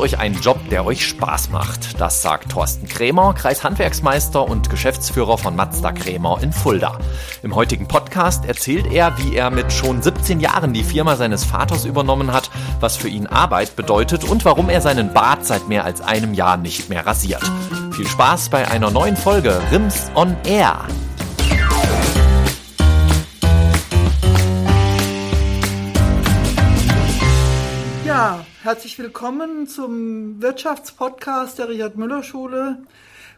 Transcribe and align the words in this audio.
Euch 0.00 0.18
einen 0.18 0.40
Job, 0.40 0.58
der 0.70 0.84
euch 0.84 1.06
Spaß 1.06 1.50
macht. 1.50 2.00
Das 2.00 2.22
sagt 2.22 2.50
Thorsten 2.50 2.88
Krämer, 2.88 3.34
Kreishandwerksmeister 3.34 4.42
und 4.42 4.70
Geschäftsführer 4.70 5.38
von 5.38 5.54
Mazda 5.54 5.92
Krämer 5.92 6.38
in 6.42 6.52
Fulda. 6.52 6.98
Im 7.42 7.54
heutigen 7.54 7.86
Podcast 7.86 8.44
erzählt 8.46 8.90
er, 8.90 9.16
wie 9.18 9.36
er 9.36 9.50
mit 9.50 9.72
schon 9.72 10.02
17 10.02 10.40
Jahren 10.40 10.72
die 10.72 10.82
Firma 10.82 11.16
seines 11.16 11.44
Vaters 11.44 11.84
übernommen 11.84 12.32
hat, 12.32 12.50
was 12.80 12.96
für 12.96 13.08
ihn 13.08 13.26
Arbeit 13.26 13.76
bedeutet 13.76 14.24
und 14.24 14.44
warum 14.44 14.70
er 14.70 14.80
seinen 14.80 15.12
Bart 15.12 15.44
seit 15.44 15.68
mehr 15.68 15.84
als 15.84 16.00
einem 16.00 16.34
Jahr 16.34 16.56
nicht 16.56 16.88
mehr 16.88 17.06
rasiert. 17.06 17.42
Viel 17.92 18.08
Spaß 18.08 18.48
bei 18.48 18.66
einer 18.66 18.90
neuen 18.90 19.16
Folge 19.16 19.60
Rims 19.70 20.10
on 20.14 20.34
Air. 20.44 20.86
Herzlich 28.70 29.00
willkommen 29.00 29.66
zum 29.66 30.40
Wirtschaftspodcast 30.40 31.58
der 31.58 31.68
Richard 31.68 31.96
Müller 31.96 32.22
Schule. 32.22 32.78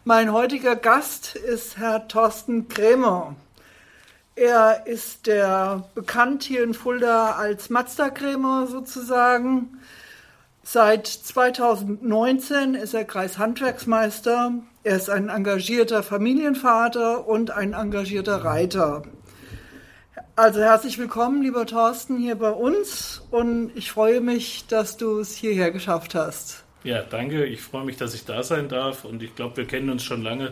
Mein 0.03 0.31
heutiger 0.31 0.75
Gast 0.75 1.35
ist 1.35 1.79
Herr 1.79 2.07
Thorsten 2.07 2.67
Krämer. 2.67 3.35
Er 4.35 4.85
ist 4.85 5.25
der 5.25 5.85
bekannt 5.95 6.43
hier 6.43 6.63
in 6.63 6.75
Fulda 6.75 7.31
als 7.31 7.71
Mazda 7.71 8.11
Krämer 8.11 8.67
sozusagen. 8.67 9.79
Seit 10.61 11.07
2019 11.07 12.75
ist 12.75 12.93
er 12.93 13.03
Kreishandwerksmeister. 13.03 14.51
Er 14.83 14.95
ist 14.95 15.09
ein 15.09 15.29
engagierter 15.29 16.03
Familienvater 16.03 17.27
und 17.27 17.49
ein 17.49 17.73
engagierter 17.73 18.45
Reiter. 18.45 19.01
Also 20.35 20.61
herzlich 20.61 20.97
willkommen, 20.97 21.43
lieber 21.43 21.67
Thorsten, 21.67 22.17
hier 22.17 22.33
bei 22.33 22.49
uns 22.49 23.21
und 23.29 23.69
ich 23.75 23.91
freue 23.91 24.19
mich, 24.19 24.65
dass 24.65 24.97
du 24.97 25.19
es 25.19 25.35
hierher 25.35 25.69
geschafft 25.69 26.15
hast. 26.15 26.63
Ja, 26.83 27.03
danke. 27.03 27.45
Ich 27.45 27.61
freue 27.61 27.85
mich, 27.85 27.97
dass 27.97 28.15
ich 28.15 28.25
da 28.25 28.41
sein 28.41 28.67
darf 28.67 29.05
und 29.05 29.21
ich 29.21 29.35
glaube, 29.35 29.57
wir 29.57 29.67
kennen 29.67 29.91
uns 29.91 30.01
schon 30.01 30.23
lange 30.23 30.51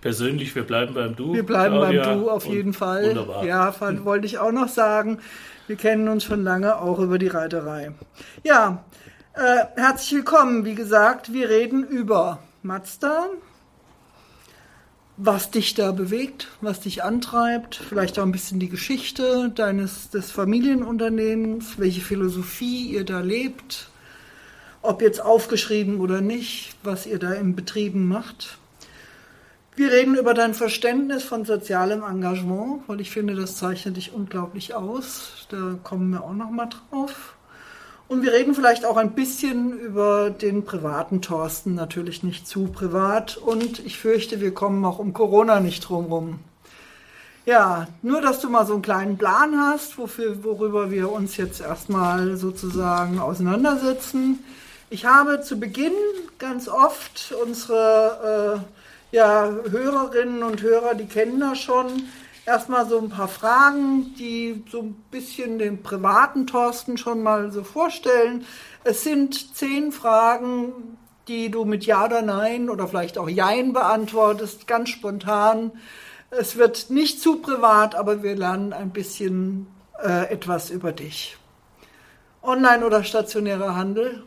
persönlich. 0.00 0.54
Wir 0.54 0.62
bleiben 0.62 0.94
beim 0.94 1.16
Du. 1.16 1.34
Wir 1.34 1.44
bleiben 1.44 1.74
Claudia. 1.74 2.04
beim 2.04 2.20
Du 2.20 2.30
auf 2.30 2.46
jeden 2.46 2.72
Fall. 2.72 3.08
Wunderbar. 3.08 3.44
Ja, 3.44 3.74
wollte 4.04 4.26
ich 4.26 4.38
auch 4.38 4.52
noch 4.52 4.68
sagen. 4.68 5.18
Wir 5.66 5.74
kennen 5.74 6.06
uns 6.08 6.22
schon 6.22 6.44
lange 6.44 6.76
auch 6.76 7.00
über 7.00 7.18
die 7.18 7.26
Reiterei. 7.26 7.90
Ja, 8.44 8.84
äh, 9.34 9.64
herzlich 9.74 10.12
willkommen. 10.12 10.64
Wie 10.64 10.76
gesagt, 10.76 11.32
wir 11.32 11.48
reden 11.48 11.82
über 11.82 12.38
Mazda, 12.62 13.26
was 15.16 15.50
dich 15.50 15.74
da 15.74 15.92
bewegt, 15.92 16.48
was 16.60 16.80
dich 16.80 17.02
antreibt, 17.02 17.76
vielleicht 17.76 18.18
auch 18.18 18.22
ein 18.22 18.32
bisschen 18.32 18.60
die 18.60 18.68
Geschichte 18.68 19.50
deines 19.54 20.10
des 20.10 20.30
Familienunternehmens, 20.30 21.78
welche 21.78 22.02
Philosophie 22.02 22.90
ihr 22.90 23.04
da 23.04 23.20
lebt, 23.20 23.88
ob 24.82 25.00
jetzt 25.00 25.20
aufgeschrieben 25.20 26.00
oder 26.00 26.20
nicht, 26.20 26.76
was 26.82 27.06
ihr 27.06 27.18
da 27.18 27.32
im 27.32 27.56
Betrieben 27.56 28.06
macht. 28.06 28.58
Wir 29.74 29.90
reden 29.90 30.16
über 30.16 30.32
dein 30.32 30.54
Verständnis 30.54 31.22
von 31.22 31.44
sozialem 31.44 32.02
Engagement, 32.02 32.82
weil 32.86 33.00
ich 33.00 33.10
finde, 33.10 33.34
das 33.34 33.56
zeichnet 33.56 33.96
dich 33.96 34.12
unglaublich 34.12 34.74
aus. 34.74 35.46
Da 35.50 35.78
kommen 35.82 36.10
wir 36.10 36.24
auch 36.24 36.32
noch 36.32 36.50
mal 36.50 36.66
drauf. 36.66 37.35
Und 38.08 38.22
wir 38.22 38.32
reden 38.32 38.54
vielleicht 38.54 38.84
auch 38.84 38.96
ein 38.96 39.12
bisschen 39.12 39.78
über 39.78 40.30
den 40.30 40.64
privaten 40.64 41.22
Thorsten, 41.22 41.74
natürlich 41.74 42.22
nicht 42.22 42.46
zu 42.46 42.66
privat. 42.66 43.36
Und 43.36 43.80
ich 43.84 43.98
fürchte, 43.98 44.40
wir 44.40 44.54
kommen 44.54 44.84
auch 44.84 45.00
um 45.00 45.12
Corona 45.12 45.58
nicht 45.58 45.88
drumherum. 45.88 46.38
Ja, 47.46 47.86
nur 48.02 48.20
dass 48.20 48.40
du 48.40 48.48
mal 48.48 48.66
so 48.66 48.74
einen 48.74 48.82
kleinen 48.82 49.18
Plan 49.18 49.56
hast, 49.58 49.98
wofür, 49.98 50.42
worüber 50.44 50.90
wir 50.90 51.10
uns 51.10 51.36
jetzt 51.36 51.60
erstmal 51.60 52.36
sozusagen 52.36 53.18
auseinandersetzen. 53.18 54.44
Ich 54.90 55.04
habe 55.04 55.40
zu 55.40 55.58
Beginn 55.58 55.92
ganz 56.38 56.68
oft 56.68 57.34
unsere 57.44 58.62
äh, 59.12 59.16
ja, 59.16 59.50
Hörerinnen 59.68 60.42
und 60.42 60.62
Hörer, 60.62 60.94
die 60.94 61.06
kennen 61.06 61.40
das 61.40 61.58
schon, 61.58 61.86
erstmal 62.46 62.88
so 62.88 62.98
ein 62.98 63.10
paar 63.10 63.28
Fragen, 63.28 64.14
die 64.18 64.64
so 64.70 64.80
ein 64.80 64.94
bisschen 65.10 65.58
den 65.58 65.82
privaten 65.82 66.46
Thorsten 66.46 66.96
schon 66.96 67.22
mal 67.22 67.50
so 67.50 67.64
vorstellen. 67.64 68.44
Es 68.84 69.02
sind 69.02 69.56
zehn 69.56 69.92
Fragen, 69.92 70.96
die 71.28 71.50
du 71.50 71.64
mit 71.64 71.84
Ja 71.84 72.04
oder 72.06 72.22
Nein 72.22 72.70
oder 72.70 72.86
vielleicht 72.86 73.18
auch 73.18 73.28
Jein 73.28 73.72
beantwortest, 73.72 74.66
ganz 74.66 74.90
spontan. 74.90 75.72
Es 76.30 76.56
wird 76.56 76.90
nicht 76.90 77.20
zu 77.20 77.40
privat, 77.40 77.94
aber 77.94 78.22
wir 78.22 78.36
lernen 78.36 78.72
ein 78.72 78.90
bisschen 78.90 79.66
äh, 80.02 80.30
etwas 80.30 80.70
über 80.70 80.92
dich. 80.92 81.36
Online 82.42 82.86
oder 82.86 83.02
stationärer 83.02 83.74
Handel? 83.74 84.22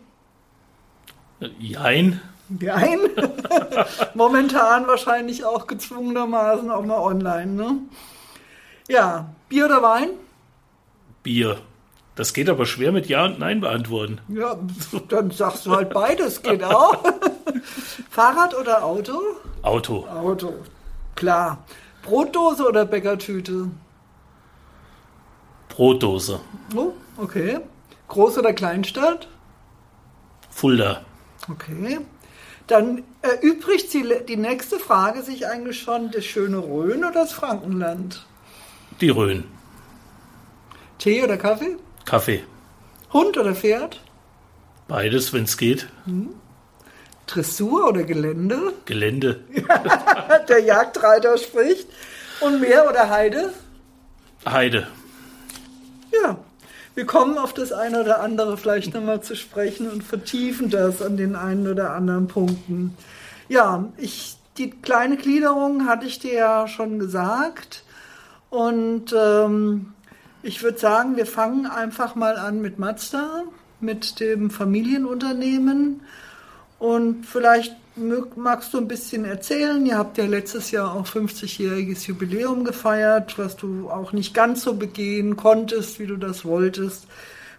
Jein. 1.58 2.22
Jein. 2.60 3.00
Momentan 4.14 4.88
wahrscheinlich 4.88 5.46
auch 5.46 5.68
gezwungenermaßen 5.68 6.72
auch 6.72 6.86
mal 6.86 7.00
online. 7.00 7.48
Ne? 7.48 7.78
Ja, 8.88 9.30
Bier 9.50 9.66
oder 9.66 9.82
Wein? 9.84 10.10
Bier. 11.24 11.60
Das 12.16 12.34
geht 12.34 12.50
aber 12.50 12.66
schwer 12.66 12.92
mit 12.92 13.08
Ja 13.08 13.26
und 13.26 13.40
Nein 13.40 13.62
beantworten. 13.62 14.20
Ja, 14.28 14.58
dann 15.08 15.32
sagst 15.32 15.66
du 15.66 15.76
halt 15.76 15.94
beides, 15.94 16.42
geht 16.42 16.64
auch. 16.64 17.02
Fahrrad 18.10 18.54
oder 18.56 18.84
Auto? 18.84 19.22
Auto. 19.62 20.06
Auto, 20.08 20.54
klar. 21.16 21.64
Brotdose 22.02 22.68
oder 22.68 22.86
Bäckertüte? 22.86 23.70
Brotdose. 25.70 26.40
Oh, 26.76 26.92
okay. 27.18 27.60
Groß- 28.10 28.40
oder 28.40 28.54
Kleinstadt? 28.54 29.28
Fulda. 30.50 31.02
Okay. 31.50 32.00
Dann 32.70 33.04
erübrigt 33.24 33.90
sie 33.90 34.06
die 34.28 34.38
nächste 34.38 34.78
Frage 34.78 35.24
sich 35.24 35.48
eigentlich 35.48 35.82
schon, 35.82 36.12
das 36.12 36.24
schöne 36.24 36.60
Rhön 36.60 37.00
oder 37.00 37.12
das 37.12 37.32
Frankenland? 37.32 38.24
Die 39.02 39.10
Rhön. 39.10 39.44
Tee 41.00 41.24
oder 41.24 41.38
Kaffee? 41.38 41.78
Kaffee. 42.06 42.44
Hund 43.12 43.40
oder 43.40 43.56
Pferd? 43.56 44.00
Beides, 44.88 45.34
wenn 45.34 45.46
es 45.46 45.58
geht. 45.58 45.88
Hm. 46.06 46.30
Dressur 47.26 47.88
oder 47.88 48.04
Gelände? 48.04 48.74
Gelände. 48.86 49.40
Der 50.48 50.60
Jagdreiter 50.60 51.40
spricht. 51.40 51.88
Und 52.40 52.62
Meer 52.62 52.88
oder 52.88 53.10
Heide? 53.10 53.52
Heide. 54.46 54.88
Ja, 56.12 56.38
wir 57.00 57.06
kommen 57.06 57.38
auf 57.38 57.54
das 57.54 57.72
eine 57.72 58.02
oder 58.02 58.20
andere 58.20 58.58
vielleicht 58.58 58.94
nochmal 58.94 59.22
zu 59.22 59.34
sprechen 59.34 59.90
und 59.90 60.04
vertiefen 60.04 60.70
das 60.70 61.02
an 61.02 61.16
den 61.16 61.34
einen 61.34 61.66
oder 61.66 61.92
anderen 61.92 62.28
Punkten. 62.28 62.94
Ja, 63.48 63.86
ich, 63.96 64.36
die 64.58 64.70
kleine 64.70 65.16
Gliederung 65.16 65.88
hatte 65.88 66.06
ich 66.06 66.20
dir 66.20 66.34
ja 66.34 66.68
schon 66.68 67.00
gesagt. 67.00 67.86
Und 68.50 69.16
ähm, 69.18 69.94
ich 70.44 70.62
würde 70.62 70.78
sagen, 70.78 71.16
wir 71.16 71.26
fangen 71.26 71.68
einfach 71.68 72.16
mal 72.16 72.36
an 72.36 72.60
mit 72.60 72.80
Mazda, 72.80 73.44
mit 73.80 74.20
dem 74.20 74.50
Familienunternehmen. 74.50 76.02
Und 76.80 77.26
vielleicht 77.26 77.78
magst 78.36 78.74
du 78.74 78.78
ein 78.78 78.88
bisschen 78.88 79.26
erzählen. 79.26 79.86
Ihr 79.86 79.98
habt 79.98 80.18
ja 80.18 80.26
letztes 80.26 80.72
Jahr 80.72 80.94
auch 80.94 81.06
50-jähriges 81.06 82.08
Jubiläum 82.08 82.64
gefeiert, 82.64 83.38
was 83.38 83.56
du 83.56 83.90
auch 83.90 84.12
nicht 84.12 84.34
ganz 84.34 84.64
so 84.64 84.76
begehen 84.76 85.36
konntest, 85.36 86.00
wie 86.00 86.08
du 86.08 86.18
das 86.18 86.46
wolltest. 86.46 87.08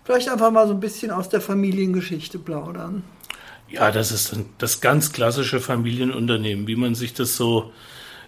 Vielleicht 0.05 0.29
einfach 0.29 0.51
mal 0.51 0.67
so 0.67 0.75
ein 0.75 0.81
bisschen 0.81 1.11
aus 1.11 1.29
der 1.29 1.41
Familiengeschichte 1.41 2.39
plaudern. 2.39 3.03
Ja, 3.69 3.93
das 3.93 4.11
ist 4.11 4.35
das 4.59 4.81
ganz 4.81 5.13
klassische 5.13 5.61
Familienunternehmen, 5.61 6.67
wie 6.67 6.77
man 6.77 6.95
sich 6.95 7.15
das 7.15 7.37
so 7.37 7.73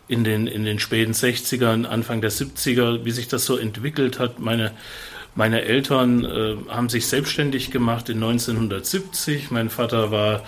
in 0.07 0.25
den, 0.25 0.47
in 0.47 0.65
den 0.65 0.79
späten 0.79 1.13
60ern, 1.13 1.85
Anfang 1.85 2.21
der 2.21 2.31
70er, 2.31 3.05
wie 3.05 3.11
sich 3.11 3.29
das 3.29 3.45
so 3.45 3.57
entwickelt 3.57 4.19
hat. 4.19 4.39
Meine, 4.39 4.73
meine 5.35 5.63
Eltern 5.63 6.25
äh, 6.25 6.57
haben 6.69 6.89
sich 6.89 7.07
selbstständig 7.07 7.71
gemacht 7.71 8.09
in 8.09 8.23
1970. 8.23 9.51
Mein 9.51 9.71
Vater 9.71 10.11
war 10.11 10.45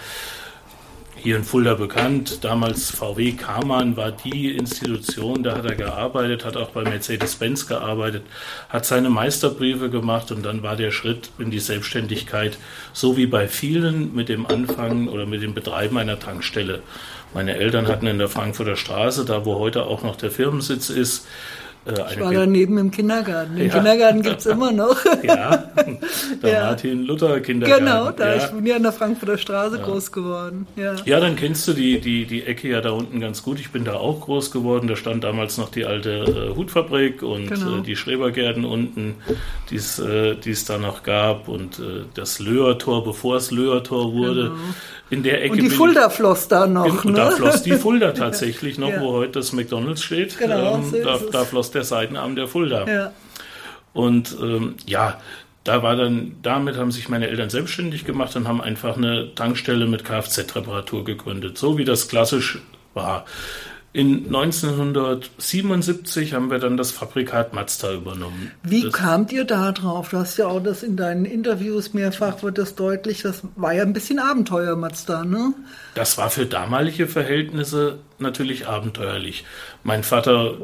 hier 1.24 1.36
in 1.36 1.44
Fulda 1.44 1.72
bekannt. 1.72 2.44
Damals 2.44 2.90
VW 2.90 3.32
Karmann 3.32 3.96
war 3.96 4.12
die 4.12 4.54
Institution, 4.54 5.42
da 5.42 5.56
hat 5.56 5.64
er 5.64 5.74
gearbeitet, 5.74 6.44
hat 6.44 6.58
auch 6.58 6.68
bei 6.68 6.82
Mercedes-Benz 6.82 7.66
gearbeitet, 7.66 8.24
hat 8.68 8.84
seine 8.84 9.08
Meisterbriefe 9.08 9.88
gemacht 9.88 10.30
und 10.32 10.44
dann 10.44 10.62
war 10.62 10.76
der 10.76 10.90
Schritt 10.90 11.30
in 11.38 11.50
die 11.50 11.60
Selbstständigkeit, 11.60 12.58
so 12.92 13.16
wie 13.16 13.26
bei 13.26 13.48
vielen 13.48 14.14
mit 14.14 14.28
dem 14.28 14.44
Anfang 14.44 15.08
oder 15.08 15.24
mit 15.24 15.42
dem 15.42 15.54
Betreiben 15.54 15.96
einer 15.96 16.20
Tankstelle. 16.20 16.82
Meine 17.32 17.56
Eltern 17.56 17.88
hatten 17.88 18.06
in 18.06 18.18
der 18.18 18.28
Frankfurter 18.28 18.76
Straße, 18.76 19.24
da 19.24 19.46
wo 19.46 19.58
heute 19.58 19.86
auch 19.86 20.02
noch 20.02 20.16
der 20.16 20.30
Firmensitz 20.30 20.90
ist, 20.90 21.26
ich 21.86 22.20
war 22.20 22.32
daneben 22.32 22.78
im 22.78 22.90
Kindergarten. 22.90 23.56
Den 23.56 23.68
ja. 23.68 23.74
Kindergarten 23.74 24.22
gibt 24.22 24.40
es 24.40 24.46
immer 24.46 24.72
noch. 24.72 24.96
ja, 25.22 25.64
der 26.42 26.50
ja. 26.50 26.64
Martin 26.64 27.04
Luther 27.04 27.40
Kindergarten. 27.40 27.84
Genau, 27.84 28.10
da 28.10 28.34
ja. 28.34 28.44
ich 28.44 28.50
bin 28.50 28.64
ja 28.64 28.76
an 28.76 28.82
der 28.82 28.92
Frankfurter 28.92 29.36
Straße 29.36 29.78
groß 29.78 30.10
geworden. 30.10 30.66
Ja. 30.76 31.20
dann 31.20 31.36
kennst 31.36 31.68
du 31.68 31.74
die, 31.74 32.00
die, 32.00 32.24
die 32.24 32.44
Ecke 32.44 32.68
ja 32.68 32.80
da 32.80 32.90
unten 32.90 33.20
ganz 33.20 33.42
gut. 33.42 33.60
Ich 33.60 33.70
bin 33.70 33.84
da 33.84 33.94
auch 33.94 34.22
groß 34.22 34.50
geworden. 34.50 34.88
Da 34.88 34.96
stand 34.96 35.24
damals 35.24 35.58
noch 35.58 35.70
die 35.70 35.84
alte 35.84 36.50
äh, 36.52 36.56
Hutfabrik 36.56 37.22
und 37.22 37.48
genau. 37.48 37.78
äh, 37.78 37.82
die 37.82 37.96
Schrebergärten 37.96 38.64
unten, 38.64 39.16
die 39.70 39.76
äh, 39.76 40.50
es 40.50 40.64
da 40.64 40.78
noch 40.78 41.02
gab 41.02 41.48
und 41.48 41.78
äh, 41.78 42.04
das 42.14 42.38
Löhrtor, 42.38 43.04
bevor 43.04 43.36
es 43.36 43.50
Löhrtor 43.50 44.14
wurde. 44.14 44.44
Genau 44.44 44.54
in 45.10 45.22
der 45.22 45.42
Ecke. 45.42 45.52
Und 45.52 45.62
die 45.62 45.70
Fulda 45.70 46.08
floss 46.08 46.48
da 46.48 46.66
noch. 46.66 47.04
Und 47.04 47.12
ne? 47.12 47.18
da 47.18 47.30
floss 47.30 47.62
die 47.62 47.72
Fulda 47.72 48.12
tatsächlich 48.12 48.78
noch, 48.78 48.90
wo 49.00 49.12
heute 49.12 49.32
das 49.32 49.52
McDonalds 49.52 50.02
steht. 50.02 50.38
Genau, 50.38 50.76
ähm, 50.76 50.84
so 50.90 51.02
da, 51.02 51.18
da, 51.30 51.44
floss 51.44 51.70
der 51.74 51.84
Seitenarm 51.84 52.36
der 52.36 52.48
Fulda. 52.48 52.86
Ja. 52.86 53.12
Und 53.92 54.36
ähm, 54.40 54.74
ja, 54.86 55.20
da 55.64 55.82
war 55.82 55.96
dann, 55.96 56.36
damit 56.42 56.76
haben 56.76 56.92
sich 56.92 57.08
meine 57.08 57.28
Eltern 57.28 57.48
selbstständig 57.48 58.04
gemacht 58.04 58.36
und 58.36 58.46
haben 58.46 58.60
einfach 58.60 58.96
eine 58.96 59.34
Tankstelle 59.34 59.86
mit 59.86 60.04
Kfz-Reparatur 60.04 61.04
gegründet, 61.04 61.56
so 61.56 61.78
wie 61.78 61.84
das 61.84 62.08
klassisch 62.08 62.58
war. 62.92 63.24
In 63.94 64.26
1977 64.26 66.34
haben 66.34 66.50
wir 66.50 66.58
dann 66.58 66.76
das 66.76 66.90
Fabrikat 66.90 67.54
Mazda 67.54 67.92
übernommen. 67.92 68.50
Wie 68.64 68.82
das 68.82 68.92
kamt 68.92 69.30
ihr 69.30 69.44
da 69.44 69.70
drauf? 69.70 70.08
Du 70.08 70.18
hast 70.18 70.36
ja 70.36 70.48
auch 70.48 70.60
das 70.60 70.82
in 70.82 70.96
deinen 70.96 71.24
Interviews 71.24 71.94
mehrfach 71.94 72.42
wird 72.42 72.58
das 72.58 72.74
deutlich. 72.74 73.22
Das 73.22 73.42
war 73.54 73.72
ja 73.72 73.84
ein 73.84 73.92
bisschen 73.92 74.18
Abenteuer 74.18 74.74
Mazda, 74.74 75.24
ne? 75.24 75.54
Das 75.94 76.18
war 76.18 76.28
für 76.28 76.44
damalige 76.44 77.06
Verhältnisse 77.06 78.00
natürlich 78.18 78.66
abenteuerlich. 78.66 79.44
Mein 79.84 80.02
Vater 80.02 80.54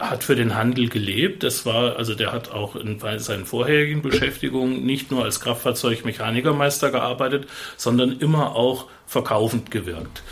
hat 0.00 0.24
für 0.24 0.34
den 0.34 0.56
Handel 0.56 0.88
gelebt. 0.88 1.42
Das 1.42 1.66
war, 1.66 1.96
also 1.96 2.14
der 2.14 2.32
hat 2.32 2.50
auch 2.50 2.74
in 2.76 2.98
seinen 3.18 3.46
vorherigen 3.46 4.02
Beschäftigungen 4.02 4.84
nicht 4.84 5.10
nur 5.10 5.24
als 5.24 5.40
Kraftfahrzeugmechanikermeister 5.40 6.90
gearbeitet, 6.90 7.46
sondern 7.76 8.18
immer 8.18 8.56
auch 8.56 8.86
verkaufend 9.06 9.70
gewirkt. 9.70 10.22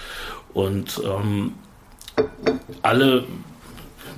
Und 0.55 1.01
ähm, 1.05 1.53
alle, 2.83 3.25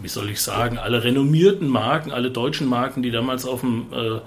wie 0.00 0.08
soll 0.08 0.30
ich 0.30 0.40
sagen, 0.40 0.78
alle 0.78 1.04
renommierten 1.04 1.68
Marken, 1.68 2.12
alle 2.12 2.30
deutschen 2.30 2.68
Marken, 2.68 3.02
die 3.02 3.10
damals 3.10 3.44
auf 3.44 3.60
dem 3.60 3.86
äh, 3.92 4.20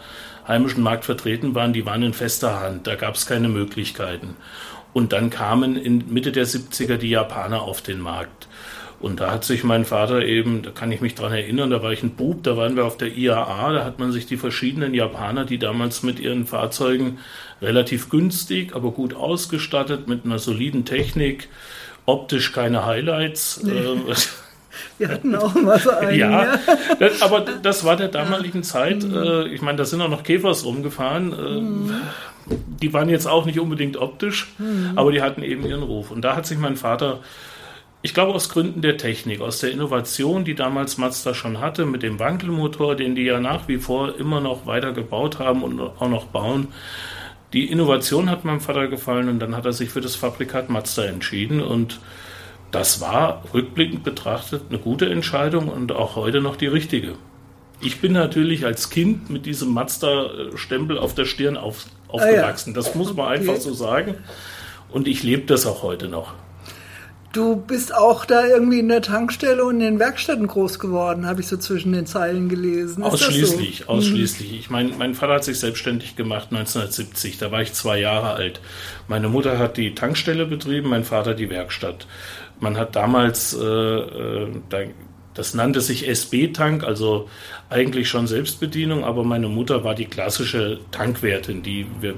heimischen 0.47 0.83
Markt 0.83 1.05
vertreten 1.05 1.55
waren, 1.55 1.73
die 1.73 1.85
waren 1.85 2.03
in 2.03 2.13
fester 2.13 2.59
Hand. 2.59 2.87
Da 2.87 2.95
gab 2.95 3.15
es 3.15 3.25
keine 3.25 3.47
Möglichkeiten. 3.47 4.35
Und 4.91 5.11
dann 5.13 5.29
kamen 5.29 5.75
in 5.75 6.13
Mitte 6.13 6.31
der 6.31 6.45
70er 6.45 6.97
die 6.97 7.09
Japaner 7.09 7.63
auf 7.63 7.81
den 7.81 7.99
Markt. 7.99 8.47
Und 9.03 9.19
da 9.19 9.31
hat 9.31 9.43
sich 9.43 9.65
mein 9.65 9.83
Vater 9.83 10.23
eben, 10.23 10.61
da 10.61 10.71
kann 10.71 10.89
ich 10.89 11.01
mich 11.01 11.13
dran 11.13 11.33
erinnern, 11.33 11.69
da 11.69 11.83
war 11.83 11.91
ich 11.91 12.03
ein 12.03 12.11
Bub, 12.11 12.41
da 12.41 12.55
waren 12.55 12.77
wir 12.77 12.85
auf 12.85 12.95
der 12.95 13.09
IAA, 13.09 13.73
da 13.73 13.83
hat 13.83 13.99
man 13.99 14.13
sich 14.13 14.27
die 14.27 14.37
verschiedenen 14.37 14.93
Japaner, 14.93 15.43
die 15.43 15.57
damals 15.57 16.03
mit 16.03 16.21
ihren 16.21 16.45
Fahrzeugen 16.45 17.19
relativ 17.61 18.09
günstig, 18.09 18.73
aber 18.73 18.91
gut 18.91 19.13
ausgestattet, 19.13 20.07
mit 20.07 20.23
einer 20.23 20.39
soliden 20.39 20.85
Technik, 20.85 21.49
optisch 22.05 22.53
keine 22.53 22.85
Highlights. 22.85 23.61
Nee. 23.63 23.71
Äh, 23.71 23.97
Wir 24.97 25.09
hatten 25.09 25.35
auch 25.35 25.53
mal 25.53 25.79
so 25.79 25.91
einen. 25.91 26.17
ja. 26.17 26.57
Das, 26.97 27.21
aber 27.21 27.41
das 27.41 27.83
war 27.83 27.97
der 27.97 28.07
damaligen 28.07 28.63
Zeit. 28.63 29.03
Mhm. 29.03 29.15
Äh, 29.17 29.47
ich 29.49 29.61
meine, 29.61 29.77
da 29.77 29.83
sind 29.83 29.99
auch 30.01 30.09
noch 30.09 30.23
Käfers 30.23 30.63
rumgefahren. 30.63 31.33
Äh, 31.33 31.59
mhm. 31.59 32.01
Die 32.81 32.93
waren 32.93 33.09
jetzt 33.09 33.27
auch 33.27 33.45
nicht 33.45 33.59
unbedingt 33.59 33.97
optisch, 33.97 34.47
mhm. 34.59 34.93
aber 34.95 35.11
die 35.11 35.21
hatten 35.21 35.43
eben 35.43 35.65
ihren 35.65 35.83
Ruf. 35.83 36.09
Und 36.09 36.21
da 36.21 36.37
hat 36.37 36.45
sich 36.45 36.57
mein 36.57 36.77
Vater, 36.77 37.19
ich 38.03 38.13
glaube 38.13 38.33
aus 38.33 38.49
Gründen 38.49 38.81
der 38.81 38.97
Technik, 38.97 39.39
aus 39.39 39.59
der 39.59 39.71
Innovation, 39.71 40.43
die 40.43 40.55
damals 40.55 40.97
Mazda 40.97 41.33
schon 41.33 41.61
hatte, 41.61 41.85
mit 41.85 42.03
dem 42.03 42.19
Wankelmotor, 42.19 42.95
den 42.95 43.15
die 43.15 43.23
ja 43.23 43.39
nach 43.39 43.69
wie 43.69 43.77
vor 43.77 44.19
immer 44.19 44.41
noch 44.41 44.65
weiter 44.65 44.91
gebaut 44.91 45.39
haben 45.39 45.63
und 45.63 45.79
auch 45.79 46.09
noch 46.09 46.25
bauen, 46.25 46.67
die 47.53 47.71
Innovation 47.71 48.29
hat 48.29 48.43
meinem 48.43 48.59
Vater 48.59 48.87
gefallen 48.87 49.29
und 49.29 49.39
dann 49.39 49.55
hat 49.55 49.65
er 49.65 49.71
sich 49.71 49.89
für 49.89 50.01
das 50.01 50.15
Fabrikat 50.15 50.69
Mazda 50.69 51.05
entschieden 51.05 51.61
und 51.61 52.01
das 52.71 52.99
war 52.99 53.43
rückblickend 53.53 54.03
betrachtet 54.03 54.63
eine 54.69 54.79
gute 54.79 55.09
Entscheidung 55.09 55.69
und 55.69 55.93
auch 55.93 56.17
heute 56.17 56.41
noch 56.41 56.57
die 56.57 56.67
richtige. 56.67 57.13
Ich 57.79 58.01
bin 58.01 58.11
natürlich 58.11 58.65
als 58.65 58.89
Kind 58.89 59.29
mit 59.29 59.45
diesem 59.45 59.69
Mazda-Stempel 59.69 60.97
auf 60.97 61.15
der 61.15 61.25
Stirn 61.25 61.55
auf, 61.55 61.85
aufgewachsen. 62.07 62.73
Das 62.73 62.95
muss 62.95 63.13
man 63.13 63.27
einfach 63.27 63.57
so 63.57 63.73
sagen. 63.73 64.15
Und 64.89 65.07
ich 65.07 65.23
lebe 65.23 65.43
das 65.43 65.65
auch 65.65 65.83
heute 65.83 66.07
noch. 66.07 66.33
Du 67.33 67.55
bist 67.55 67.95
auch 67.95 68.25
da 68.25 68.45
irgendwie 68.45 68.77
in 68.77 68.89
der 68.89 69.01
Tankstelle 69.01 69.65
und 69.65 69.75
in 69.75 69.79
den 69.79 69.99
Werkstätten 69.99 70.45
groß 70.45 70.77
geworden, 70.77 71.25
habe 71.25 71.41
ich 71.41 71.47
so 71.47 71.57
zwischen 71.57 71.91
den 71.91 72.05
Zeilen 72.05 72.47
gelesen. 72.47 73.01
Ist 73.01 73.11
ausschließlich, 73.11 73.79
so? 73.79 73.91
ausschließlich. 73.91 74.51
Mhm. 74.51 74.57
Ich 74.59 74.69
meine, 74.69 74.91
mein 74.99 75.15
Vater 75.15 75.33
hat 75.33 75.43
sich 75.43 75.57
selbstständig 75.57 76.15
gemacht 76.15 76.49
1970, 76.51 77.39
da 77.39 77.51
war 77.51 77.63
ich 77.63 77.73
zwei 77.73 77.99
Jahre 77.99 78.33
alt. 78.33 78.61
Meine 79.07 79.29
Mutter 79.29 79.57
hat 79.57 79.77
die 79.77 79.95
Tankstelle 79.95 80.45
betrieben, 80.45 80.89
mein 80.89 81.05
Vater 81.05 81.33
die 81.33 81.49
Werkstatt. 81.49 82.05
Man 82.59 82.77
hat 82.77 82.95
damals, 82.95 83.57
äh, 83.59 83.65
äh 83.65 84.47
das 85.33 85.55
nannte 85.55 85.81
sich 85.81 86.07
SB-Tank, 86.07 86.83
also 86.83 87.27
eigentlich 87.67 88.07
schon 88.07 88.27
Selbstbedienung, 88.27 89.03
aber 89.03 89.23
meine 89.23 89.47
Mutter 89.47 89.83
war 89.83 89.95
die 89.95 90.05
klassische 90.05 90.81
Tankwertin, 90.91 91.63
die 91.63 91.87
wir 91.99 92.13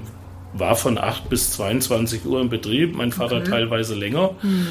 war 0.58 0.76
von 0.76 0.98
8 0.98 1.28
bis 1.28 1.52
22 1.52 2.24
Uhr 2.24 2.40
im 2.40 2.48
Betrieb, 2.48 2.94
mein 2.94 3.12
Vater 3.12 3.36
okay. 3.36 3.50
teilweise 3.50 3.94
länger. 3.94 4.30
Mhm. 4.42 4.66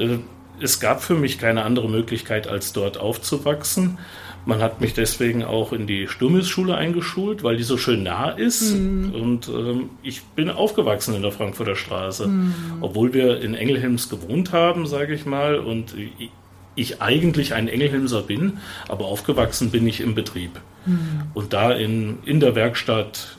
Äh, 0.00 0.18
es 0.60 0.80
gab 0.80 1.02
für 1.02 1.14
mich 1.14 1.38
keine 1.38 1.62
andere 1.62 1.88
Möglichkeit, 1.88 2.46
als 2.46 2.72
dort 2.72 2.98
aufzuwachsen. 2.98 3.98
Man 4.46 4.60
hat 4.60 4.80
mich 4.80 4.94
deswegen 4.94 5.44
auch 5.44 5.72
in 5.72 5.86
die 5.86 6.06
Sturmisschule 6.08 6.74
eingeschult, 6.74 7.42
weil 7.42 7.56
die 7.56 7.62
so 7.62 7.76
schön 7.76 8.02
nah 8.02 8.30
ist. 8.30 8.74
Mhm. 8.74 9.14
Und 9.14 9.48
ähm, 9.48 9.90
ich 10.02 10.22
bin 10.22 10.50
aufgewachsen 10.50 11.14
in 11.14 11.22
der 11.22 11.32
Frankfurter 11.32 11.76
Straße. 11.76 12.26
Mhm. 12.26 12.54
Obwohl 12.80 13.12
wir 13.12 13.40
in 13.40 13.54
Engelhelms 13.54 14.08
gewohnt 14.08 14.52
haben, 14.52 14.86
sage 14.86 15.14
ich 15.14 15.26
mal, 15.26 15.58
und 15.58 15.94
ich 16.74 17.02
eigentlich 17.02 17.54
ein 17.54 17.68
Engelhelmser 17.68 18.22
bin, 18.22 18.58
aber 18.88 19.06
aufgewachsen 19.06 19.70
bin 19.70 19.86
ich 19.86 20.00
im 20.00 20.14
Betrieb. 20.14 20.60
Mhm. 20.86 20.98
Und 21.34 21.52
da 21.52 21.72
in, 21.72 22.18
in 22.24 22.40
der 22.40 22.54
Werkstatt, 22.54 23.38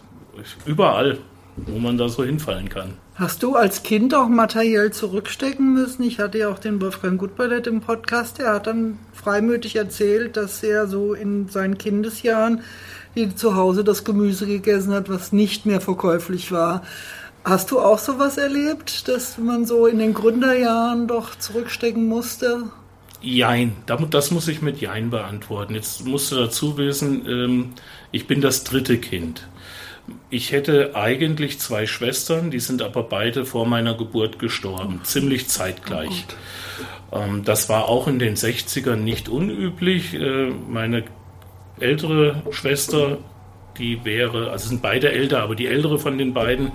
überall 0.66 1.18
wo 1.56 1.80
man 1.80 1.98
da 1.98 2.10
so 2.10 2.24
hinfallen 2.24 2.70
kann. 2.70 2.94
Hast 3.16 3.44
du 3.44 3.56
als 3.56 3.84
Kind 3.84 4.16
auch 4.16 4.28
materiell 4.28 4.92
zurückstecken 4.92 5.74
müssen? 5.74 6.04
Ich 6.04 6.20
hatte 6.20 6.40
ja 6.40 6.50
auch 6.50 6.60
den 6.60 6.82
Wolfgang 6.82 7.20
Gutballett 7.20 7.68
im 7.68 7.82
Podcast, 7.82 8.40
der 8.40 8.54
hat 8.54 8.68
dann 8.68 8.98
freimütig 9.14 9.76
erzählt, 9.76 10.38
dass 10.38 10.64
er 10.64 10.88
so 10.88 11.14
in 11.14 11.50
seinen 11.50 11.78
Kindesjahren 11.78 12.62
zu 13.36 13.56
Hause 13.56 13.84
das 13.84 14.04
Gemüse 14.04 14.46
gegessen 14.48 14.94
hat, 14.94 15.10
was 15.10 15.34
nicht 15.34 15.66
mehr 15.66 15.82
verkäuflich 15.82 16.52
war. 16.52 16.84
Hast 17.44 17.72
du 17.72 17.80
auch 17.80 18.00
sowas 18.00 18.38
erlebt, 18.38 19.08
dass 19.08 19.38
man 19.38 19.66
so 19.66 19.88
in 19.88 20.00
den 20.00 20.14
Gründerjahren 20.14 21.08
doch 21.08 21.36
zurückstecken 21.36 22.08
musste? 22.08 22.64
Jein, 23.22 23.76
das 23.86 24.32
muss 24.32 24.48
ich 24.48 24.62
mit 24.62 24.80
Jein 24.80 25.10
beantworten. 25.10 25.76
Jetzt 25.76 26.06
musst 26.06 26.32
du 26.32 26.36
dazu 26.36 26.78
wissen, 26.78 27.26
ähm, 27.28 27.74
ich 28.12 28.26
bin 28.26 28.42
das 28.42 28.64
dritte 28.64 28.98
Kind. 28.98 29.48
Ich 30.30 30.52
hätte 30.52 30.96
eigentlich 30.96 31.60
zwei 31.60 31.86
Schwestern, 31.88 32.52
die 32.52 32.60
sind 32.60 32.82
aber 32.82 33.04
beide 33.04 33.46
vor 33.46 33.66
meiner 33.66 33.96
Geburt 33.96 34.40
gestorben, 34.40 35.02
ziemlich 35.04 35.48
zeitgleich. 35.48 36.26
Oh 37.12 37.18
ähm, 37.18 37.44
das 37.44 37.70
war 37.70 37.90
auch 37.90 38.08
in 38.08 38.20
den 38.20 38.36
60ern 38.36 38.98
nicht 38.98 39.30
unüblich. 39.30 40.14
Äh, 40.14 40.52
meine 40.70 41.04
ältere 41.80 42.44
Schwester, 42.52 43.18
die 43.78 44.04
wäre, 44.06 44.52
also 44.52 44.70
sind 44.70 44.82
beide 44.82 45.12
älter, 45.12 45.42
aber 45.42 45.56
die 45.56 45.68
ältere 45.68 46.00
von 46.00 46.18
den 46.18 46.34
beiden, 46.34 46.72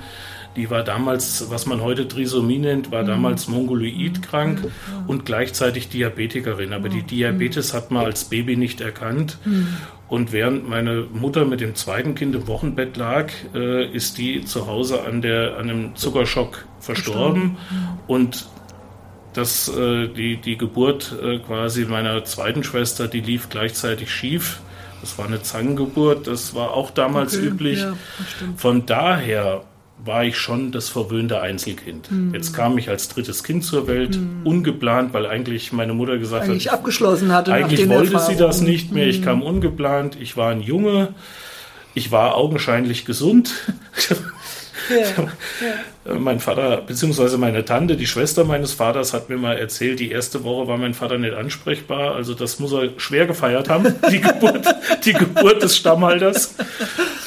die 0.57 0.71
war 0.71 0.83
damals, 0.83 1.51
was 1.51 1.67
man 1.67 1.81
heute 1.83 2.09
Trisomie 2.09 2.59
nennt, 2.59 2.91
war 2.91 3.03
mhm. 3.03 3.09
damals 3.09 3.49
mongoloid 3.49 4.23
krank 4.23 4.63
mhm. 4.63 5.09
und 5.09 5.25
gleichzeitig 5.25 5.89
Diabetikerin. 5.89 6.73
Aber 6.73 6.89
die 6.89 7.03
mhm. 7.03 7.07
Diabetes 7.07 7.75
hat 7.75 7.91
man 7.91 8.05
als 8.05 8.25
Baby 8.25 8.57
nicht 8.57 8.81
erkannt. 8.81 9.39
Und 10.09 10.33
während 10.33 10.69
meine 10.69 11.07
Mutter 11.13 11.45
mit 11.45 11.61
dem 11.61 11.75
zweiten 11.75 12.15
Kind 12.15 12.35
im 12.35 12.47
Wochenbett 12.47 12.97
lag, 12.97 13.31
äh, 13.55 13.87
ist 13.87 14.19
die 14.19 14.45
zu 14.45 14.67
Hause 14.67 15.05
an, 15.05 15.21
der, 15.21 15.57
an 15.57 15.69
einem 15.69 15.97
Zuckerschock 15.97 16.65
verstorben. 16.79 17.57
Und 18.07 18.47
das, 19.37 19.69
äh, 19.69 20.09
die, 20.09 20.39
die 20.39 20.57
Geburt 20.57 21.15
äh, 21.23 21.39
quasi 21.41 21.85
meiner 21.85 22.25
zweiten 22.25 22.65
Schwester, 22.65 23.09
die 23.09 23.21
lief 23.21 23.49
gleichzeitig 23.49 24.11
schief. 24.11 24.61
Das 25.01 25.19
war 25.19 25.27
eine 25.27 25.43
Zangengeburt, 25.43 26.27
das 26.27 26.55
war 26.55 26.71
auch 26.73 26.91
damals 26.91 27.37
okay, 27.37 27.47
üblich. 27.47 27.81
Ja, 27.81 27.95
Von 28.57 28.87
daher 28.87 29.65
war 29.99 30.25
ich 30.25 30.37
schon 30.37 30.73
das 30.73 30.89
verwöhnte 30.89 31.41
Einzelkind. 31.41 32.11
Mhm. 32.11 32.35
Jetzt 32.35 32.53
kam 32.53 32.79
ich 32.79 32.89
als 32.89 33.09
drittes 33.09 33.43
Kind 33.43 33.65
zur 33.65 33.87
Welt, 33.87 34.17
mhm. 34.17 34.43
ungeplant, 34.45 35.13
weil 35.15 35.27
eigentlich 35.27 35.73
meine 35.73 35.95
Mutter 35.95 36.19
gesagt 36.19 36.45
eigentlich 36.45 36.69
hat, 36.69 36.81
abgeschlossen 36.81 37.33
hatte. 37.33 37.53
Eigentlich 37.53 37.89
wollte 37.89 38.19
sie 38.21 38.37
das 38.37 38.61
nicht 38.61 38.93
mehr. 38.93 39.07
Ich 39.07 39.19
hm. 39.19 39.25
kam 39.25 39.43
ungeplant. 39.43 40.17
Ich 40.21 40.37
war 40.37 40.51
ein 40.51 40.61
Junge. 40.61 41.15
Ich 41.95 42.13
war 42.13 42.37
augenscheinlich 42.37 43.05
gesund. 43.05 43.53
Ja, 44.89 44.99
ja. 46.07 46.15
Mein 46.19 46.39
Vater, 46.39 46.83
beziehungsweise 46.83 47.39
meine 47.39 47.65
Tante, 47.65 47.97
die 47.97 48.07
Schwester 48.07 48.45
meines 48.45 48.73
Vaters, 48.73 49.13
hat 49.13 49.29
mir 49.29 49.37
mal 49.37 49.59
erzählt, 49.59 49.99
die 49.99 50.13
erste 50.13 50.45
Woche 50.45 50.69
war 50.69 50.77
mein 50.77 50.95
Vater 50.95 51.19
nicht 51.19 51.35
ansprechbar. 51.35 52.15
Also 52.15 52.35
das 52.35 52.61
muss 52.61 52.73
er 52.73 52.91
schwer 52.99 53.27
gefeiert 53.27 53.69
haben, 53.69 53.93
die 54.11 54.21
Geburt, 54.21 54.67
die 55.05 55.13
Geburt 55.15 55.63
des 55.65 55.77
Stammhalters. 55.77 56.55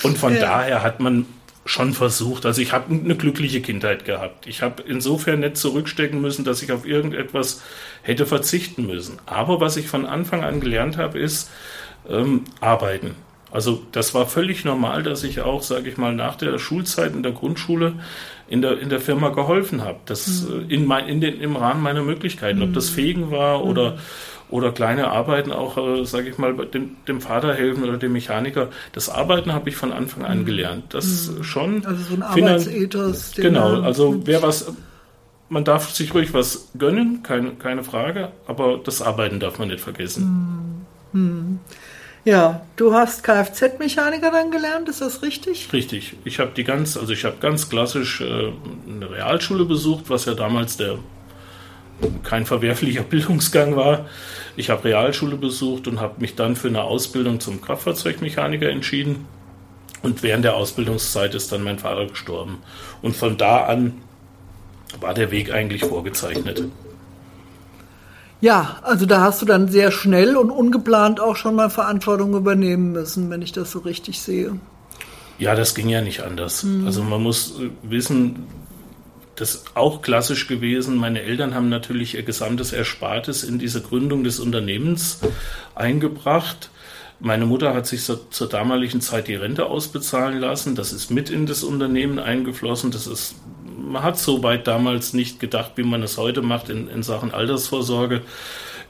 Und 0.03 0.17
von 0.17 0.33
ja. 0.33 0.39
daher 0.39 0.83
hat 0.83 1.01
man 1.01 1.25
schon 1.69 1.93
versucht. 1.93 2.47
Also 2.47 2.63
ich 2.63 2.73
habe 2.73 2.91
eine 2.91 3.15
glückliche 3.15 3.61
Kindheit 3.61 4.03
gehabt. 4.03 4.47
Ich 4.47 4.63
habe 4.63 4.81
insofern 4.87 5.41
nicht 5.41 5.55
zurückstecken 5.55 6.19
müssen, 6.19 6.43
dass 6.43 6.63
ich 6.63 6.71
auf 6.71 6.83
irgendetwas 6.83 7.61
hätte 8.01 8.25
verzichten 8.25 8.87
müssen. 8.87 9.19
Aber 9.27 9.61
was 9.61 9.77
ich 9.77 9.87
von 9.87 10.07
Anfang 10.07 10.43
an 10.43 10.61
gelernt 10.61 10.97
habe, 10.97 11.19
ist 11.19 11.51
ähm, 12.09 12.45
arbeiten. 12.59 13.13
Also 13.51 13.83
das 13.91 14.15
war 14.15 14.25
völlig 14.25 14.65
normal, 14.65 15.03
dass 15.03 15.23
ich 15.23 15.41
auch, 15.41 15.61
sage 15.61 15.89
ich 15.89 15.97
mal, 15.97 16.15
nach 16.15 16.35
der 16.35 16.57
Schulzeit 16.57 17.13
in 17.13 17.21
der 17.21 17.33
Grundschule 17.33 17.93
in 18.47 18.63
der, 18.63 18.79
in 18.79 18.89
der 18.89 18.99
Firma 18.99 19.29
geholfen 19.29 19.83
habe. 19.83 19.99
Das 20.05 20.41
mhm. 20.41 20.69
Äh, 20.69 20.73
in 20.73 20.85
mein, 20.85 21.07
in 21.07 21.21
den, 21.21 21.39
im 21.39 21.55
Rahmen 21.55 21.83
meiner 21.83 22.01
Möglichkeiten, 22.01 22.63
ob 22.63 22.73
das 22.73 22.89
mhm. 22.89 22.95
Fegen 22.95 23.31
war 23.31 23.59
mhm. 23.59 23.69
oder 23.69 23.97
kleine 24.73 25.09
Arbeiten 25.09 25.51
auch, 25.51 25.77
äh, 25.77 26.05
sage 26.05 26.29
ich 26.29 26.37
mal, 26.37 26.53
dem, 26.53 26.97
dem 27.07 27.21
Vater 27.21 27.53
helfen 27.53 27.83
oder 27.83 27.97
dem 27.97 28.13
Mechaniker. 28.13 28.69
Das 28.93 29.09
Arbeiten 29.09 29.53
habe 29.53 29.69
ich 29.69 29.75
von 29.75 29.91
Anfang 29.91 30.25
an 30.25 30.39
mhm. 30.39 30.45
gelernt. 30.45 30.93
Das 30.93 31.29
mhm. 31.29 31.43
schon. 31.43 31.85
Also 31.85 32.03
so 32.03 32.15
ein 32.15 32.23
Arbeitsethos. 32.23 33.33
Genau, 33.35 33.81
also 33.81 34.25
wer 34.25 34.41
was, 34.41 34.73
man 35.49 35.63
darf 35.63 35.89
sich 35.91 36.13
ruhig 36.13 36.33
was 36.33 36.69
gönnen, 36.77 37.23
keine, 37.23 37.51
keine 37.51 37.83
Frage, 37.83 38.31
aber 38.47 38.79
das 38.83 39.01
Arbeiten 39.01 39.39
darf 39.39 39.59
man 39.59 39.67
nicht 39.69 39.81
vergessen. 39.81 40.85
Mhm. 41.11 41.59
Ja, 42.25 42.61
du 42.75 42.93
hast 42.93 43.23
Kfz-Mechaniker 43.23 44.31
dann 44.31 44.51
gelernt, 44.51 44.89
ist 44.89 45.01
das 45.01 45.21
richtig? 45.21 45.69
Richtig. 45.71 46.17
Ich 46.25 46.39
habe 46.39 46.51
die 46.55 46.63
ganz, 46.63 46.97
also 46.97 47.13
ich 47.13 47.23
habe 47.23 47.37
ganz 47.39 47.69
klassisch 47.69 48.21
äh, 48.21 48.51
eine 48.87 49.09
Realschule 49.09 49.65
besucht, 49.65 50.09
was 50.09 50.25
ja 50.25 50.33
damals 50.33 50.77
der 50.77 50.99
kein 52.23 52.45
verwerflicher 52.45 53.03
Bildungsgang 53.03 53.75
war. 53.75 54.05
Ich 54.55 54.69
habe 54.69 54.85
Realschule 54.85 55.37
besucht 55.37 55.87
und 55.87 55.99
habe 55.99 56.21
mich 56.21 56.35
dann 56.35 56.55
für 56.55 56.67
eine 56.67 56.83
Ausbildung 56.83 57.39
zum 57.39 57.61
Kraftfahrzeugmechaniker 57.61 58.69
entschieden. 58.69 59.25
Und 60.01 60.23
während 60.23 60.45
der 60.45 60.55
Ausbildungszeit 60.55 61.35
ist 61.35 61.51
dann 61.51 61.63
mein 61.63 61.79
Vater 61.79 62.07
gestorben. 62.07 62.59
Und 63.01 63.15
von 63.15 63.37
da 63.37 63.65
an 63.65 63.93
war 64.99 65.13
der 65.13 65.31
Weg 65.31 65.53
eigentlich 65.53 65.83
vorgezeichnet. 65.83 66.63
Ja, 68.41 68.79
also 68.83 69.05
da 69.05 69.19
hast 69.21 69.41
du 69.41 69.45
dann 69.45 69.67
sehr 69.67 69.91
schnell 69.91 70.37
und 70.37 70.49
ungeplant 70.49 71.19
auch 71.19 71.35
schon 71.35 71.55
mal 71.55 71.69
Verantwortung 71.69 72.33
übernehmen 72.35 72.93
müssen, 72.93 73.29
wenn 73.29 73.41
ich 73.41 73.51
das 73.51 73.71
so 73.71 73.79
richtig 73.79 74.21
sehe. 74.21 74.57
Ja, 75.37 75.55
das 75.55 75.75
ging 75.75 75.89
ja 75.89 76.01
nicht 76.01 76.21
anders. 76.21 76.63
Mhm. 76.63 76.85
Also 76.85 77.03
man 77.03 77.21
muss 77.21 77.59
wissen, 77.83 78.47
das 79.39 79.55
ist 79.55 79.77
auch 79.77 80.01
klassisch 80.01 80.47
gewesen. 80.47 80.97
Meine 80.97 81.21
Eltern 81.21 81.55
haben 81.55 81.69
natürlich 81.69 82.15
ihr 82.15 82.23
gesamtes 82.23 82.73
Erspartes 82.73 83.43
in 83.43 83.57
diese 83.57 83.81
Gründung 83.81 84.25
des 84.25 84.39
Unternehmens 84.39 85.21
eingebracht. 85.75 86.69
Meine 87.21 87.45
Mutter 87.45 87.73
hat 87.73 87.87
sich 87.87 88.03
zur, 88.03 88.29
zur 88.31 88.49
damaligen 88.49 88.99
Zeit 88.99 89.29
die 89.29 89.35
Rente 89.35 89.65
ausbezahlen 89.67 90.39
lassen. 90.39 90.75
Das 90.75 90.91
ist 90.91 91.09
mit 91.09 91.29
in 91.29 91.45
das 91.45 91.63
Unternehmen 91.63 92.19
eingeflossen. 92.19 92.91
Das 92.91 93.07
ist 93.07 93.35
man 93.77 94.03
hat 94.03 94.19
so 94.19 94.43
weit 94.43 94.67
damals 94.67 95.13
nicht 95.13 95.39
gedacht, 95.39 95.71
wie 95.75 95.83
man 95.83 96.03
es 96.03 96.17
heute 96.17 96.41
macht 96.41 96.69
in, 96.69 96.89
in 96.89 97.01
Sachen 97.01 97.33
Altersvorsorge. 97.33 98.21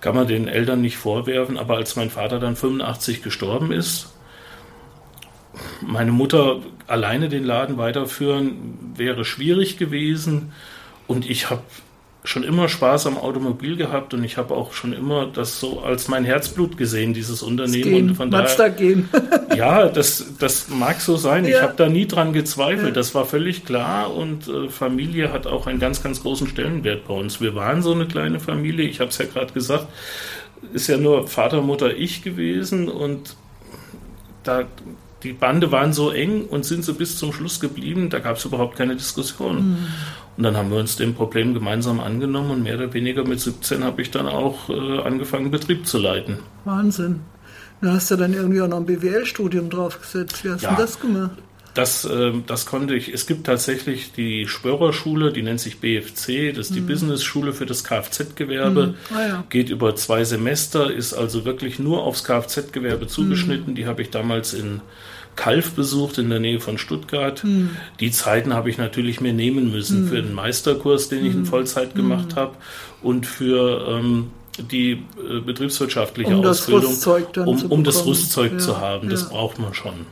Kann 0.02 0.16
man 0.16 0.28
den 0.28 0.48
Eltern 0.48 0.82
nicht 0.82 0.98
vorwerfen. 0.98 1.60
Aber 1.60 1.76
als 1.76 1.96
mein 1.96 2.10
Vater 2.10 2.40
dann 2.40 2.56
85 2.56 3.22
gestorben 3.22 3.72
ist, 3.72 4.10
meine 5.82 6.12
Mutter 6.12 6.62
alleine 6.88 7.30
den 7.30 7.44
Laden 7.44 7.78
weiterführen 7.78 8.94
wäre 8.96 9.26
schwierig 9.26 9.78
gewesen. 9.78 10.52
Und 11.08 11.30
ich 11.30 11.50
habe 11.50 11.62
schon 12.24 12.44
immer 12.44 12.68
Spaß 12.68 13.08
am 13.08 13.18
Automobil 13.18 13.78
gehabt 13.78 14.14
und 14.14 14.24
ich 14.24 14.38
habe 14.38 14.54
auch 14.54 14.74
schon 14.74 14.92
immer 14.92 15.26
das 15.26 15.60
so 15.60 15.80
als 15.80 16.10
mein 16.10 16.26
Herzblut 16.26 16.78
gesehen, 16.78 17.14
dieses 17.14 17.42
Unternehmen. 17.42 17.84
Gehen, 17.84 18.10
und 18.10 18.16
von 18.16 18.30
daher, 18.30 18.70
gehen. 18.72 19.10
ja, 19.56 19.88
das, 19.88 20.34
das 20.38 20.70
mag 20.70 21.00
so 21.00 21.16
sein. 21.16 21.46
Ja. 21.46 21.50
Ich 21.50 21.62
habe 21.62 21.74
da 21.78 21.88
nie 21.88 22.08
dran 22.08 22.34
gezweifelt. 22.34 22.90
Ja. 22.90 22.94
Das 22.94 23.16
war 23.16 23.26
völlig 23.26 23.66
klar 23.66 24.14
und 24.14 24.48
äh, 24.48 24.70
Familie 24.70 25.32
hat 25.32 25.48
auch 25.48 25.66
einen 25.66 25.80
ganz, 25.80 26.04
ganz 26.04 26.22
großen 26.22 26.48
Stellenwert 26.48 27.08
bei 27.08 27.14
uns. 27.14 27.40
Wir 27.40 27.56
waren 27.56 27.82
so 27.82 27.94
eine 27.94 28.06
kleine 28.06 28.40
Familie. 28.40 28.88
Ich 28.88 29.00
habe 29.00 29.10
es 29.10 29.18
ja 29.18 29.26
gerade 29.26 29.54
gesagt. 29.54 29.88
Ist 30.74 30.88
ja 30.88 30.98
nur 30.98 31.28
Vater, 31.28 31.62
Mutter, 31.62 31.96
ich 31.96 32.22
gewesen 32.22 32.90
und 32.90 33.38
da 34.44 34.66
die 35.24 35.34
Bande 35.34 35.72
waren 35.72 35.94
so 35.94 36.12
eng 36.12 36.46
und 36.46 36.66
sind 36.66 36.84
so 36.84 36.94
bis 36.94 37.18
zum 37.18 37.34
Schluss 37.34 37.60
geblieben, 37.60 38.10
da 38.10 38.20
gab 38.20 38.38
es 38.38 38.46
überhaupt 38.46 38.78
keine 38.78 38.96
Diskussion. 38.96 39.56
Mhm. 39.72 39.78
Und 40.38 40.44
dann 40.44 40.56
haben 40.56 40.72
wir 40.72 40.78
uns 40.78 40.96
dem 40.96 41.16
Problem 41.16 41.54
gemeinsam 41.54 42.00
angenommen 42.00 42.52
und 42.52 42.64
mehr 42.64 42.76
oder 42.76 42.94
weniger 42.94 43.26
mit 43.26 43.42
17 43.42 43.84
habe 43.84 44.02
ich 44.02 44.12
dann 44.12 44.28
auch 44.28 44.70
äh, 44.70 45.00
angefangen, 45.02 45.52
Betrieb 45.52 45.86
zu 45.86 45.98
leiten. 45.98 46.40
Wahnsinn. 46.64 47.22
Da 47.82 47.94
hast 47.94 48.12
du 48.12 48.16
dann 48.16 48.34
irgendwie 48.34 48.62
auch 48.62 48.68
noch 48.68 48.78
ein 48.78 48.86
BWL-Studium 48.86 49.70
draufgesetzt. 49.70 50.44
Wie 50.44 50.50
hast 50.50 50.64
ja, 50.64 50.72
du 50.72 50.82
das 50.82 51.00
gemacht? 51.00 51.32
Das, 51.74 52.06
äh, 52.06 52.34
das 52.46 52.66
konnte 52.66 52.96
ich. 52.96 53.14
Es 53.14 53.28
gibt 53.28 53.46
tatsächlich 53.46 54.12
die 54.12 54.48
Spörerschule, 54.48 55.32
die 55.32 55.44
nennt 55.44 55.60
sich 55.60 55.80
BFC, 55.80 56.54
das 56.54 56.68
ist 56.68 56.76
die 56.76 56.82
mhm. 56.82 56.88
Business-Schule 56.88 57.54
für 57.54 57.66
das 57.66 57.84
Kfz-Gewerbe. 57.84 58.88
Mhm. 58.88 59.16
Ah, 59.16 59.28
ja. 59.28 59.44
Geht 59.50 59.70
über 59.70 59.96
zwei 59.96 60.24
Semester, 60.24 60.92
ist 60.92 61.14
also 61.14 61.46
wirklich 61.46 61.80
nur 61.80 62.04
aufs 62.04 62.24
Kfz-Gewerbe 62.24 63.08
zugeschnitten. 63.08 63.72
Mhm. 63.72 63.76
Die 63.76 63.86
habe 63.86 64.02
ich 64.02 64.10
damals 64.10 64.54
in 64.54 64.82
Kalf 65.36 65.72
besucht 65.72 66.18
in 66.18 66.30
der 66.30 66.40
Nähe 66.40 66.60
von 66.60 66.78
Stuttgart. 66.78 67.44
Mhm. 67.44 67.72
Die 68.00 68.12
Zeiten 68.12 68.54
habe 68.54 68.70
ich 68.70 68.78
natürlich 68.78 69.22
mir 69.22 69.34
nehmen 69.34 69.72
müssen 69.72 70.04
mhm. 70.04 70.08
für 70.08 70.22
den 70.22 70.34
Meisterkurs, 70.34 71.08
den 71.08 71.26
ich 71.26 71.34
in. 71.34 71.46
Vollzeit 71.46 71.96
gemacht 71.96 72.36
habe 72.36 72.56
und 73.02 73.26
für 73.26 73.88
ähm, 73.88 74.32
die 74.60 74.92
äh, 74.92 75.40
betriebswirtschaftliche 75.40 76.36
um 76.36 76.46
Ausbildung, 76.46 76.98
um, 77.46 77.72
um 77.72 77.84
das 77.84 78.06
Rüstzeug 78.06 78.54
ja, 78.54 78.58
zu 78.58 78.80
haben. 78.80 79.10
Das 79.10 79.24
ja. 79.24 79.30
braucht 79.30 79.60
man 79.60 79.74
schon. 79.74 80.06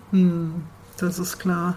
Das 0.99 1.19
ist 1.19 1.39
klar. 1.39 1.75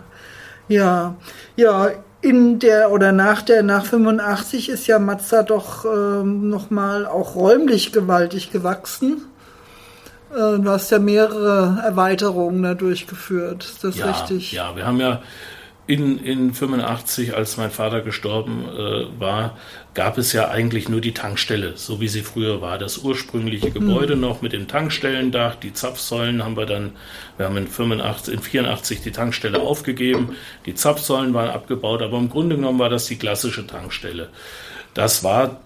Ja, 0.69 1.17
ja, 1.57 1.91
in 2.23 2.59
der 2.59 2.91
oder 2.91 3.13
nach 3.13 3.43
der 3.43 3.63
nach 3.63 3.85
85 3.85 4.69
ist 4.69 4.87
ja 4.87 4.99
Mazda 4.99 5.43
doch 5.43 5.85
ähm, 5.85 6.49
noch 6.51 6.71
mal 6.71 7.07
auch 7.07 7.35
räumlich 7.35 7.93
gewaltig 7.93 8.53
gewachsen. 8.53 9.23
Äh, 10.31 10.59
du 10.59 10.69
hast 10.69 10.91
ja 10.91 10.99
mehrere 10.99 11.83
Erweiterungen 11.85 12.63
da 12.63 12.75
durchgeführt. 12.75 13.65
Ist 13.65 13.85
das 13.85 13.97
ja, 13.97 14.11
richtig? 14.11 14.53
Ja, 14.53 14.77
wir 14.77 14.87
haben 14.87 15.01
ja 15.01 15.23
in, 15.87 16.19
in 16.19 16.55
85, 16.55 17.35
als 17.35 17.57
mein 17.57 17.71
Vater 17.71 18.01
gestorben 18.01 18.65
äh, 18.69 19.21
war, 19.21 19.57
gab 19.95 20.19
es 20.19 20.33
ja 20.33 20.49
eigentlich 20.49 20.89
nur 20.89 21.01
die 21.01 21.15
Tankstelle, 21.15 21.77
so 21.77 22.01
wie 22.01 22.09
sie 22.09 22.23
früher 22.23 22.61
war. 22.61 22.79
Das 22.79 22.99
ursprüngliche 22.99 23.71
Gebäude 23.71 24.15
hm. 24.15 24.21
noch 24.21 24.43
mit 24.43 24.53
dem 24.53 24.69
Tankstellendach, 24.69 25.57
die 25.57 25.73
Zapfsäulen 25.73 26.45
haben 26.45 26.57
wir 26.57 26.67
dann, 26.67 26.93
wir 27.37 27.47
haben 27.47 27.57
in 27.57 27.67
85, 27.67 28.35
in 28.35 28.41
84 28.41 29.03
die 29.03 29.11
Tankstelle 29.11 29.61
aufgegeben, 29.61 30.37
die 30.67 30.75
Zapfsäulen 30.75 31.35
waren 31.35 31.51
abgebaut, 31.51 32.03
aber 32.03 32.19
im 32.19 32.31
Grunde 32.31 32.57
genommen 32.57 32.79
war 32.79 32.89
das 32.89 33.07
die 33.07 33.17
klassische 33.17 33.67
Tankstelle. 33.67 34.29
Das 34.95 35.25
war 35.25 35.61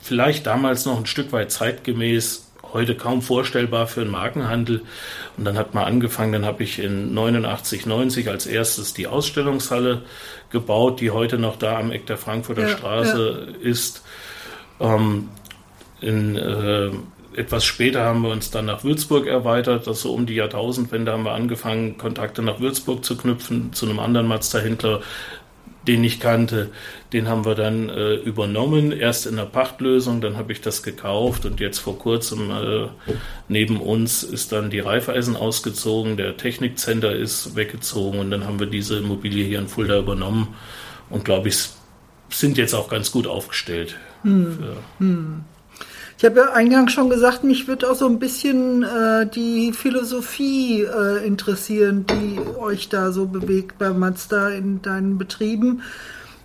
vielleicht 0.00 0.46
damals 0.46 0.84
noch 0.84 0.98
ein 0.98 1.06
Stück 1.06 1.32
weit 1.32 1.50
zeitgemäß, 1.50 2.43
heute 2.74 2.94
kaum 2.94 3.22
vorstellbar 3.22 3.86
für 3.86 4.02
einen 4.02 4.10
Markenhandel. 4.10 4.82
Und 5.38 5.46
dann 5.46 5.56
hat 5.56 5.72
man 5.72 5.84
angefangen, 5.84 6.32
dann 6.32 6.44
habe 6.44 6.62
ich 6.62 6.78
in 6.78 7.14
89, 7.14 7.86
90 7.86 8.28
als 8.28 8.46
erstes 8.46 8.92
die 8.92 9.06
Ausstellungshalle 9.06 10.02
gebaut, 10.50 11.00
die 11.00 11.10
heute 11.10 11.38
noch 11.38 11.56
da 11.56 11.78
am 11.78 11.90
Eck 11.90 12.06
der 12.06 12.18
Frankfurter 12.18 12.68
ja, 12.68 12.76
Straße 12.76 13.48
ja. 13.52 13.68
ist. 13.68 14.04
Ähm, 14.80 15.30
in, 16.00 16.36
äh, 16.36 16.90
etwas 17.36 17.64
später 17.64 18.04
haben 18.04 18.22
wir 18.22 18.30
uns 18.30 18.50
dann 18.50 18.66
nach 18.66 18.84
Würzburg 18.84 19.26
erweitert, 19.26 19.86
das 19.86 20.02
so 20.02 20.12
um 20.12 20.26
die 20.26 20.34
Jahrtausendwende 20.34 21.12
haben 21.12 21.24
wir 21.24 21.32
angefangen, 21.32 21.98
Kontakte 21.98 22.42
nach 22.42 22.60
Würzburg 22.60 23.04
zu 23.04 23.16
knüpfen, 23.16 23.72
zu 23.72 23.86
einem 23.86 23.98
anderen 23.98 24.28
Mazda-Händler, 24.28 25.00
den 25.86 26.02
ich 26.04 26.20
kannte. 26.20 26.70
Den 27.12 27.28
haben 27.28 27.44
wir 27.44 27.54
dann 27.54 27.88
äh, 27.88 28.14
übernommen, 28.14 28.92
erst 28.92 29.26
in 29.26 29.36
der 29.36 29.44
Pachtlösung, 29.44 30.20
dann 30.20 30.36
habe 30.36 30.52
ich 30.52 30.60
das 30.60 30.82
gekauft 30.82 31.44
und 31.44 31.60
jetzt 31.60 31.78
vor 31.78 31.98
kurzem 31.98 32.50
äh, 32.50 32.88
neben 33.48 33.80
uns 33.80 34.22
ist 34.22 34.52
dann 34.52 34.70
die 34.70 34.80
Reifeisen 34.80 35.36
ausgezogen, 35.36 36.16
der 36.16 36.36
Technikcenter 36.36 37.14
ist 37.14 37.56
weggezogen 37.56 38.18
und 38.18 38.30
dann 38.30 38.44
haben 38.44 38.58
wir 38.58 38.66
diese 38.66 38.98
Immobilie 38.98 39.44
hier 39.44 39.58
in 39.58 39.68
Fulda 39.68 39.98
übernommen 39.98 40.54
und 41.10 41.24
glaube 41.24 41.48
ich, 41.48 41.68
sind 42.30 42.58
jetzt 42.58 42.74
auch 42.74 42.88
ganz 42.88 43.12
gut 43.12 43.26
aufgestellt. 43.26 43.96
Hm. 44.22 44.58
Hm. 44.98 45.44
Ich 46.16 46.24
habe 46.24 46.40
ja 46.40 46.52
eingangs 46.52 46.92
schon 46.92 47.10
gesagt, 47.10 47.44
mich 47.44 47.66
wird 47.66 47.84
auch 47.84 47.96
so 47.96 48.06
ein 48.06 48.18
bisschen 48.18 48.82
äh, 48.84 49.26
die 49.26 49.72
Philosophie 49.72 50.82
äh, 50.82 51.26
interessieren, 51.26 52.06
die 52.06 52.38
euch 52.58 52.88
da 52.88 53.10
so 53.10 53.26
bewegt 53.26 53.78
bei 53.78 53.90
Mazda 53.90 54.50
in 54.50 54.80
deinen 54.80 55.18
Betrieben. 55.18 55.82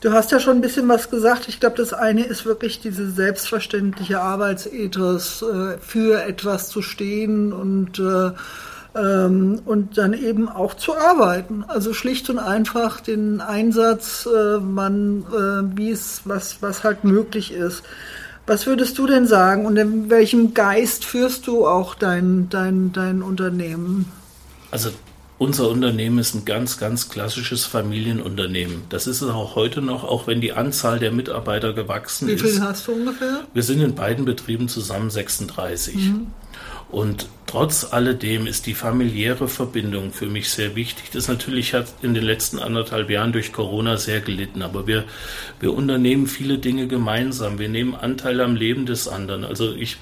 Du 0.02 0.12
hast 0.12 0.32
ja 0.32 0.40
schon 0.40 0.58
ein 0.58 0.62
bisschen 0.62 0.88
was 0.88 1.10
gesagt. 1.10 1.48
Ich 1.50 1.60
glaube, 1.60 1.78
das 1.78 1.94
eine 1.94 2.24
ist 2.24 2.46
wirklich 2.46 2.80
diese 2.80 3.12
selbstverständliche 3.12 4.22
Arbeitsethos, 4.22 5.44
äh, 5.44 5.78
für 5.80 6.24
etwas 6.24 6.70
zu 6.70 6.82
stehen 6.82 7.54
und 7.54 8.00
äh, 8.00 8.32
Ähm, 8.96 9.62
und 9.66 10.00
dann 10.00 10.14
eben 10.14 10.50
auch 10.50 10.74
zu 10.74 10.98
arbeiten. 10.98 11.64
Also 11.68 11.94
schlicht 11.94 12.28
und 12.32 12.40
einfach 12.40 13.02
den 13.02 13.40
Einsatz, 13.40 14.26
äh, 14.26 14.58
man, 14.58 15.26
äh, 15.32 15.78
wie 15.78 15.92
es, 15.92 16.22
was, 16.26 16.64
was 16.64 16.84
halt 16.84 17.04
möglich 17.04 17.54
ist. 17.54 17.84
Was 18.50 18.66
würdest 18.66 18.98
du 18.98 19.06
denn 19.06 19.28
sagen 19.28 19.68
und 19.68 19.78
in 19.78 20.10
welchem 20.10 20.56
Geist 20.56 21.06
führst 21.06 21.46
du 21.46 21.68
auch 21.68 21.94
dein, 21.94 22.50
dein, 22.50 22.92
dein 22.92 23.22
Unternehmen? 23.22 24.12
Also 24.72 24.90
unser 25.38 25.70
Unternehmen 25.70 26.18
ist 26.18 26.34
ein 26.34 26.46
ganz, 26.46 26.80
ganz 26.80 27.10
klassisches 27.10 27.66
Familienunternehmen. 27.66 28.86
Das 28.90 29.06
ist 29.06 29.22
es 29.22 29.30
auch 29.30 29.54
heute 29.54 29.84
noch, 29.84 30.04
auch 30.04 30.26
wenn 30.26 30.42
die 30.42 30.54
Anzahl 30.54 30.98
der 30.98 31.12
Mitarbeiter 31.12 31.74
gewachsen 31.74 32.28
ist. 32.28 32.44
Wie 32.44 32.50
viel 32.50 32.62
hast 32.62 32.88
du 32.88 32.94
ungefähr? 32.94 33.42
Wir 33.54 33.62
sind 33.62 33.82
in 33.82 33.94
beiden 33.94 34.26
Betrieben 34.26 34.68
zusammen 34.68 35.12
36. 35.12 35.96
Mhm. 35.96 36.28
Und 36.92 37.30
trotz 37.46 37.94
alledem 37.94 38.48
ist 38.48 38.66
die 38.66 38.74
familiäre 38.74 39.48
Verbindung 39.48 40.12
für 40.12 40.26
mich 40.26 40.50
sehr 40.50 40.76
wichtig. 40.76 41.12
Das 41.14 41.28
natürlich 41.28 41.76
hat 41.76 41.86
in 42.02 42.16
den 42.16 42.24
letzten 42.24 42.58
anderthalb 42.58 43.12
Jahren 43.12 43.32
durch 43.32 43.54
Corona 43.54 43.98
sehr 43.98 44.22
gelitten, 44.22 44.64
aber 44.64 44.88
wir, 44.88 45.06
wir 45.60 45.74
unternehmen 45.74 46.26
viele 46.26 46.58
Dinge 46.58 46.88
gemeinsam. 46.88 47.60
Wir 47.60 47.70
nehmen 47.70 47.94
Anteil 47.94 48.42
am 48.42 48.56
Leben 48.56 48.88
des 48.88 49.08
anderen. 49.08 49.46
Also 49.46 49.74
ich, 49.74 49.98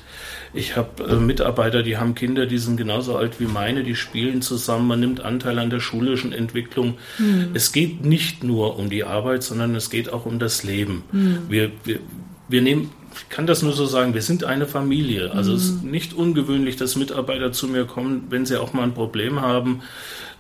ich 0.53 0.77
habe 0.77 1.03
äh, 1.03 1.15
Mitarbeiter, 1.15 1.84
die 1.84 1.98
haben 1.98 2.15
Kinder, 2.15 2.46
die 2.46 2.58
sind 2.58 2.77
genauso 2.77 3.17
alt 3.17 3.41
wie 3.41 3.48
meine, 3.48 3.84
die 3.84 3.96
spielen 3.96 4.41
zusammen, 4.41 4.88
man 4.88 5.01
nimmt 5.01 5.20
Anteil 5.20 5.60
an 5.60 5.70
der 5.70 5.82
schulischen 5.82 6.32
Entwicklung. 6.32 6.98
Hm. 7.17 7.50
Es 7.53 7.74
geht 7.74 8.06
nicht 8.06 8.46
nur 8.46 8.79
um 8.79 8.89
die 8.89 9.03
Arbeit, 9.03 9.44
sondern 9.44 9.75
es 9.75 9.89
geht 9.89 10.13
auch 10.13 10.25
um 10.25 10.39
das 10.39 10.63
Leben. 10.63 11.03
Hm. 11.12 11.39
Wir, 11.50 11.72
wir, 11.84 12.00
wir 12.48 12.62
nehmen 12.62 12.91
ich 13.17 13.29
kann 13.29 13.47
das 13.47 13.62
nur 13.62 13.74
so 13.74 13.86
sagen, 13.86 14.13
wir 14.13 14.21
sind 14.21 14.43
eine 14.43 14.67
Familie. 14.67 15.31
Also 15.31 15.51
mhm. 15.51 15.57
es 15.57 15.65
ist 15.65 15.83
mhm. 15.83 15.91
nicht 15.91 16.13
ungewöhnlich, 16.13 16.75
dass 16.75 16.95
Mitarbeiter 16.95 17.51
zu 17.51 17.67
mir 17.67 17.86
kommen, 17.86 18.27
wenn 18.29 18.45
sie 18.45 18.59
auch 18.59 18.74
mal 18.74 18.83
ein 18.83 18.93
Problem 18.93 19.41
haben, 19.41 19.81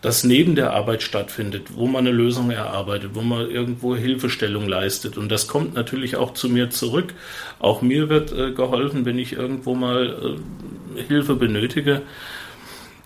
das 0.01 0.23
neben 0.23 0.55
der 0.55 0.73
Arbeit 0.73 1.01
stattfindet, 1.01 1.75
wo 1.75 1.87
man 1.87 2.05
eine 2.05 2.15
Lösung 2.15 2.51
erarbeitet, 2.51 3.11
wo 3.13 3.21
man 3.21 3.49
irgendwo 3.49 3.95
Hilfestellung 3.95 4.67
leistet. 4.67 5.17
Und 5.17 5.29
das 5.31 5.47
kommt 5.47 5.73
natürlich 5.73 6.15
auch 6.15 6.33
zu 6.33 6.49
mir 6.49 6.69
zurück. 6.69 7.15
Auch 7.59 7.81
mir 7.81 8.09
wird 8.09 8.31
äh, 8.31 8.51
geholfen, 8.51 9.05
wenn 9.05 9.17
ich 9.17 9.33
irgendwo 9.33 9.73
mal 9.73 10.37
äh, 10.97 11.01
Hilfe 11.01 11.35
benötige. 11.35 12.03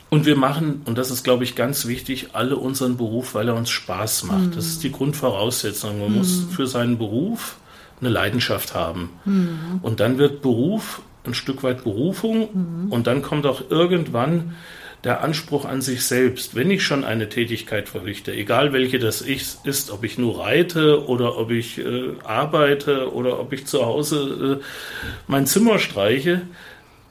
Und 0.10 0.25
wir 0.25 0.36
machen, 0.36 0.82
und 0.84 0.98
das 0.98 1.10
ist, 1.10 1.24
glaube 1.24 1.46
ich, 1.46 1.56
ganz 1.56 1.88
wichtig, 1.88 2.30
alle 2.34 2.58
unseren 2.58 2.98
Beruf, 2.98 3.34
weil 3.34 3.48
er 3.48 3.56
uns 3.56 3.70
Spaß 3.70 4.25
macht. 4.25 4.48
Mhm. 4.48 4.56
Das 4.56 4.66
ist 4.66 4.84
die 4.84 4.92
Grundvoraussetzung. 4.92 6.00
Man 6.00 6.10
mhm. 6.10 6.18
muss 6.18 6.46
für 6.54 6.68
seinen 6.68 6.98
Beruf 6.98 7.56
eine 8.01 8.10
Leidenschaft 8.10 8.74
haben. 8.74 9.10
Mhm. 9.25 9.79
Und 9.81 10.00
dann 10.00 10.17
wird 10.17 10.41
Beruf 10.41 11.01
ein 11.24 11.34
Stück 11.34 11.63
weit 11.63 11.84
Berufung 11.84 12.50
mhm. 12.53 12.91
und 12.91 13.08
dann 13.08 13.22
kommt 13.22 13.46
auch 13.46 13.70
irgendwann 13.70 14.55
der 15.03 15.24
Anspruch 15.24 15.65
an 15.65 15.81
sich 15.81 16.05
selbst. 16.05 16.55
Wenn 16.55 16.70
ich 16.70 16.84
schon 16.84 17.03
eine 17.03 17.29
Tätigkeit 17.29 17.89
verrichte, 17.89 18.34
egal 18.34 18.72
welche 18.74 19.00
das 19.00 19.22
ist, 19.22 19.91
ob 19.91 20.03
ich 20.03 20.17
nur 20.17 20.39
reite 20.39 21.08
oder 21.08 21.38
ob 21.38 21.51
ich 21.51 21.79
äh, 21.79 22.13
arbeite 22.24 23.12
oder 23.12 23.39
ob 23.39 23.51
ich 23.53 23.65
zu 23.65 23.86
Hause 23.86 24.60
äh, 24.60 24.63
mein 25.27 25.48
Zimmer 25.48 25.79
streiche, 25.79 26.41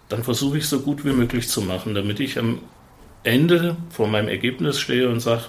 dann 0.09 0.23
versuche 0.23 0.59
ich 0.59 0.67
so 0.67 0.81
gut 0.81 1.05
wie 1.05 1.13
möglich 1.13 1.49
zu 1.49 1.63
machen, 1.63 1.95
damit 1.95 2.21
ich 2.21 2.39
am 2.39 2.61
Ende 3.23 3.77
vor 3.91 4.09
meinem 4.09 4.29
Ergebnis 4.29 4.79
stehe 4.79 5.09
und 5.09 5.21
sage, 5.21 5.45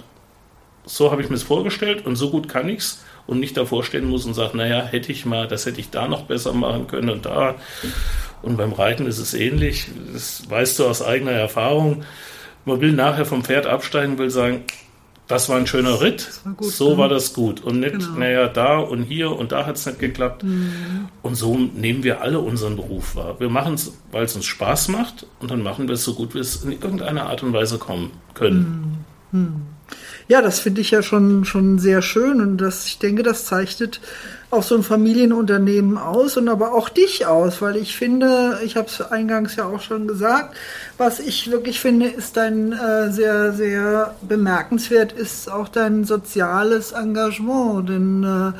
so 0.84 1.10
habe 1.10 1.22
ich 1.22 1.28
mir 1.28 1.36
es 1.36 1.42
vorgestellt 1.42 2.04
und 2.06 2.16
so 2.16 2.30
gut 2.30 2.48
kann 2.48 2.68
ich 2.68 2.78
es 2.78 3.04
und 3.26 3.40
nicht 3.40 3.56
davor 3.56 3.84
stehen 3.84 4.08
muss 4.08 4.26
und 4.26 4.34
sagt, 4.34 4.54
naja, 4.54 4.82
hätte 4.82 5.12
ich 5.12 5.24
mal, 5.24 5.46
das 5.48 5.66
hätte 5.66 5.80
ich 5.80 5.90
da 5.90 6.08
noch 6.08 6.22
besser 6.24 6.52
machen 6.52 6.86
können 6.86 7.10
und 7.10 7.26
da. 7.26 7.54
Und 8.42 8.56
beim 8.56 8.72
Reiten 8.72 9.06
ist 9.06 9.18
es 9.18 9.34
ähnlich. 9.34 9.88
Das 10.12 10.48
weißt 10.48 10.78
du 10.78 10.86
aus 10.86 11.02
eigener 11.02 11.32
Erfahrung. 11.32 12.04
Man 12.64 12.80
will 12.80 12.92
nachher 12.92 13.24
vom 13.24 13.44
Pferd 13.44 13.66
absteigen, 13.66 14.18
will 14.18 14.30
sagen, 14.30 14.64
das 15.28 15.48
war 15.48 15.56
ein 15.56 15.66
schöner 15.66 16.00
Ritt, 16.00 16.28
war 16.44 16.52
gut, 16.52 16.70
so 16.72 16.90
ne? 16.90 16.98
war 16.98 17.08
das 17.08 17.32
gut. 17.32 17.60
Und 17.62 17.80
nicht, 17.80 17.92
genau. 17.92 18.18
naja, 18.18 18.48
da 18.48 18.78
und 18.78 19.04
hier 19.04 19.30
und 19.30 19.52
da 19.52 19.66
hat 19.66 19.76
es 19.76 19.86
nicht 19.86 19.98
geklappt. 19.98 20.42
Mhm. 20.42 21.08
Und 21.22 21.36
so 21.36 21.56
nehmen 21.56 22.02
wir 22.02 22.20
alle 22.20 22.40
unseren 22.40 22.76
Beruf 22.76 23.16
wahr. 23.16 23.38
Wir 23.40 23.48
machen 23.48 23.74
es, 23.74 23.96
weil 24.10 24.24
es 24.24 24.36
uns 24.36 24.44
Spaß 24.44 24.88
macht 24.88 25.26
und 25.40 25.50
dann 25.50 25.62
machen 25.62 25.88
wir 25.88 25.94
es 25.94 26.04
so 26.04 26.14
gut, 26.14 26.34
wie 26.34 26.40
es 26.40 26.64
in 26.64 26.72
irgendeiner 26.72 27.26
Art 27.26 27.42
und 27.42 27.52
Weise 27.52 27.78
kommen 27.78 28.10
können. 28.34 29.04
Mhm. 29.30 29.40
Mhm. 29.40 29.71
Ja, 30.28 30.40
das 30.42 30.60
finde 30.60 30.80
ich 30.80 30.90
ja 30.90 31.02
schon, 31.02 31.44
schon 31.44 31.78
sehr 31.78 32.02
schön 32.02 32.40
und 32.40 32.58
das, 32.58 32.86
ich 32.86 32.98
denke, 32.98 33.22
das 33.22 33.46
zeichnet 33.46 34.00
auch 34.52 34.62
so 34.62 34.74
ein 34.76 34.82
Familienunternehmen 34.82 35.96
aus 35.96 36.36
und 36.36 36.48
aber 36.48 36.74
auch 36.74 36.90
dich 36.90 37.24
aus, 37.26 37.62
weil 37.62 37.76
ich 37.76 37.96
finde, 37.96 38.60
ich 38.62 38.76
habe 38.76 38.86
es 38.86 39.00
eingangs 39.00 39.56
ja 39.56 39.64
auch 39.64 39.80
schon 39.80 40.06
gesagt, 40.06 40.54
was 40.98 41.20
ich 41.20 41.50
wirklich 41.50 41.80
finde, 41.80 42.08
ist 42.08 42.36
dein 42.36 42.72
äh, 42.72 43.10
sehr, 43.10 43.54
sehr 43.54 44.14
bemerkenswert, 44.20 45.12
ist 45.12 45.50
auch 45.50 45.68
dein 45.68 46.04
soziales 46.04 46.92
Engagement, 46.92 47.88
denn 47.88 48.24
äh, 48.24 48.52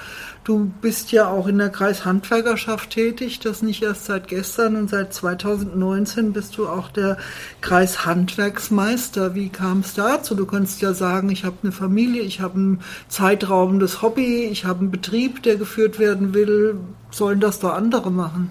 Du 0.44 0.72
bist 0.80 1.12
ja 1.12 1.28
auch 1.28 1.46
in 1.46 1.58
der 1.58 1.70
Kreishandwerkerschaft 1.70 2.90
tätig, 2.90 3.38
das 3.38 3.62
nicht 3.62 3.80
erst 3.80 4.06
seit 4.06 4.26
gestern 4.26 4.74
und 4.74 4.90
seit 4.90 5.14
2019 5.14 6.32
bist 6.32 6.58
du 6.58 6.66
auch 6.66 6.90
der 6.90 7.16
Kreishandwerksmeister. 7.60 9.36
Wie 9.36 9.50
kam 9.50 9.80
es 9.80 9.94
dazu? 9.94 10.34
Du 10.34 10.44
kannst 10.44 10.82
ja 10.82 10.94
sagen, 10.94 11.30
ich 11.30 11.44
habe 11.44 11.58
eine 11.62 11.70
Familie, 11.70 12.22
ich 12.22 12.40
habe 12.40 12.58
ein 12.58 12.80
zeitraubendes 13.06 14.02
Hobby, 14.02 14.46
ich 14.46 14.64
habe 14.64 14.80
einen 14.80 14.90
Betrieb, 14.90 15.44
der 15.44 15.54
geführt 15.54 16.00
werden 16.00 16.34
will. 16.34 16.76
Sollen 17.12 17.38
das 17.38 17.60
doch 17.60 17.74
andere 17.74 18.10
machen? 18.10 18.50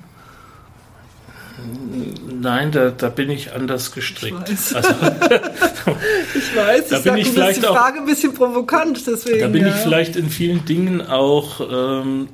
Nein, 2.41 2.71
da, 2.71 2.89
da 2.89 3.09
bin 3.09 3.29
ich 3.29 3.53
anders 3.53 3.91
gestrickt. 3.91 4.49
Ich 4.49 4.73
weiß. 4.73 4.75
Also, 4.75 4.89
ich 6.35 6.55
weiß, 6.55 6.89
da 6.89 6.97
ich 6.97 7.03
bin 7.03 7.17
ich 7.17 7.29
vielleicht 7.29 7.61
die 7.61 7.65
Frage 7.65 7.97
auch, 7.97 8.01
ein 8.01 8.05
bisschen 8.05 8.33
provokant, 8.33 9.05
deswegen. 9.05 9.39
Da 9.41 9.47
bin 9.47 9.61
ja. 9.61 9.69
ich 9.69 9.75
vielleicht 9.75 10.15
in 10.15 10.29
vielen 10.29 10.65
Dingen 10.65 11.01
auch 11.01 11.61
ähm, 11.71 12.29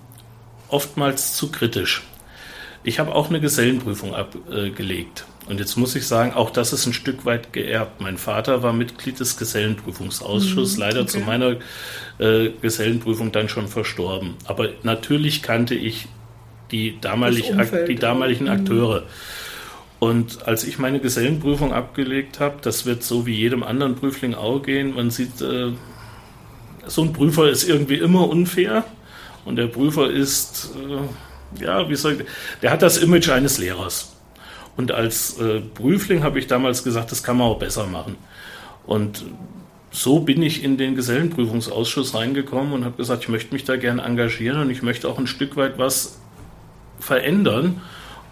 oftmals 0.69 1.35
zu 1.35 1.51
kritisch. 1.51 2.03
Ich 2.83 2.99
habe 2.99 3.13
auch 3.13 3.29
eine 3.29 3.41
Gesellenprüfung 3.41 4.15
abgelegt. 4.15 5.25
Und 5.47 5.59
jetzt 5.59 5.77
muss 5.77 5.95
ich 5.95 6.05
sagen, 6.05 6.33
auch 6.33 6.49
das 6.49 6.73
ist 6.73 6.85
ein 6.85 6.93
Stück 6.93 7.25
weit 7.25 7.53
geerbt. 7.53 8.01
Mein 8.01 8.17
Vater 8.17 8.63
war 8.63 8.73
Mitglied 8.73 9.19
des 9.19 9.37
Gesellenprüfungsausschusses, 9.37 10.75
mhm, 10.75 10.81
leider 10.81 11.01
okay. 11.01 11.09
zu 11.09 11.19
meiner 11.19 11.55
äh, 12.19 12.49
Gesellenprüfung 12.61 13.31
dann 13.31 13.47
schon 13.47 13.67
verstorben. 13.67 14.35
Aber 14.45 14.69
natürlich 14.83 15.43
kannte 15.43 15.75
ich 15.75 16.07
die, 16.71 16.99
damalig, 16.99 17.51
Umfeld, 17.51 17.87
die 17.87 17.95
damaligen 17.95 18.49
Akteure. 18.49 19.03
Und 19.99 20.47
als 20.47 20.63
ich 20.63 20.77
meine 20.77 20.99
Gesellenprüfung 20.99 21.73
abgelegt 21.73 22.39
habe, 22.39 22.57
das 22.61 22.85
wird 22.85 23.03
so 23.03 23.25
wie 23.25 23.33
jedem 23.33 23.63
anderen 23.63 23.95
Prüfling 23.95 24.35
auch 24.35 24.61
gehen, 24.61 24.95
man 24.95 25.09
sieht, 25.09 25.41
äh, 25.41 25.71
so 26.85 27.01
ein 27.01 27.13
Prüfer 27.13 27.49
ist 27.49 27.67
irgendwie 27.67 27.95
immer 27.95 28.29
unfair 28.29 28.83
und 29.45 29.55
der 29.55 29.67
Prüfer 29.67 30.09
ist, 30.09 30.75
äh, 30.75 31.63
ja, 31.63 31.89
wie 31.89 31.95
soll 31.95 32.13
ich, 32.13 32.27
der 32.61 32.71
hat 32.71 32.81
das 32.81 32.97
Image 32.97 33.29
eines 33.29 33.57
Lehrers. 33.57 34.13
Und 34.75 34.91
als 34.91 35.39
äh, 35.39 35.61
Prüfling 35.61 36.23
habe 36.23 36.37
ich 36.37 36.45
damals 36.45 36.83
gesagt, 36.83 37.11
das 37.11 37.23
kann 37.23 37.37
man 37.37 37.47
auch 37.47 37.57
besser 37.57 37.87
machen. 37.87 38.15
Und 38.85 39.25
so 39.89 40.19
bin 40.19 40.43
ich 40.43 40.63
in 40.63 40.77
den 40.77 40.95
Gesellenprüfungsausschuss 40.95 42.13
reingekommen 42.13 42.73
und 42.73 42.85
habe 42.85 42.97
gesagt, 42.97 43.23
ich 43.23 43.29
möchte 43.29 43.53
mich 43.53 43.63
da 43.63 43.77
gerne 43.77 44.03
engagieren 44.03 44.61
und 44.61 44.69
ich 44.69 44.83
möchte 44.83 45.09
auch 45.09 45.17
ein 45.17 45.25
Stück 45.25 45.55
weit 45.55 45.79
was 45.79 46.19
verändern, 46.99 47.81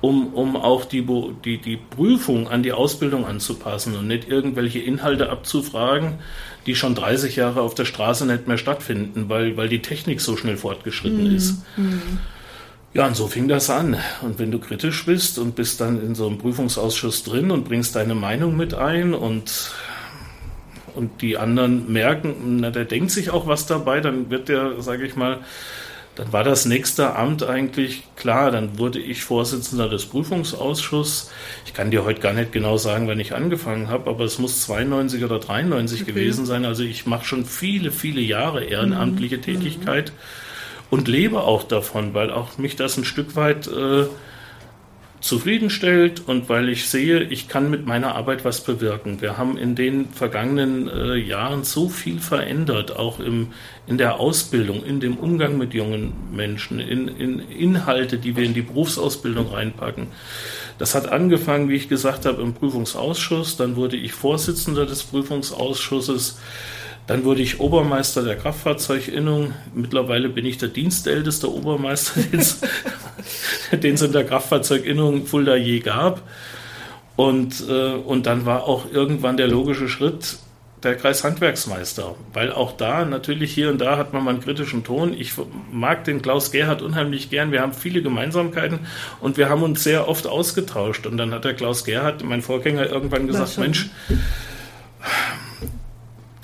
um, 0.02 0.34
um 0.34 0.56
auch 0.56 0.86
die, 0.86 1.06
die, 1.44 1.58
die 1.58 1.78
Prüfung 1.78 2.48
an 2.48 2.64
die 2.64 2.74
Ausbildung 2.74 3.26
anzupassen 3.26 3.96
und 3.96 4.08
nicht 4.08 4.28
irgendwelche 4.28 4.80
Inhalte 4.80 5.30
abzufragen, 5.30 6.20
die 6.66 6.76
schon 6.76 6.96
30 6.96 7.36
Jahre 7.36 7.62
auf 7.62 7.76
der 7.76 7.86
Straße 7.86 8.26
nicht 8.26 8.48
mehr 8.48 8.58
stattfinden, 8.58 9.30
weil, 9.30 9.58
weil 9.58 9.70
die 9.70 9.82
Technik 9.82 10.22
so 10.22 10.38
schnell 10.38 10.58
fortgeschritten 10.58 11.30
mhm. 11.30 11.36
ist. 11.36 11.64
Mhm. 11.78 12.20
Ja, 12.94 13.08
und 13.08 13.16
so 13.16 13.28
fing 13.28 13.48
das 13.48 13.70
an. 13.70 13.98
Und 14.22 14.40
wenn 14.40 14.52
du 14.52 14.60
kritisch 14.60 15.06
bist 15.06 15.38
und 15.38 15.56
bist 15.56 15.82
dann 15.82 16.02
in 16.02 16.16
so 16.16 16.28
einem 16.28 16.38
Prüfungsausschuss 16.38 17.24
drin 17.24 17.52
und 17.52 17.66
bringst 17.66 17.96
deine 17.96 18.16
Meinung 18.16 18.56
mit 18.56 18.74
ein 18.74 19.14
und, 19.14 19.72
und 20.94 21.22
die 21.22 21.38
anderen 21.38 21.92
merken, 21.92 22.60
na, 22.62 22.70
der 22.70 22.86
denkt 22.86 23.12
sich 23.12 23.32
auch 23.32 23.48
was 23.48 23.66
dabei, 23.66 24.00
dann 24.00 24.30
wird 24.30 24.48
der, 24.48 24.82
sage 24.82 25.06
ich 25.06 25.18
mal, 25.18 25.40
dann 26.16 26.32
war 26.32 26.44
das 26.44 26.66
nächste 26.66 27.16
Amt 27.16 27.44
eigentlich 27.44 28.04
klar. 28.16 28.52
Dann 28.52 28.78
wurde 28.78 29.00
ich 29.00 29.24
Vorsitzender 29.24 29.90
des 29.90 30.06
Prüfungsausschusses. 30.06 31.32
Ich 31.66 31.74
kann 31.74 31.92
dir 31.92 32.06
heute 32.06 32.22
gar 32.22 32.34
nicht 32.34 32.52
genau 32.52 32.78
sagen, 32.78 33.08
wann 33.08 33.20
ich 33.20 33.36
angefangen 33.36 33.90
habe, 33.90 34.10
aber 34.10 34.24
es 34.24 34.40
muss 34.40 34.62
92 34.62 35.24
oder 35.24 35.40
93 35.40 36.02
okay. 36.02 36.12
gewesen 36.12 36.46
sein. 36.46 36.64
Also 36.66 36.84
ich 36.84 37.06
mache 37.06 37.26
schon 37.26 37.46
viele, 37.46 37.92
viele 37.92 38.22
Jahre 38.22 38.64
ehrenamtliche 38.64 39.38
mhm. 39.38 39.42
Tätigkeit 39.42 40.14
und 40.90 41.08
lebe 41.08 41.42
auch 41.42 41.64
davon, 41.64 42.14
weil 42.14 42.32
auch 42.32 42.58
mich 42.58 42.76
das 42.76 42.98
ein 42.98 43.06
Stück 43.06 43.36
weit 43.36 43.68
äh, 43.68 44.06
zufriedenstellt 45.26 46.22
und 46.28 46.50
weil 46.50 46.70
ich 46.70 46.88
sehe, 46.88 47.24
ich 47.24 47.48
kann 47.48 47.72
mit 47.72 47.88
meiner 47.88 48.14
Arbeit 48.14 48.46
was 48.46 48.64
bewirken. 48.64 49.22
Wir 49.22 49.40
haben 49.40 49.58
in 49.58 49.74
den 49.74 50.10
vergangenen 50.10 50.88
äh, 50.88 51.16
Jahren 51.16 51.64
so 51.64 51.90
viel 51.90 52.20
verändert, 52.20 52.96
auch 52.96 53.20
im, 53.20 53.48
in 53.88 53.98
der 53.98 54.20
Ausbildung, 54.20 54.84
in 54.84 55.00
dem 55.00 55.18
Umgang 55.18 55.58
mit 55.58 55.74
jungen 55.74 56.14
Menschen, 56.32 56.80
in, 56.80 57.08
in 57.08 57.40
Inhalte, 57.40 58.20
die 58.20 58.36
wir 58.36 58.44
in 58.44 58.54
die 58.54 58.62
Berufsausbildung 58.62 59.48
reinpacken. 59.48 60.10
Das 60.78 60.94
hat 60.94 61.12
angefangen, 61.12 61.70
wie 61.70 61.76
ich 61.76 61.90
gesagt 61.90 62.28
habe, 62.28 62.44
im 62.44 62.54
Prüfungsausschuss. 62.54 63.58
Dann 63.58 63.78
wurde 63.78 63.98
ich 63.98 64.14
Vorsitzender 64.14 64.86
des 64.86 65.02
Prüfungsausschusses. 65.06 66.38
Dann 67.08 67.24
wurde 67.24 67.42
ich 67.42 67.60
Obermeister 67.60 68.24
der 68.24 68.36
Kraftfahrzeuginnung. 68.36 69.54
Mittlerweile 69.74 70.30
bin 70.30 70.46
ich 70.46 70.58
der 70.58 70.70
dienstälteste 70.70 71.54
Obermeister, 71.54 72.22
den 73.72 73.94
es 73.94 74.02
in 74.02 74.12
der 74.12 74.26
Kraftfahrzeuginnung 74.26 75.26
Fulda 75.26 75.56
je 75.56 75.80
gab. 75.80 76.24
Und, 77.16 77.64
äh, 77.70 77.94
und 77.94 78.26
dann 78.26 78.46
war 78.46 78.64
auch 78.64 78.92
irgendwann 78.92 79.38
der 79.38 79.48
logische 79.48 79.88
Schritt 79.88 80.38
der 80.84 80.96
Kreishandwerksmeister, 80.96 82.16
weil 82.34 82.52
auch 82.52 82.74
da 82.74 83.06
natürlich 83.06 83.52
hier 83.54 83.70
und 83.70 83.80
da 83.80 83.98
hat 83.98 84.14
man 84.14 84.24
mal 84.24 84.32
einen 84.32 84.42
kritischen 84.42 84.84
Ton. 84.84 85.14
Ich 85.14 85.34
mag 85.72 86.04
den 86.04 86.22
Klaus 86.22 86.52
Gerhard 86.52 86.82
unheimlich 86.82 87.30
gern. 87.30 87.52
Wir 87.52 87.62
haben 87.62 87.74
viele 87.74 88.04
Gemeinsamkeiten 88.04 88.80
und 89.20 89.38
wir 89.38 89.50
haben 89.50 89.64
uns 89.64 89.84
sehr 89.84 90.08
oft 90.08 90.28
ausgetauscht. 90.28 91.08
Und 91.08 91.18
dann 91.18 91.34
hat 91.34 91.44
der 91.44 91.56
Klaus 91.56 91.86
Gerhard, 91.86 92.24
mein 92.24 92.42
Vorgänger, 92.42 92.88
irgendwann 92.88 93.26
gesagt, 93.26 93.58
Mensch, 93.58 93.90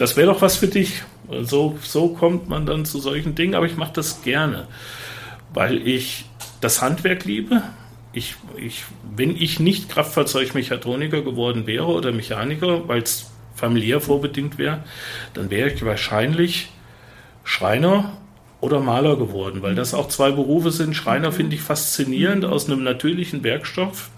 das 0.02 0.18
wäre 0.18 0.34
doch 0.34 0.42
was 0.42 0.56
für 0.56 0.68
dich. 0.68 1.04
So, 1.44 1.78
so 1.84 2.08
kommt 2.10 2.50
man 2.50 2.66
dann 2.66 2.86
zu 2.86 3.00
solchen 3.00 3.36
Dingen, 3.36 3.54
aber 3.54 3.68
ich 3.68 3.78
mache 3.78 3.94
das 3.94 4.24
gerne, 4.24 4.68
weil 5.54 5.88
ich 5.88 6.26
das 6.60 6.82
Handwerk 6.82 7.24
liebe. 7.24 7.62
Ich, 8.12 8.34
ich, 8.58 8.86
wenn 9.16 9.36
ich 9.36 9.60
nicht 9.60 9.90
Kraftfahrzeugmechatroniker 9.90 11.22
geworden 11.22 11.68
wäre 11.68 11.86
oder 11.86 12.12
Mechaniker, 12.12 12.88
weil 12.88 13.04
es 13.04 13.30
familiär 13.54 14.02
vorbedingt 14.02 14.58
wäre, 14.58 14.84
dann 15.36 15.52
wäre 15.52 15.70
ich 15.70 15.86
wahrscheinlich 15.86 16.72
Schreiner 17.44 18.18
oder 18.60 18.80
Maler 18.80 19.18
geworden, 19.18 19.62
weil 19.62 19.76
das 19.76 19.94
auch 19.94 20.08
zwei 20.08 20.32
Berufe 20.32 20.72
sind. 20.72 20.96
Schreiner 20.96 21.32
finde 21.32 21.56
ich 21.56 21.62
faszinierend, 21.62 22.44
aus 22.44 22.66
einem 22.66 22.84
natürlichen 22.84 23.44
Werkstoff 23.44 24.10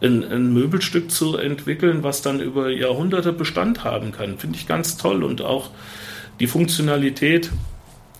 ein, 0.00 0.24
ein, 0.24 0.52
Möbelstück 0.52 1.10
zu 1.10 1.36
entwickeln, 1.36 2.02
was 2.02 2.22
dann 2.22 2.40
über 2.40 2.70
Jahrhunderte 2.70 3.32
Bestand 3.32 3.84
haben 3.84 4.12
kann. 4.12 4.38
Finde 4.38 4.58
ich 4.58 4.66
ganz 4.66 4.96
toll 4.96 5.24
und 5.24 5.42
auch 5.42 5.70
die 6.40 6.46
Funktionalität. 6.46 7.50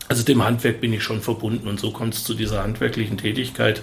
Also 0.09 0.23
dem 0.23 0.45
Handwerk 0.45 0.81
bin 0.81 0.93
ich 0.93 1.03
schon 1.03 1.21
verbunden 1.21 1.67
und 1.67 1.81
so 1.81 1.91
kommt 1.91 2.15
es 2.15 2.23
zu 2.23 2.35
dieser 2.35 2.63
handwerklichen 2.63 3.19
Tätigkeit. 3.19 3.83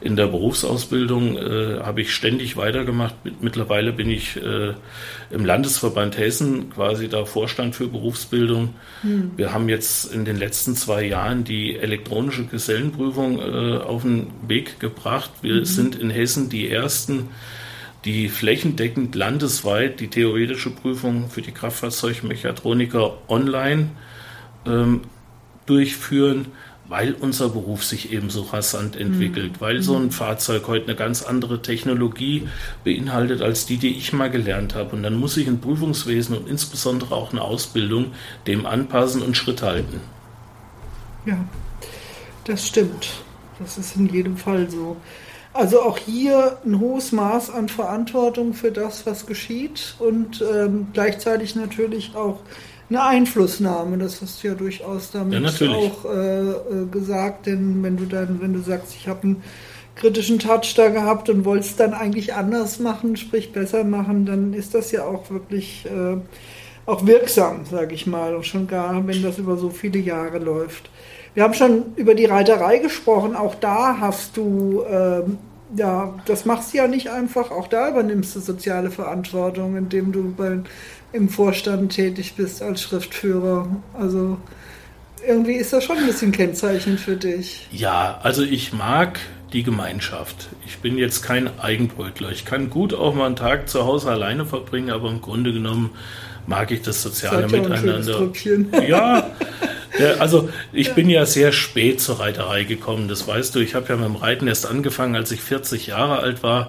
In 0.00 0.16
der 0.16 0.26
Berufsausbildung 0.26 1.36
äh, 1.36 1.80
habe 1.80 2.00
ich 2.00 2.14
ständig 2.14 2.56
weitergemacht. 2.56 3.14
Mittlerweile 3.40 3.92
bin 3.92 4.08
ich 4.08 4.36
äh, 4.36 4.72
im 5.30 5.44
Landesverband 5.44 6.16
Hessen 6.16 6.70
quasi 6.70 7.08
da 7.08 7.26
Vorstand 7.26 7.76
für 7.76 7.86
Berufsbildung. 7.86 8.74
Hm. 9.02 9.32
Wir 9.36 9.52
haben 9.52 9.68
jetzt 9.68 10.12
in 10.12 10.24
den 10.24 10.38
letzten 10.38 10.74
zwei 10.74 11.04
Jahren 11.04 11.44
die 11.44 11.76
elektronische 11.76 12.46
Gesellenprüfung 12.46 13.38
äh, 13.38 13.76
auf 13.76 14.02
den 14.02 14.28
Weg 14.46 14.80
gebracht. 14.80 15.30
Wir 15.42 15.56
mhm. 15.56 15.64
sind 15.66 15.96
in 15.96 16.08
Hessen 16.08 16.48
die 16.48 16.70
ersten, 16.70 17.28
die 18.06 18.30
flächendeckend 18.30 19.14
landesweit 19.14 20.00
die 20.00 20.08
theoretische 20.08 20.70
Prüfung 20.70 21.28
für 21.28 21.42
die 21.42 21.52
Kraftfahrzeugmechatroniker 21.52 23.18
online 23.28 23.90
ähm, 24.66 25.02
durchführen, 25.68 26.46
weil 26.88 27.12
unser 27.12 27.50
Beruf 27.50 27.84
sich 27.84 28.12
eben 28.12 28.30
so 28.30 28.42
rasant 28.42 28.96
entwickelt, 28.96 29.52
mhm. 29.52 29.60
weil 29.60 29.82
so 29.82 29.96
ein 29.96 30.10
Fahrzeug 30.10 30.66
heute 30.68 30.86
eine 30.86 30.96
ganz 30.96 31.22
andere 31.22 31.60
Technologie 31.60 32.48
beinhaltet 32.82 33.42
als 33.42 33.66
die, 33.66 33.76
die 33.76 33.96
ich 33.96 34.12
mal 34.12 34.30
gelernt 34.30 34.74
habe. 34.74 34.96
Und 34.96 35.02
dann 35.02 35.14
muss 35.14 35.36
ich 35.36 35.46
ein 35.46 35.60
Prüfungswesen 35.60 36.36
und 36.36 36.48
insbesondere 36.48 37.14
auch 37.14 37.32
eine 37.32 37.42
Ausbildung 37.42 38.12
dem 38.46 38.64
anpassen 38.64 39.22
und 39.22 39.36
Schritt 39.36 39.62
halten. 39.62 40.00
Ja, 41.26 41.44
das 42.44 42.66
stimmt. 42.66 43.10
Das 43.58 43.76
ist 43.76 43.96
in 43.96 44.08
jedem 44.08 44.36
Fall 44.36 44.70
so. 44.70 44.96
Also 45.52 45.82
auch 45.82 45.98
hier 45.98 46.58
ein 46.64 46.78
hohes 46.78 47.12
Maß 47.12 47.50
an 47.50 47.68
Verantwortung 47.68 48.54
für 48.54 48.70
das, 48.70 49.06
was 49.06 49.26
geschieht 49.26 49.96
und 49.98 50.42
ähm, 50.54 50.88
gleichzeitig 50.92 51.56
natürlich 51.56 52.14
auch 52.14 52.40
eine 52.90 53.02
Einflussnahme. 53.02 53.98
Das 53.98 54.22
hast 54.22 54.42
du 54.42 54.48
ja 54.48 54.54
durchaus 54.54 55.10
damit 55.10 55.60
ja, 55.60 55.70
auch 55.70 56.04
äh, 56.04 56.50
äh, 56.50 56.54
gesagt, 56.90 57.46
denn 57.46 57.82
wenn 57.82 57.96
du 57.96 58.06
dann, 58.06 58.40
wenn 58.40 58.52
du 58.52 58.60
sagst, 58.60 58.94
ich 58.94 59.08
habe 59.08 59.22
einen 59.24 59.42
kritischen 59.94 60.38
Touch 60.38 60.74
da 60.76 60.88
gehabt 60.88 61.28
und 61.28 61.44
wolltest 61.44 61.80
dann 61.80 61.92
eigentlich 61.92 62.34
anders 62.34 62.78
machen, 62.78 63.16
sprich 63.16 63.52
besser 63.52 63.84
machen, 63.84 64.26
dann 64.26 64.54
ist 64.54 64.74
das 64.74 64.92
ja 64.92 65.04
auch 65.04 65.30
wirklich 65.30 65.86
äh, 65.86 66.16
auch 66.86 67.04
wirksam, 67.06 67.66
sage 67.66 67.94
ich 67.94 68.06
mal, 68.06 68.34
und 68.34 68.46
schon 68.46 68.66
gar, 68.66 69.06
wenn 69.06 69.22
das 69.22 69.38
über 69.38 69.56
so 69.56 69.68
viele 69.68 69.98
Jahre 69.98 70.38
läuft. 70.38 70.88
Wir 71.34 71.42
haben 71.42 71.54
schon 71.54 71.94
über 71.96 72.14
die 72.14 72.24
Reiterei 72.24 72.78
gesprochen. 72.78 73.36
Auch 73.36 73.54
da 73.54 73.98
hast 74.00 74.36
du, 74.36 74.82
äh, 74.82 75.22
ja, 75.76 76.14
das 76.24 76.46
machst 76.46 76.72
du 76.72 76.78
ja 76.78 76.88
nicht 76.88 77.10
einfach. 77.10 77.50
Auch 77.50 77.68
da 77.68 77.90
übernimmst 77.90 78.34
du 78.34 78.40
soziale 78.40 78.90
Verantwortung, 78.90 79.76
indem 79.76 80.12
du 80.12 80.32
bei 80.34 80.60
im 81.12 81.28
Vorstand 81.28 81.92
tätig 81.92 82.34
bist 82.36 82.62
als 82.62 82.82
Schriftführer. 82.82 83.68
Also 83.94 84.38
irgendwie 85.26 85.54
ist 85.54 85.72
das 85.72 85.84
schon 85.84 85.98
ein 85.98 86.06
bisschen 86.06 86.32
kennzeichnend 86.32 87.00
für 87.00 87.16
dich. 87.16 87.66
Ja, 87.72 88.20
also 88.22 88.42
ich 88.42 88.72
mag 88.72 89.18
die 89.52 89.62
Gemeinschaft. 89.62 90.48
Ich 90.66 90.78
bin 90.78 90.98
jetzt 90.98 91.22
kein 91.22 91.58
Eigenbrötler. 91.58 92.30
Ich 92.30 92.44
kann 92.44 92.68
gut 92.68 92.92
auch 92.92 93.14
mal 93.14 93.26
einen 93.26 93.36
Tag 93.36 93.68
zu 93.68 93.84
Hause 93.84 94.10
alleine 94.10 94.44
verbringen, 94.44 94.90
aber 94.90 95.08
im 95.08 95.22
Grunde 95.22 95.52
genommen 95.52 95.90
mag 96.46 96.70
ich 96.70 96.82
das 96.82 97.02
soziale 97.02 97.48
Seid 97.48 97.62
Miteinander. 97.62 98.30
Ja, 98.86 99.30
also 100.18 100.50
ich 100.72 100.94
bin 100.94 101.08
ja 101.08 101.26
sehr 101.26 101.52
spät 101.52 102.00
zur 102.00 102.20
Reiterei 102.20 102.64
gekommen, 102.64 103.08
das 103.08 103.26
weißt 103.26 103.54
du. 103.54 103.60
Ich 103.60 103.74
habe 103.74 103.86
ja 103.88 103.96
mit 103.96 104.04
dem 104.04 104.16
Reiten 104.16 104.46
erst 104.46 104.66
angefangen, 104.66 105.16
als 105.16 105.32
ich 105.32 105.40
40 105.40 105.86
Jahre 105.86 106.18
alt 106.18 106.42
war 106.42 106.68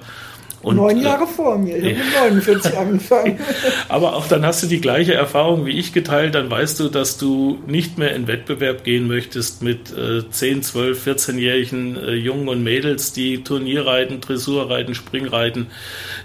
und, 0.61 0.75
Neun 0.75 0.97
äh, 0.97 1.03
Jahre 1.03 1.23
äh, 1.23 1.27
vor 1.27 1.57
mir, 1.57 1.77
ich 1.77 1.97
habe 1.97 2.31
mit 2.35 2.45
49 2.45 2.77
angefangen. 2.77 3.39
Aber 3.89 4.15
auch 4.15 4.27
dann 4.27 4.45
hast 4.45 4.61
du 4.61 4.67
die 4.67 4.81
gleiche 4.81 5.13
Erfahrung 5.13 5.65
wie 5.65 5.71
ich 5.71 5.93
geteilt, 5.93 6.35
dann 6.35 6.51
weißt 6.51 6.79
du, 6.81 6.89
dass 6.89 7.17
du 7.17 7.59
nicht 7.65 7.97
mehr 7.97 8.13
in 8.13 8.27
Wettbewerb 8.27 8.83
gehen 8.83 9.07
möchtest 9.07 9.63
mit 9.63 9.95
äh, 9.95 10.29
10, 10.29 10.63
12, 10.63 11.07
14-jährigen 11.07 11.97
äh, 11.97 12.13
Jungen 12.13 12.49
und 12.49 12.63
Mädels, 12.63 13.13
die 13.13 13.43
Turnierreiten, 13.43 14.19
Dressurreiten, 14.19 14.95
Springreiten. 14.95 15.67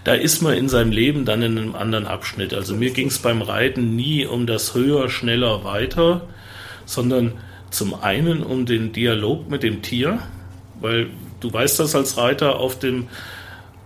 Da 0.03 0.15
ist 0.15 0.43
man 0.43 0.55
in 0.55 0.69
seinem 0.69 0.91
Leben 0.91 1.25
dann 1.25 1.43
in 1.43 1.57
einem 1.57 1.75
anderen 1.77 2.07
Abschnitt. 2.07 2.55
Also 2.55 2.75
mir 2.75 2.91
ging 2.91 3.09
es 3.09 3.21
beim 3.21 3.41
Reiten 3.41 3.95
nie 3.95 4.27
um 4.27 4.47
das 4.47 4.75
höher, 4.75 5.09
schneller, 5.11 5.63
weiter, 5.63 6.23
sondern 6.87 7.35
zum 7.71 7.95
einen 8.03 8.43
um 8.43 8.67
den 8.67 8.93
Dialog 8.93 9.49
mit 9.49 9.63
dem 9.63 9.83
Tier, 9.83 10.19
weil 10.81 11.09
du 11.41 11.53
weißt 11.53 11.79
das 11.79 11.95
als 11.95 12.17
Reiter 12.17 12.57
auf 12.57 12.79
dem 12.79 13.07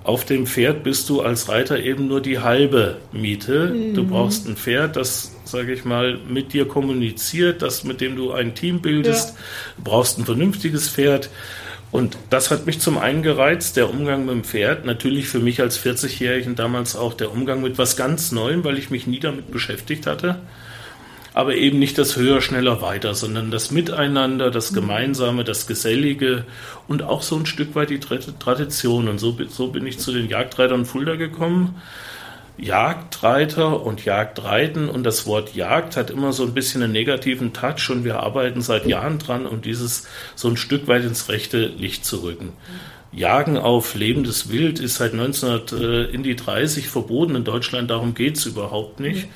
auf 0.05 0.25
dem 0.25 0.47
Pferd 0.47 0.85
bist 0.85 1.09
du 1.09 1.21
als 1.21 1.49
Reiter 1.49 1.81
eben 1.81 2.09
nur 2.09 2.21
die 2.21 2.39
halbe 2.39 2.99
Miete. 3.13 3.69
Mhm. 3.69 3.95
Du 3.95 4.07
brauchst 4.07 4.47
ein 4.47 4.57
Pferd, 4.57 4.97
das, 4.97 5.37
sage 5.45 5.73
ich 5.73 5.85
mal, 5.85 6.19
mit 6.29 6.53
dir 6.53 6.67
kommuniziert, 6.67 7.63
das 7.63 7.85
mit 7.85 8.01
dem 8.01 8.17
du 8.17 8.33
ein 8.33 8.55
Team 8.55 8.81
bildest. 8.81 9.31
Ja. 9.31 9.35
Du 9.77 9.83
brauchst 9.85 10.19
ein 10.19 10.25
vernünftiges 10.25 10.89
Pferd. 10.89 11.31
Und 11.91 12.19
das 12.31 12.51
hat 12.51 12.67
mich 12.67 12.81
zum 12.81 12.99
einen 12.99 13.23
gereizt, 13.23 13.77
der 13.77 13.89
Umgang 13.89 14.27
mit 14.27 14.35
dem 14.35 14.45
Pferd. 14.45 14.85
Natürlich 14.85 15.29
für 15.29 15.41
mich 15.41 15.61
als 15.61 15.83
40-Jährigen 15.83 16.55
damals 16.55 16.97
auch 16.97 17.15
der 17.15 17.33
Umgang 17.33 17.63
mit 17.63 17.79
was 17.79 17.97
ganz 17.97 18.31
Neuem, 18.31 18.65
weil 18.65 18.79
ich 18.79 18.91
mich 18.91 19.07
nie 19.07 19.21
damit 19.21 19.51
beschäftigt 19.51 20.07
hatte 20.07 20.39
aber 21.39 21.55
eben 21.55 21.79
nicht 21.79 21.97
das 21.99 22.17
höher, 22.17 22.41
schneller, 22.41 22.83
weiter, 22.83 23.15
sondern 23.15 23.53
das 23.53 23.71
Miteinander, 23.71 24.51
das 24.51 24.73
Gemeinsame, 24.73 25.45
das 25.45 25.69
Gesellige 25.69 26.43
und 26.89 27.05
auch 27.05 27.23
so 27.23 27.37
ein 27.37 27.47
Stück 27.47 27.77
weit 27.77 27.91
die 27.91 28.01
Tradition. 28.01 29.07
Und 29.07 29.19
so, 29.21 29.39
so 29.49 29.69
bin 29.69 29.87
ich 29.87 30.01
zu 30.01 30.11
den 30.11 30.29
Jagdreitern 30.29 30.85
Fulda 30.85 31.15
gekommen. 31.15 31.81
Jagdreiter 32.57 33.85
und 33.85 34.05
Jagdreiten 34.05 34.89
und 34.89 35.05
das 35.05 35.29
Wort 35.29 35.55
Jagd 35.55 35.97
hat 35.97 36.11
immer 36.11 36.33
so 36.33 36.43
ein 36.43 36.55
bisschen 36.55 36.83
einen 36.83 36.93
negativen 36.93 37.53
Touch 37.53 37.89
und 37.89 38.03
wir 38.03 38.19
arbeiten 38.19 38.61
seit 38.61 38.87
Jahren 38.87 39.21
dran, 39.21 39.47
um 39.47 39.63
dieses 39.63 40.09
so 40.35 40.49
ein 40.49 40.57
Stück 40.57 40.89
weit 40.89 41.05
ins 41.05 41.29
rechte 41.29 41.67
Licht 41.67 42.05
zu 42.05 42.25
rücken. 42.25 42.53
Jagen 43.11 43.57
auf 43.57 43.95
lebendes 43.95 44.51
Wild 44.51 44.81
ist 44.81 44.97
seit 44.97 45.13
1930 45.13 46.89
verboten 46.89 47.37
in 47.37 47.45
Deutschland, 47.45 47.91
darum 47.91 48.15
geht 48.15 48.37
es 48.37 48.45
überhaupt 48.45 49.01
nicht. 49.01 49.29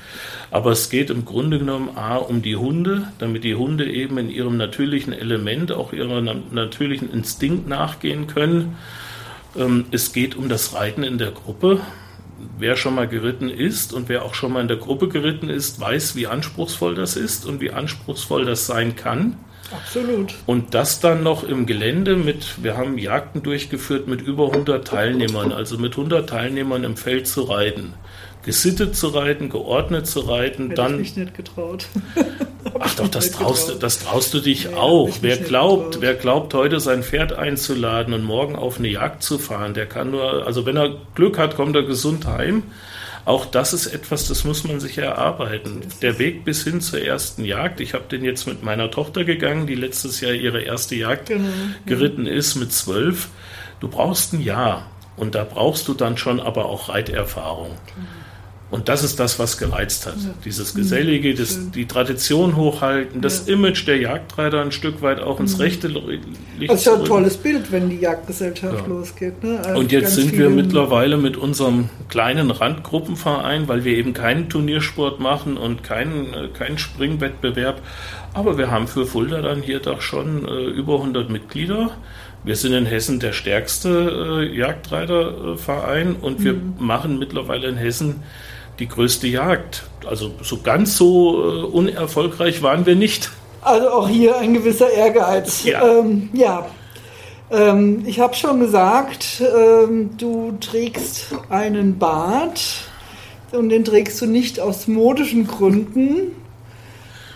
Aber 0.51 0.71
es 0.71 0.91
geht 0.91 1.09
im 1.09 1.25
Grunde 1.25 1.57
genommen 1.57 1.97
A 1.97 2.17
um 2.17 2.43
die 2.43 2.55
Hunde, 2.55 3.07
damit 3.17 3.43
die 3.43 3.55
Hunde 3.55 3.91
eben 3.91 4.19
in 4.19 4.29
ihrem 4.29 4.57
natürlichen 4.57 5.11
Element, 5.11 5.71
auch 5.71 5.91
ihrem 5.91 6.43
natürlichen 6.51 7.11
Instinkt 7.11 7.67
nachgehen 7.67 8.27
können. 8.27 8.75
Ähm, 9.57 9.85
es 9.91 10.13
geht 10.13 10.35
um 10.35 10.49
das 10.49 10.75
Reiten 10.75 11.03
in 11.03 11.17
der 11.17 11.31
Gruppe. 11.31 11.81
Wer 12.59 12.75
schon 12.75 12.93
mal 12.93 13.07
geritten 13.07 13.49
ist 13.49 13.93
und 13.93 14.07
wer 14.09 14.23
auch 14.23 14.35
schon 14.35 14.53
mal 14.53 14.61
in 14.61 14.67
der 14.67 14.77
Gruppe 14.77 15.07
geritten 15.07 15.49
ist, 15.49 15.79
weiß, 15.79 16.15
wie 16.15 16.27
anspruchsvoll 16.27 16.93
das 16.93 17.15
ist 17.15 17.47
und 17.47 17.59
wie 17.59 17.71
anspruchsvoll 17.71 18.45
das 18.45 18.67
sein 18.67 18.95
kann. 18.95 19.37
Absolut. 19.73 20.33
Und 20.45 20.73
das 20.73 20.99
dann 20.99 21.23
noch 21.23 21.43
im 21.43 21.65
Gelände 21.65 22.15
mit, 22.15 22.63
wir 22.63 22.77
haben 22.77 22.97
Jagden 22.97 23.43
durchgeführt 23.43 24.07
mit 24.07 24.21
über 24.21 24.51
100 24.51 24.87
Teilnehmern, 24.87 25.51
also 25.51 25.77
mit 25.77 25.93
100 25.93 26.29
Teilnehmern 26.29 26.83
im 26.83 26.97
Feld 26.97 27.27
zu 27.27 27.43
reiten. 27.43 27.93
Gesittet 28.43 28.95
zu 28.95 29.07
reiten, 29.07 29.49
geordnet 29.49 30.05
zu 30.05 30.19
reiten, 30.19 30.63
Hätte 30.69 30.75
dann. 30.75 30.93
ich 30.95 30.99
mich 30.99 31.15
nicht 31.15 31.33
getraut. 31.33 31.85
Ach 32.79 32.95
doch, 32.95 33.07
das 33.07 33.31
traust, 33.31 33.67
getraut. 33.67 33.83
das 33.83 33.99
traust 33.99 34.33
du 34.33 34.39
dich 34.39 34.65
Nee, 34.67 34.75
auch. 34.75 35.09
Wer 35.21 35.37
glaubt, 35.37 36.01
wer 36.01 36.13
glaubt, 36.13 36.53
heute 36.53 36.79
sein 36.81 37.03
Pferd 37.03 37.31
einzuladen 37.33 38.13
und 38.13 38.23
morgen 38.23 38.55
auf 38.57 38.79
eine 38.79 38.89
Jagd 38.89 39.23
zu 39.23 39.37
fahren, 39.39 39.73
der 39.73 39.85
kann 39.85 40.11
nur, 40.11 40.45
also 40.45 40.65
wenn 40.65 40.75
er 40.75 40.95
Glück 41.15 41.37
hat, 41.37 41.55
kommt 41.55 41.75
er 41.75 41.83
gesund 41.83 42.25
heim. 42.27 42.63
Auch 43.25 43.45
das 43.45 43.71
ist 43.73 43.87
etwas, 43.87 44.27
das 44.27 44.43
muss 44.43 44.65
man 44.65 44.79
sich 44.81 44.97
erarbeiten. 44.97 45.81
Der 46.01 46.19
Weg 46.19 46.43
bis 46.43 46.63
hin 46.63 46.81
zur 46.81 47.01
ersten 47.01 47.45
Jagd, 47.45 47.79
ich 47.79 47.93
habe 47.93 48.03
den 48.11 48.25
jetzt 48.25 48.47
mit 48.47 48.63
meiner 48.63 48.91
Tochter 48.91 49.23
gegangen, 49.23 49.65
die 49.65 49.75
letztes 49.75 50.19
Jahr 50.19 50.33
ihre 50.33 50.61
erste 50.61 50.95
Jagd 50.95 51.27
Genau. 51.27 51.47
geritten 51.85 52.25
ist 52.25 52.55
mit 52.55 52.73
zwölf. 52.73 53.29
Du 53.79 53.87
brauchst 53.87 54.33
ein 54.33 54.41
Jahr 54.41 54.87
und 55.15 55.35
da 55.35 55.45
brauchst 55.45 55.87
du 55.87 55.93
dann 55.93 56.17
schon 56.17 56.39
aber 56.41 56.65
auch 56.65 56.89
Reiterfahrung. 56.89 57.71
Und 58.73 58.89
das 58.89 59.03
ist 59.03 59.19
das, 59.19 59.37
was 59.37 59.59
gereizt 59.59 60.07
hat. 60.07 60.15
Dieses 60.45 60.73
Gesellige, 60.73 61.35
das, 61.35 61.53
schön. 61.53 61.71
die 61.73 61.85
Tradition 61.85 62.55
hochhalten, 62.55 63.21
das 63.21 63.45
Ja. 63.47 63.53
Image 63.53 63.85
der 63.85 63.97
Jagdreiter 63.97 64.61
ein 64.61 64.71
Stück 64.71 65.03
weit 65.03 65.19
auch 65.19 65.39
ins 65.39 65.59
rechte 65.59 65.87
Licht 65.87 66.23
Das 66.71 66.79
ist 66.79 66.85
ja 66.87 66.95
ein 66.95 67.05
tolles 67.05 67.37
Bild, 67.37 67.71
wenn 67.71 67.87
die 67.91 67.97
Jagdgesellschaft 67.99 68.79
Ja. 68.79 68.87
losgeht. 68.87 69.43
Ne? 69.43 69.59
Also 69.63 69.79
Und 69.79 69.91
jetzt 69.91 70.15
sind 70.15 70.35
wir 70.35 70.49
mittlerweile 70.49 71.17
mit 71.17 71.37
unserem 71.37 71.89
kleinen 72.09 72.49
Randgruppenverein, 72.49 73.67
weil 73.67 73.85
wir 73.85 73.95
eben 73.95 74.13
keinen 74.13 74.49
Turniersport 74.49 75.19
machen 75.19 75.55
und 75.55 75.83
keinen, 75.83 76.33
äh, 76.33 76.47
keinen 76.47 76.79
Springwettbewerb, 76.79 77.79
aber 78.33 78.57
wir 78.57 78.71
haben 78.71 78.87
für 78.87 79.05
Fulda 79.05 79.43
dann 79.43 79.61
hier 79.61 79.81
doch 79.81 80.01
schon 80.01 80.47
äh, 80.47 80.65
über 80.65 80.95
100 80.95 81.29
Mitglieder. 81.29 81.91
Wir 82.43 82.55
sind 82.55 82.73
in 82.73 82.87
Hessen 82.87 83.19
der 83.19 83.33
stärkste 83.33 84.41
äh, 84.41 84.57
Jagdreiterverein 84.57 86.15
und 86.15 86.43
wir 86.43 86.55
machen 86.79 87.19
mittlerweile 87.19 87.67
in 87.67 87.77
Hessen 87.77 88.15
die 88.79 88.87
größte 88.87 89.27
Jagd. 89.27 89.83
Also 90.05 90.31
so 90.41 90.59
ganz 90.61 90.97
so 90.97 91.43
äh, 91.43 91.63
unerfolgreich 91.65 92.61
waren 92.61 92.85
wir 92.85 92.95
nicht. 92.95 93.31
Also 93.61 93.89
auch 93.89 94.09
hier 94.09 94.37
ein 94.37 94.53
gewisser 94.53 94.89
Ehrgeiz. 94.91 95.63
Ja. 95.63 95.99
Ähm, 95.99 96.29
ja. 96.33 96.65
Ähm, 97.51 98.03
ich 98.05 98.19
habe 98.19 98.33
schon 98.33 98.59
gesagt, 98.59 99.41
ähm, 99.41 100.11
du 100.17 100.57
trägst 100.59 101.35
einen 101.49 101.97
Bart 101.97 102.61
und 103.51 103.69
den 103.69 103.85
trägst 103.85 104.21
du 104.21 104.25
nicht 104.25 104.59
aus 104.59 104.87
modischen 104.87 105.47
Gründen, 105.47 106.35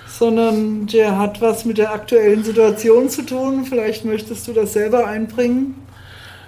sondern 0.07 0.87
der 0.87 1.17
hat 1.17 1.41
was 1.41 1.65
mit 1.65 1.77
der 1.77 1.93
aktuellen 1.93 2.43
Situation 2.43 3.09
zu 3.09 3.21
tun. 3.21 3.65
Vielleicht 3.65 4.03
möchtest 4.03 4.47
du 4.47 4.53
das 4.53 4.73
selber 4.73 5.05
einbringen. 5.05 5.75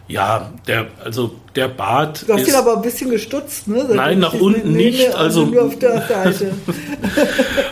Ja, 0.09 0.51
der, 0.67 0.87
also 1.05 1.35
der 1.55 1.67
Bart 1.67 2.27
Du 2.27 2.33
hast 2.33 2.41
ist... 2.41 2.47
ihn 2.49 2.55
aber 2.55 2.75
ein 2.77 2.81
bisschen 2.81 3.11
gestutzt, 3.11 3.67
ne? 3.67 3.81
Seitdem 3.81 3.95
Nein, 3.95 4.19
nach 4.19 4.31
das 4.33 4.41
unten 4.41 4.73
nicht, 4.73 5.15
also- 5.15 5.45
nur 5.45 5.63
auf 5.65 5.79
der 5.79 6.01
Seite. 6.01 6.51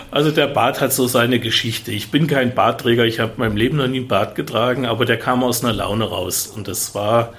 Also 0.10 0.32
der 0.32 0.48
Bart 0.48 0.82
hat 0.82 0.94
so 0.94 1.06
seine 1.06 1.40
Geschichte. 1.40 1.92
Ich 1.92 2.10
bin 2.10 2.26
kein 2.26 2.56
Bartträger, 2.56 3.06
ich 3.06 3.20
habe 3.20 3.34
in 3.34 3.40
meinem 3.40 3.58
Leben 3.58 3.78
noch 3.78 3.88
nie 3.88 3.98
einen 3.98 4.08
Bart 4.08 4.34
getragen, 4.36 4.86
aber 4.86 5.06
der 5.06 5.18
kam 5.20 5.44
aus 5.44 5.64
einer 5.64 5.74
Laune 5.74 6.06
raus. 6.06 6.48
Und 6.48 6.68
das 6.68 6.96
war 6.96 7.34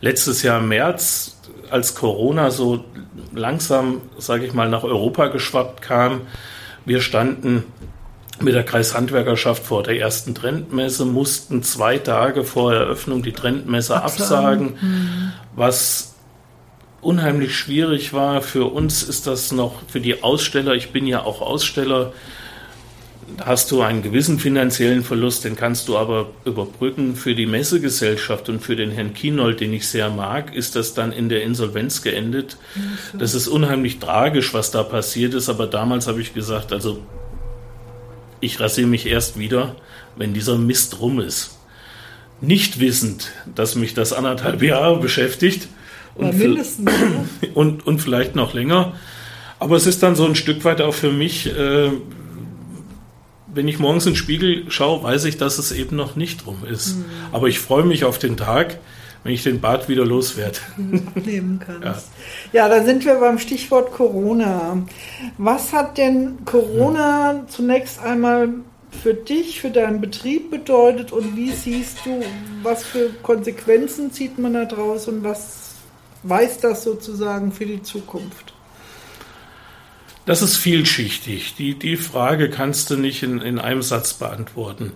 letztes 0.00 0.42
Jahr 0.42 0.58
im 0.58 0.68
März, 0.68 1.36
als 1.70 1.94
Corona 1.94 2.50
so 2.50 2.84
langsam, 3.34 4.00
sage 4.18 4.46
ich 4.46 4.52
mal, 4.52 4.68
nach 4.68 4.82
Europa 4.82 5.28
geschwappt 5.28 5.82
kam. 5.82 6.22
Wir 6.84 7.00
standen 7.00 7.64
mit 8.40 8.54
der 8.54 8.64
Kreishandwerkerschaft 8.64 9.64
vor 9.64 9.82
der 9.82 9.98
ersten 9.98 10.34
Trendmesse, 10.34 11.04
mussten 11.04 11.62
zwei 11.62 11.98
Tage 11.98 12.44
vor 12.44 12.74
Eröffnung 12.74 13.22
die 13.22 13.32
Trendmesse 13.32 14.02
absagen, 14.02 14.74
Absagen. 14.74 15.32
was 15.54 16.14
unheimlich 17.00 17.54
schwierig 17.54 18.12
war. 18.12 18.42
Für 18.42 18.72
uns 18.72 19.02
ist 19.02 19.26
das 19.26 19.52
noch, 19.52 19.82
für 19.88 20.00
die 20.00 20.22
Aussteller, 20.22 20.74
ich 20.74 20.90
bin 20.90 21.06
ja 21.06 21.22
auch 21.22 21.42
Aussteller, 21.42 22.12
hast 23.40 23.70
du 23.70 23.82
einen 23.82 24.02
gewissen 24.02 24.38
finanziellen 24.38 25.02
Verlust, 25.02 25.44
den 25.44 25.56
kannst 25.56 25.88
du 25.88 25.96
aber 25.96 26.30
überbrücken. 26.44 27.16
Für 27.16 27.34
die 27.34 27.46
Messegesellschaft 27.46 28.48
und 28.48 28.60
für 28.60 28.76
den 28.76 28.90
Herrn 28.90 29.14
Kienold, 29.14 29.60
den 29.60 29.72
ich 29.72 29.88
sehr 29.88 30.10
mag, 30.10 30.54
ist 30.54 30.76
das 30.76 30.94
dann 30.94 31.12
in 31.12 31.28
der 31.28 31.42
Insolvenz 31.42 32.02
geendet. 32.02 32.56
Das 33.16 33.34
ist 33.34 33.48
unheimlich 33.48 33.98
tragisch, 33.98 34.54
was 34.54 34.70
da 34.70 34.82
passiert 34.82 35.34
ist, 35.34 35.48
aber 35.48 35.66
damals 35.66 36.06
habe 36.06 36.20
ich 36.20 36.34
gesagt, 36.34 36.72
also 36.72 37.00
ich 38.44 38.60
rasiere 38.60 38.86
mich 38.86 39.06
erst 39.06 39.38
wieder, 39.38 39.76
wenn 40.16 40.34
dieser 40.34 40.56
Mist 40.56 41.00
rum 41.00 41.20
ist. 41.20 41.58
Nicht 42.40 42.78
wissend, 42.78 43.32
dass 43.54 43.74
mich 43.74 43.94
das 43.94 44.12
anderthalb 44.12 44.62
Jahre 44.62 45.00
beschäftigt 45.00 45.68
und, 46.14 46.38
mindestens. 46.38 46.90
und, 47.54 47.86
und 47.86 48.00
vielleicht 48.00 48.36
noch 48.36 48.54
länger. 48.54 48.94
Aber 49.58 49.76
es 49.76 49.86
ist 49.86 50.02
dann 50.02 50.14
so 50.14 50.26
ein 50.26 50.34
Stück 50.34 50.64
weit 50.64 50.80
auch 50.80 50.94
für 50.94 51.10
mich, 51.10 51.46
äh, 51.46 51.90
wenn 53.46 53.68
ich 53.68 53.78
morgens 53.78 54.04
in 54.06 54.12
den 54.12 54.18
Spiegel 54.18 54.64
schaue, 54.68 55.02
weiß 55.02 55.24
ich, 55.24 55.38
dass 55.38 55.58
es 55.58 55.72
eben 55.72 55.96
noch 55.96 56.16
nicht 56.16 56.46
rum 56.46 56.64
ist. 56.68 56.98
Aber 57.32 57.46
ich 57.46 57.60
freue 57.60 57.84
mich 57.84 58.04
auf 58.04 58.18
den 58.18 58.36
Tag, 58.36 58.78
wenn 59.24 59.32
ich 59.32 59.42
den 59.42 59.60
Bart 59.60 59.88
wieder 59.88 60.04
loswerde. 60.04 60.58
abnehmen 61.16 61.58
kannst. 61.64 62.10
Ja. 62.52 62.68
da 62.68 62.84
sind 62.84 63.04
wir 63.04 63.16
beim 63.16 63.38
Stichwort 63.38 63.90
Corona. 63.92 64.86
Was 65.38 65.72
hat 65.72 65.98
denn 65.98 66.44
Corona 66.44 67.44
zunächst 67.48 68.00
einmal 68.00 68.50
für 69.02 69.14
dich, 69.14 69.60
für 69.60 69.70
deinen 69.70 70.00
Betrieb 70.00 70.50
bedeutet 70.50 71.10
und 71.10 71.36
wie 71.36 71.50
siehst 71.50 71.98
du, 72.04 72.22
was 72.62 72.84
für 72.84 73.10
Konsequenzen 73.22 74.12
zieht 74.12 74.38
man 74.38 74.54
da 74.54 74.66
draus 74.66 75.08
und 75.08 75.24
was 75.24 75.74
weiß 76.22 76.58
das 76.58 76.84
sozusagen 76.84 77.50
für 77.50 77.66
die 77.66 77.82
Zukunft? 77.82 78.52
Das 80.26 80.40
ist 80.40 80.56
vielschichtig. 80.56 81.54
Die, 81.56 81.78
die 81.78 81.96
Frage 81.96 82.48
kannst 82.48 82.88
du 82.90 82.96
nicht 82.96 83.22
in, 83.22 83.40
in 83.42 83.58
einem 83.58 83.82
Satz 83.82 84.14
beantworten. 84.14 84.92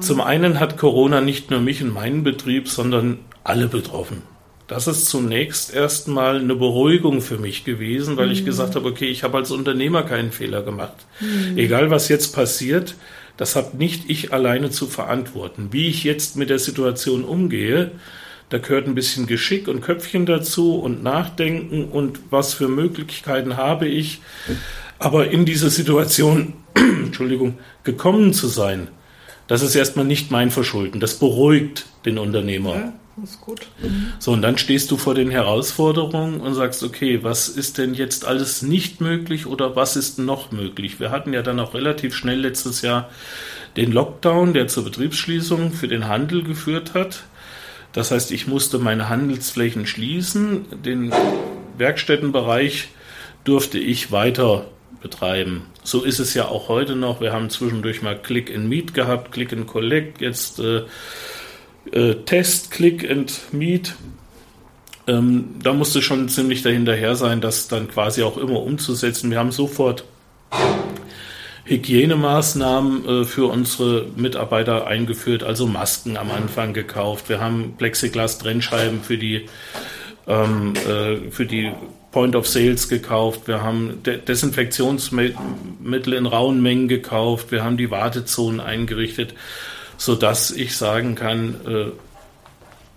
Zum 0.00 0.20
einen 0.20 0.60
hat 0.60 0.76
Corona 0.76 1.20
nicht 1.20 1.50
nur 1.50 1.60
mich 1.60 1.82
und 1.82 1.92
meinen 1.92 2.22
Betrieb, 2.22 2.68
sondern 2.68 3.18
alle 3.44 3.68
betroffen. 3.68 4.22
Das 4.66 4.86
ist 4.86 5.06
zunächst 5.06 5.74
erstmal 5.74 6.38
eine 6.38 6.54
Beruhigung 6.54 7.22
für 7.22 7.38
mich 7.38 7.64
gewesen, 7.64 8.16
weil 8.16 8.30
ich 8.30 8.44
gesagt 8.44 8.76
habe, 8.76 8.88
okay, 8.88 9.06
ich 9.06 9.24
habe 9.24 9.38
als 9.38 9.50
Unternehmer 9.50 10.04
keinen 10.04 10.30
Fehler 10.30 10.62
gemacht. 10.62 10.94
Egal 11.56 11.90
was 11.90 12.08
jetzt 12.08 12.28
passiert, 12.36 12.94
das 13.36 13.56
habe 13.56 13.76
nicht 13.76 14.08
ich 14.08 14.32
alleine 14.32 14.70
zu 14.70 14.86
verantworten. 14.86 15.70
Wie 15.72 15.88
ich 15.88 16.04
jetzt 16.04 16.36
mit 16.36 16.50
der 16.50 16.60
Situation 16.60 17.24
umgehe, 17.24 17.90
da 18.50 18.58
gehört 18.58 18.86
ein 18.86 18.94
bisschen 18.94 19.26
Geschick 19.26 19.66
und 19.66 19.80
Köpfchen 19.80 20.26
dazu 20.26 20.78
und 20.78 21.02
Nachdenken 21.02 21.86
und 21.86 22.20
was 22.30 22.54
für 22.54 22.68
Möglichkeiten 22.68 23.56
habe 23.56 23.88
ich. 23.88 24.20
Aber 25.00 25.30
in 25.30 25.46
diese 25.46 25.70
Situation, 25.70 26.52
Entschuldigung, 26.74 27.58
gekommen 27.82 28.32
zu 28.34 28.46
sein, 28.46 28.88
das 29.48 29.62
ist 29.62 29.74
erstmal 29.74 30.04
nicht 30.04 30.30
mein 30.30 30.52
Verschulden. 30.52 31.00
Das 31.00 31.18
beruhigt 31.18 31.86
den 32.04 32.18
Unternehmer. 32.18 32.74
Ja, 32.74 32.92
ist 33.22 33.40
gut. 33.40 33.66
So, 34.18 34.32
und 34.32 34.42
dann 34.42 34.58
stehst 34.58 34.90
du 34.90 34.96
vor 34.96 35.14
den 35.14 35.30
Herausforderungen 35.30 36.40
und 36.40 36.54
sagst, 36.54 36.82
okay, 36.82 37.22
was 37.22 37.48
ist 37.48 37.78
denn 37.78 37.94
jetzt 37.94 38.24
alles 38.24 38.62
nicht 38.62 39.00
möglich 39.00 39.46
oder 39.46 39.76
was 39.76 39.96
ist 39.96 40.18
noch 40.18 40.52
möglich? 40.52 41.00
Wir 41.00 41.10
hatten 41.10 41.32
ja 41.32 41.42
dann 41.42 41.60
auch 41.60 41.74
relativ 41.74 42.14
schnell 42.14 42.40
letztes 42.40 42.82
Jahr 42.82 43.10
den 43.76 43.92
Lockdown, 43.92 44.52
der 44.52 44.68
zur 44.68 44.84
Betriebsschließung 44.84 45.72
für 45.72 45.88
den 45.88 46.08
Handel 46.08 46.42
geführt 46.42 46.94
hat. 46.94 47.24
Das 47.92 48.10
heißt, 48.10 48.30
ich 48.30 48.46
musste 48.46 48.78
meine 48.78 49.08
Handelsflächen 49.08 49.86
schließen. 49.86 50.66
Den 50.84 51.12
Werkstättenbereich 51.76 52.88
durfte 53.44 53.78
ich 53.78 54.12
weiter 54.12 54.66
betreiben. 55.00 55.66
So 55.82 56.04
ist 56.04 56.18
es 56.18 56.34
ja 56.34 56.46
auch 56.46 56.68
heute 56.68 56.94
noch. 56.94 57.20
Wir 57.20 57.32
haben 57.32 57.50
zwischendurch 57.50 58.02
mal 58.02 58.20
Click 58.20 58.54
and 58.54 58.68
Meet 58.68 58.94
gehabt, 58.94 59.32
Click 59.32 59.52
and 59.52 59.66
Collect, 59.66 60.20
jetzt 60.20 60.60
äh, 60.60 60.82
äh, 61.92 62.14
Test, 62.26 62.70
Click 62.70 63.08
and 63.10 63.40
Meet. 63.52 63.94
Ähm, 65.06 65.56
da 65.62 65.72
musste 65.72 66.02
schon 66.02 66.28
ziemlich 66.28 66.62
dahinterher 66.62 67.16
sein, 67.16 67.40
das 67.40 67.68
dann 67.68 67.88
quasi 67.88 68.22
auch 68.22 68.36
immer 68.36 68.62
umzusetzen. 68.62 69.30
Wir 69.30 69.38
haben 69.38 69.52
sofort 69.52 70.04
Hygienemaßnahmen 71.64 73.04
äh, 73.08 73.24
für 73.24 73.46
unsere 73.46 74.06
Mitarbeiter 74.16 74.86
eingeführt, 74.86 75.42
also 75.44 75.66
Masken 75.66 76.16
am 76.16 76.30
Anfang 76.30 76.74
gekauft. 76.74 77.28
Wir 77.28 77.40
haben 77.40 77.74
Plexiglas-Trennscheiben 77.78 79.02
für 79.02 79.18
die, 79.18 79.46
ähm, 80.26 80.74
äh, 80.74 81.30
für 81.30 81.46
die 81.46 81.70
Point 82.10 82.34
of 82.34 82.48
Sales 82.48 82.88
gekauft. 82.88 83.46
Wir 83.46 83.62
haben 83.62 84.02
De 84.04 84.18
Desinfektionsmittel 84.18 86.12
in 86.12 86.26
rauen 86.26 86.60
Mengen 86.60 86.88
gekauft. 86.88 87.52
Wir 87.52 87.62
haben 87.62 87.76
die 87.76 87.90
Wartezonen 87.92 88.60
eingerichtet, 88.60 89.34
sodass 90.00 90.50
ich 90.50 90.78
sagen 90.78 91.14
kann, 91.14 91.56
äh, 91.66 91.92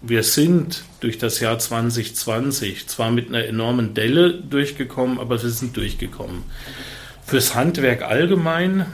wir 0.02 0.24
sind 0.24 0.86
durch 1.02 1.18
das 1.18 1.42
Jahr 1.42 1.60
2020 1.60 2.88
zwar 2.88 3.12
mit 3.12 3.28
einer 3.28 3.44
enormen 3.44 3.94
Delle 3.94 4.34
durchgekommen, 4.34 5.20
aber 5.20 5.44
wir 5.44 5.50
sind 5.50 5.76
durchgekommen. 5.76 6.44
Fürs 7.26 7.56
Handwerk 7.56 8.04
allgemein 8.04 8.86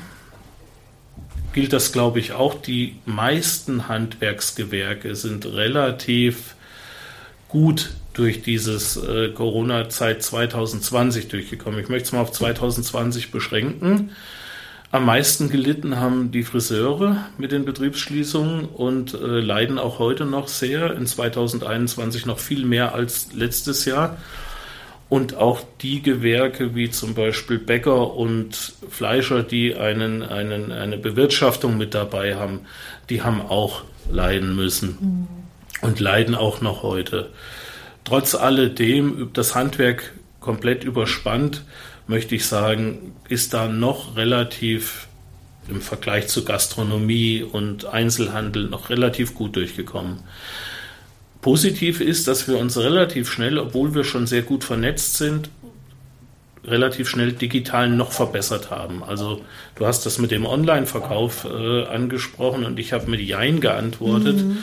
gilt 1.54 1.72
das, 1.72 1.91
glaube 1.91 2.19
ich, 2.19 2.32
auch. 2.32 2.56
Die 2.56 2.95
meisten 3.06 3.88
Handwerksgewerke 3.88 5.13
sind 5.13 5.45
relativ 5.45 6.56
gut 7.48 7.91
durch 8.13 8.41
dieses 8.41 8.98
äh, 8.98 9.30
Corona-Zeit 9.30 10.24
2020 10.24 11.28
durchgekommen. 11.28 11.80
Ich 11.80 11.89
möchte 11.89 12.08
es 12.08 12.12
mal 12.12 12.22
auf 12.22 12.32
2020 12.32 13.30
beschränken. 13.30 14.15
Am 14.91 15.06
meisten 15.06 15.49
gelitten 15.49 15.97
haben 15.97 16.32
die 16.32 16.41
Friseure 16.41 17.25
mit 17.38 17.52
den 17.52 17.63
Betriebsschließungen 17.63 18.65
und 18.65 19.13
äh, 19.13 19.39
leiden 19.39 19.78
auch 19.78 19.99
heute 19.99 20.25
noch 20.25 20.47
sehr, 20.47 20.95
in 20.95 21.06
2021 21.06 22.25
noch 22.25 22.39
viel 22.39 22.65
mehr 22.65 22.95
als 22.95 23.32
letztes 23.34 23.86
Jahr. 23.86 24.17
Und 25.08 25.36
auch 25.36 25.62
die 25.82 26.02
Gewerke 26.02 26.73
wie 26.73 26.89
zum 26.89 27.13
Beispiel 27.13 27.60
Bäcker 27.60 28.15
und 28.15 28.73
Fleischer, 28.89 29.43
die 29.43 29.75
einen, 29.75 30.23
einen, 30.23 30.71
eine 30.71 30.97
Bewirtschaftung 30.97 31.78
mit 31.78 31.93
dabei 31.93 32.36
haben, 32.36 32.62
die 33.10 33.21
haben 33.21 33.41
auch 33.41 33.84
leiden 34.12 34.56
müssen 34.56 34.97
mhm. 34.99 35.28
und 35.88 35.99
leiden 35.99 36.34
auch 36.34 36.62
noch 36.62 36.82
heute. 36.82 37.30
Trotz 38.06 38.34
alledem, 38.34 39.30
das 39.34 39.54
Handwerk 39.54 40.13
komplett 40.39 40.84
überspannt, 40.84 41.63
möchte 42.10 42.34
ich 42.34 42.45
sagen, 42.48 43.13
ist 43.30 43.54
da 43.54 43.67
noch 43.67 44.17
relativ 44.17 45.08
im 45.69 45.80
Vergleich 45.80 46.28
zu 46.28 46.43
Gastronomie 46.43 47.43
und 47.43 47.86
Einzelhandel 47.86 48.67
noch 48.67 48.89
relativ 48.89 49.36
gut 49.36 49.56
durchgekommen. 49.56 50.17
Positiv 51.41 52.02
ist, 52.02 52.28
dass 52.28 52.48
wir 52.48 52.58
uns 52.58 52.78
relativ 52.78 53.32
schnell, 53.32 53.60
obwohl 53.60 53.93
wir 53.93 54.04
schon 54.04 54.26
sehr 54.26 54.41
gut 54.41 54.63
vernetzt 54.63 55.17
sind, 55.17 55.52
relativ 56.65 57.08
schnell 57.08 57.32
digital 57.32 57.89
noch 57.89 58.12
verbessert 58.12 58.72
haben. 58.72 59.04
Also 59.04 59.41
du 59.76 59.86
hast 59.86 60.08
das 60.08 60.17
mit 60.17 60.32
dem 60.32 60.48
Online-Verkauf 60.48 61.45
äh, 61.45 61.86
angesprochen 61.86 62.65
und 62.65 62.80
ich 62.80 62.91
habe 62.91 63.10
mit 63.10 63.22
Jein 63.22 63.62
geantwortet. 63.62 64.38
Mhm. 64.38 64.58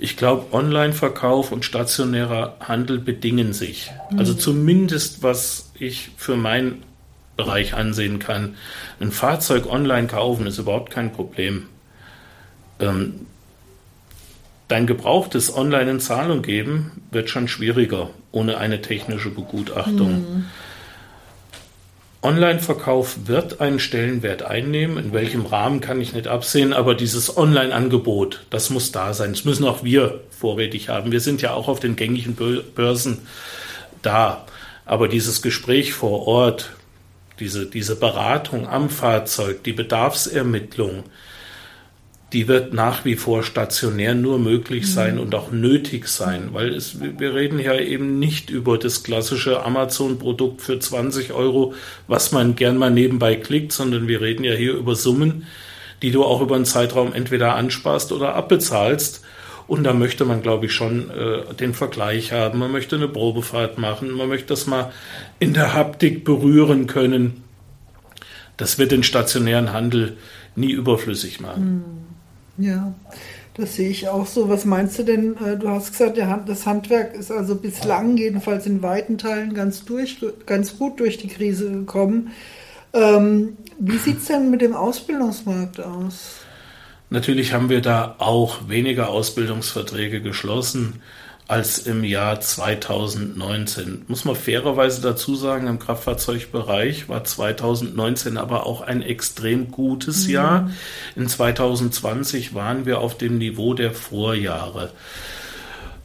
Ich 0.00 0.16
glaube, 0.16 0.52
Online-Verkauf 0.52 1.52
und 1.52 1.64
stationärer 1.64 2.56
Handel 2.60 2.98
bedingen 2.98 3.52
sich. 3.52 3.90
Mhm. 4.10 4.18
Also 4.18 4.34
zumindest, 4.34 5.22
was 5.22 5.67
ich 5.80 6.10
für 6.16 6.36
meinen 6.36 6.82
Bereich 7.36 7.74
ansehen 7.74 8.18
kann. 8.18 8.56
Ein 9.00 9.12
Fahrzeug 9.12 9.66
online 9.66 10.08
kaufen 10.08 10.46
ist 10.46 10.58
überhaupt 10.58 10.90
kein 10.90 11.12
Problem. 11.12 11.66
Ähm, 12.80 13.26
dein 14.66 14.86
gebrauchtes 14.86 15.54
online 15.54 15.92
in 15.92 16.00
Zahlung 16.00 16.42
geben 16.42 17.02
wird 17.10 17.30
schon 17.30 17.48
schwieriger 17.48 18.10
ohne 18.32 18.58
eine 18.58 18.82
technische 18.82 19.30
Begutachtung. 19.30 20.10
Mhm. 20.10 20.44
Online-Verkauf 22.20 23.26
wird 23.26 23.60
einen 23.60 23.78
Stellenwert 23.78 24.42
einnehmen. 24.42 24.98
In 24.98 25.12
welchem 25.12 25.46
Rahmen 25.46 25.80
kann 25.80 26.00
ich 26.00 26.12
nicht 26.12 26.26
absehen, 26.26 26.72
aber 26.72 26.96
dieses 26.96 27.36
Online-Angebot, 27.36 28.44
das 28.50 28.70
muss 28.70 28.90
da 28.90 29.14
sein. 29.14 29.32
Das 29.32 29.44
müssen 29.44 29.64
auch 29.64 29.84
wir 29.84 30.20
vorrätig 30.30 30.88
haben. 30.88 31.12
Wir 31.12 31.20
sind 31.20 31.42
ja 31.42 31.52
auch 31.52 31.68
auf 31.68 31.78
den 31.78 31.94
gängigen 31.94 32.36
Börsen 32.74 33.20
da. 34.02 34.44
Aber 34.88 35.06
dieses 35.06 35.42
Gespräch 35.42 35.92
vor 35.92 36.26
Ort, 36.26 36.70
diese, 37.40 37.66
diese 37.66 37.94
Beratung 37.94 38.66
am 38.66 38.88
Fahrzeug, 38.88 39.62
die 39.62 39.74
Bedarfsermittlung, 39.74 41.04
die 42.32 42.48
wird 42.48 42.72
nach 42.72 43.04
wie 43.04 43.16
vor 43.16 43.42
stationär 43.42 44.14
nur 44.14 44.38
möglich 44.38 44.84
mhm. 44.84 44.88
sein 44.88 45.14
mhm. 45.16 45.20
und 45.20 45.34
auch 45.34 45.50
nötig 45.52 46.08
sein, 46.08 46.48
weil 46.52 46.74
es, 46.74 47.00
wir 47.00 47.34
reden 47.34 47.58
ja 47.58 47.78
eben 47.78 48.18
nicht 48.18 48.48
über 48.48 48.78
das 48.78 49.02
klassische 49.02 49.62
Amazon-Produkt 49.62 50.62
für 50.62 50.78
20 50.78 51.34
Euro, 51.34 51.74
was 52.06 52.32
man 52.32 52.56
gern 52.56 52.78
mal 52.78 52.90
nebenbei 52.90 53.36
klickt, 53.36 53.72
sondern 53.72 54.08
wir 54.08 54.22
reden 54.22 54.42
ja 54.42 54.54
hier 54.54 54.72
über 54.72 54.94
Summen, 54.94 55.46
die 56.00 56.12
du 56.12 56.24
auch 56.24 56.40
über 56.40 56.56
einen 56.56 56.64
Zeitraum 56.64 57.12
entweder 57.12 57.56
ansparst 57.56 58.10
oder 58.10 58.34
abbezahlst. 58.34 59.22
Und 59.68 59.84
da 59.84 59.92
möchte 59.92 60.24
man, 60.24 60.42
glaube 60.42 60.66
ich, 60.66 60.72
schon 60.72 61.10
äh, 61.10 61.54
den 61.54 61.74
Vergleich 61.74 62.32
haben. 62.32 62.58
Man 62.58 62.72
möchte 62.72 62.96
eine 62.96 63.06
Probefahrt 63.06 63.76
machen. 63.76 64.10
Man 64.12 64.28
möchte 64.28 64.48
das 64.48 64.66
mal 64.66 64.92
in 65.38 65.52
der 65.52 65.74
Haptik 65.74 66.24
berühren 66.24 66.86
können. 66.86 67.44
Das 68.56 68.78
wird 68.78 68.90
den 68.90 69.02
stationären 69.02 69.72
Handel 69.72 70.16
nie 70.56 70.72
überflüssig 70.72 71.40
machen. 71.40 71.84
Mhm. 72.56 72.64
Ja, 72.64 72.94
das 73.54 73.76
sehe 73.76 73.90
ich 73.90 74.08
auch 74.08 74.26
so. 74.26 74.48
Was 74.48 74.64
meinst 74.64 74.98
du 74.98 75.02
denn? 75.02 75.36
Äh, 75.36 75.58
du 75.58 75.68
hast 75.68 75.92
gesagt, 75.92 76.18
das 76.46 76.66
Handwerk 76.66 77.14
ist 77.14 77.30
also 77.30 77.54
bislang 77.54 78.16
jedenfalls 78.16 78.66
in 78.66 78.82
weiten 78.82 79.18
Teilen 79.18 79.52
ganz, 79.52 79.84
durch, 79.84 80.16
ganz 80.46 80.78
gut 80.78 80.98
durch 80.98 81.18
die 81.18 81.28
Krise 81.28 81.70
gekommen. 81.70 82.30
Ähm, 82.94 83.58
wie 83.78 83.98
sieht 83.98 84.18
es 84.18 84.24
denn 84.24 84.50
mit 84.50 84.62
dem 84.62 84.74
Ausbildungsmarkt 84.74 85.80
aus? 85.80 86.40
Natürlich 87.10 87.52
haben 87.52 87.70
wir 87.70 87.80
da 87.80 88.16
auch 88.18 88.68
weniger 88.68 89.08
Ausbildungsverträge 89.08 90.20
geschlossen 90.20 91.00
als 91.48 91.78
im 91.78 92.04
Jahr 92.04 92.40
2019. 92.40 94.04
Muss 94.06 94.26
man 94.26 94.36
fairerweise 94.36 95.00
dazu 95.00 95.34
sagen, 95.34 95.66
im 95.66 95.78
Kraftfahrzeugbereich 95.78 97.08
war 97.08 97.24
2019 97.24 98.36
aber 98.36 98.66
auch 98.66 98.82
ein 98.82 99.00
extrem 99.00 99.70
gutes 99.70 100.26
mhm. 100.26 100.32
Jahr. 100.32 100.70
In 101.16 101.26
2020 101.26 102.54
waren 102.54 102.84
wir 102.84 102.98
auf 102.98 103.16
dem 103.16 103.38
Niveau 103.38 103.72
der 103.72 103.92
Vorjahre. 103.92 104.90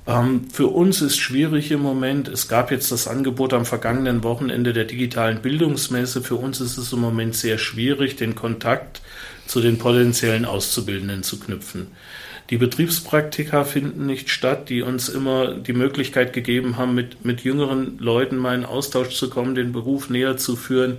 Ähm, 0.06 0.50
für 0.52 0.68
uns 0.68 1.02
ist 1.02 1.18
schwierig 1.18 1.72
im 1.72 1.82
Moment. 1.82 2.28
Es 2.28 2.48
gab 2.48 2.72
jetzt 2.72 2.92
das 2.92 3.08
Angebot 3.08 3.54
am 3.54 3.66
vergangenen 3.66 4.24
Wochenende 4.24 4.74
der 4.74 4.86
digitalen 4.86 5.42
Bildungsmesse. 5.42 6.22
Für 6.22 6.36
uns 6.36 6.60
ist 6.60 6.78
es 6.78 6.92
im 6.92 7.00
Moment 7.00 7.36
sehr 7.36 7.58
schwierig, 7.58 8.16
den 8.16 8.36
Kontakt 8.36 9.02
zu 9.48 9.62
den 9.62 9.78
potenziellen 9.78 10.46
Auszubildenden 10.46 11.24
zu 11.24 11.40
knüpfen. 11.40 11.88
Die 12.50 12.58
Betriebspraktika 12.58 13.64
finden 13.64 14.06
nicht 14.06 14.30
statt, 14.30 14.68
die 14.68 14.82
uns 14.82 15.08
immer 15.08 15.56
die 15.56 15.72
Möglichkeit 15.72 16.34
gegeben 16.34 16.78
haben, 16.78 16.94
mit, 16.94 17.24
mit 17.24 17.42
jüngeren 17.42 17.98
Leuten 18.00 18.36
mal 18.36 18.56
in 18.56 18.66
Austausch 18.66 19.16
zu 19.16 19.30
kommen, 19.30 19.56
den 19.56 19.72
Beruf 19.72 20.10
näher 20.10 20.36
zu 20.36 20.58
führen. 20.58 20.98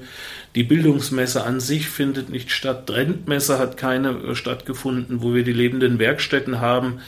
Die 0.55 0.63
Bildungsmesse 0.63 1.45
an 1.45 1.61
sich 1.61 1.91
findet 1.91 2.31
nicht 2.31 2.51
statt. 2.51 2.87
Trendmesse 2.87 3.59
hat 3.59 3.77
keine 3.77 4.11
äh, 4.11 4.35
stattgefunden, 4.35 5.21
wo 5.21 5.35
wir 5.35 5.45
die 5.45 5.53
lebenden 5.53 5.99
Werkstätten 5.99 6.61
haben. 6.63 7.01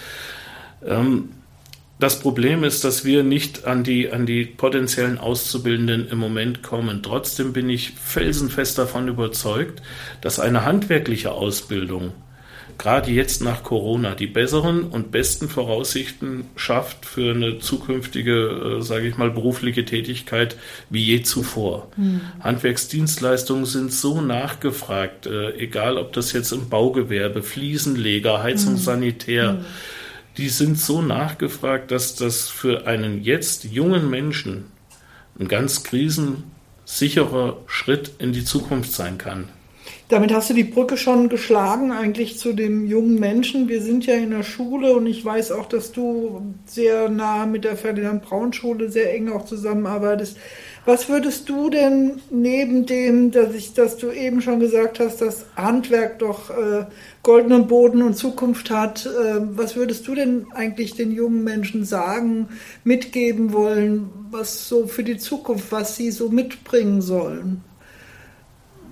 Ähm, 0.85 1.30
das 1.98 2.20
Problem 2.20 2.62
ist, 2.62 2.85
dass 2.85 3.04
wir 3.04 3.22
nicht 3.22 3.64
an 3.64 3.82
die, 3.82 4.11
an 4.11 4.26
die 4.26 4.44
potenziellen 4.44 5.18
Auszubildenden 5.18 6.09
im 6.09 6.18
Moment 6.18 6.62
kommen. 6.62 7.02
Trotzdem 7.02 7.52
bin 7.52 7.70
ich 7.70 7.92
felsenfest 7.92 8.78
davon 8.78 9.09
überzeugt, 9.09 9.80
dass 10.20 10.38
eine 10.38 10.64
handwerkliche 10.64 11.32
Ausbildung 11.32 12.12
gerade 12.78 13.11
jetzt 13.11 13.42
nach 13.42 13.62
Corona 13.62 14.14
die 14.14 14.26
besseren 14.26 14.85
und 14.85 15.11
besten 15.11 15.48
Voraussichten 15.48 16.44
schafft 16.56 17.06
für 17.06 17.35
eine 17.35 17.59
zukünftige, 17.59 18.78
äh, 18.78 18.82
sage 18.82 19.09
ich 19.09 19.16
mal, 19.16 19.30
berufliche 19.30 19.85
Tätigkeit 19.85 20.56
wie 20.90 21.02
je 21.02 21.22
zuvor. 21.22 21.88
Mhm. 21.96 22.20
Handwerksdienstleistungen 22.40 23.64
sind 23.64 23.92
so 23.92 24.20
nachgefragt, 24.20 25.26
äh, 25.26 25.56
egal 25.56 25.96
ob 25.96 26.12
das 26.12 26.32
jetzt 26.32 26.52
im 26.52 26.68
Baugewerbe, 26.68 27.42
Fliesenleger, 27.42 28.42
Heizungssanitär, 28.42 29.54
mhm. 29.54 29.64
Die 30.38 30.49
sind 30.49 30.79
so 30.79 31.03
nachgefragt, 31.03 31.90
dass 31.90 32.14
das 32.14 32.49
für 32.49 32.87
einen 32.87 33.22
jetzt 33.22 33.64
jungen 33.64 34.11
Menschen 34.11 34.64
ein 35.38 35.49
ganz 35.49 35.83
krisensicherer 35.83 37.59
Schritt 37.66 38.12
in 38.18 38.33
die 38.33 38.44
Zukunft 38.44 38.92
sein 38.92 39.18
kann. 39.18 39.49
Damit 40.09 40.33
hast 40.33 40.51
du 40.51 40.55
die 40.55 40.64
Brücke 40.64 40.96
schon 40.96 41.29
geschlagen, 41.29 41.90
eigentlich 41.90 42.38
zu 42.38 42.53
dem 42.53 42.87
jungen 42.87 43.18
Menschen. 43.18 43.68
Wir 43.68 43.83
sind 43.83 44.07
ja 44.07 44.14
in 44.14 44.31
der 44.31 44.44
Schule 44.44 44.94
und 44.94 45.07
ich 45.07 45.25
weiß 45.25 45.51
auch, 45.51 45.66
dass 45.66 45.90
du 45.90 46.55
sehr 46.64 47.09
nah 47.09 47.44
mit 47.44 47.64
der 47.64 47.77
Ferdinand 47.77 48.22
Braun 48.22 48.53
Schule 48.53 48.88
sehr 48.88 49.12
eng 49.14 49.31
auch 49.31 49.46
zusammenarbeitest. 49.46 50.38
Was 50.87 51.09
würdest 51.09 51.49
du 51.49 51.68
denn 51.68 52.22
neben 52.31 52.87
dem, 52.87 53.33
dass 53.33 53.53
ich, 53.55 53.75
dass 53.75 53.96
du 53.96 54.12
eben 54.12 54.40
schon 54.40 54.61
gesagt 54.61 55.01
hast, 55.01 55.20
dass 55.20 55.44
Handwerk 55.57 56.20
doch 56.20 56.49
äh, 56.51 56.87
goldenen 57.25 57.66
Boden 57.66 58.03
und 58.03 58.14
Zukunft 58.14 58.70
hat, 58.70 59.05
äh, 59.05 59.40
was 59.57 59.75
würdest 59.75 60.07
du 60.07 60.14
denn 60.14 60.46
eigentlich 60.55 60.94
den 60.94 61.11
jungen 61.11 61.42
Menschen 61.42 61.85
sagen, 61.85 62.49
mitgeben 62.85 63.53
wollen, 63.53 64.11
was 64.31 64.68
so 64.68 64.87
für 64.87 65.03
die 65.03 65.18
Zukunft, 65.18 65.72
was 65.72 65.96
sie 65.96 66.12
so 66.12 66.31
mitbringen 66.31 67.03
sollen? 67.03 67.62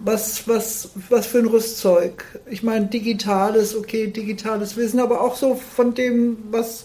was, 0.04 0.46
was, 0.46 0.90
was 1.08 1.26
für 1.26 1.38
ein 1.38 1.46
Rüstzeug. 1.46 2.24
Ich 2.50 2.62
meine, 2.62 2.86
digitales, 2.86 3.74
okay, 3.74 4.08
digitales 4.08 4.76
Wissen, 4.76 5.00
aber 5.00 5.22
auch 5.22 5.34
so 5.34 5.54
von 5.54 5.94
dem, 5.94 6.36
was, 6.50 6.84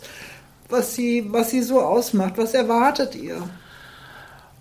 was, 0.69 0.95
sie, 0.95 1.25
was 1.27 1.49
sie 1.49 1.61
so 1.61 1.81
ausmacht. 1.81 2.37
Was 2.37 2.53
erwartet 2.53 3.15
ihr? 3.15 3.41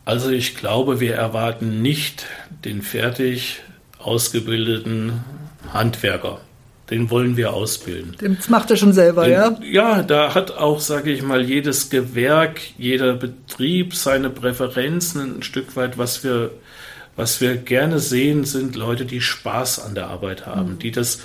Also 0.08 0.30
ich 0.30 0.56
glaube, 0.56 1.00
wir 1.00 1.16
erwarten 1.16 1.82
nicht 1.82 2.24
den 2.64 2.80
fertig 2.80 3.60
ausgebildeten 3.98 5.22
Handwerker. 5.70 6.40
Den 6.88 7.10
wollen 7.10 7.36
wir 7.36 7.52
ausbilden. 7.52 8.16
Das 8.18 8.48
macht 8.48 8.70
er 8.70 8.78
schon 8.78 8.94
selber, 8.94 9.24
Den, 9.24 9.32
ja? 9.32 9.58
Ja, 9.70 10.02
da 10.02 10.34
hat 10.34 10.52
auch, 10.52 10.80
sage 10.80 11.12
ich 11.12 11.20
mal, 11.20 11.42
jedes 11.42 11.90
Gewerk, 11.90 12.58
jeder 12.78 13.12
Betrieb 13.12 13.94
seine 13.94 14.30
Präferenzen 14.30 15.40
ein 15.40 15.42
Stück 15.42 15.76
weit, 15.76 15.98
was 15.98 16.24
wir 16.24 16.52
was 17.18 17.40
wir 17.40 17.56
gerne 17.56 17.98
sehen, 17.98 18.44
sind 18.44 18.76
Leute, 18.76 19.04
die 19.04 19.20
Spaß 19.20 19.84
an 19.84 19.96
der 19.96 20.06
Arbeit 20.06 20.46
haben, 20.46 20.74
mhm. 20.74 20.78
die 20.78 20.92
das, 20.92 21.20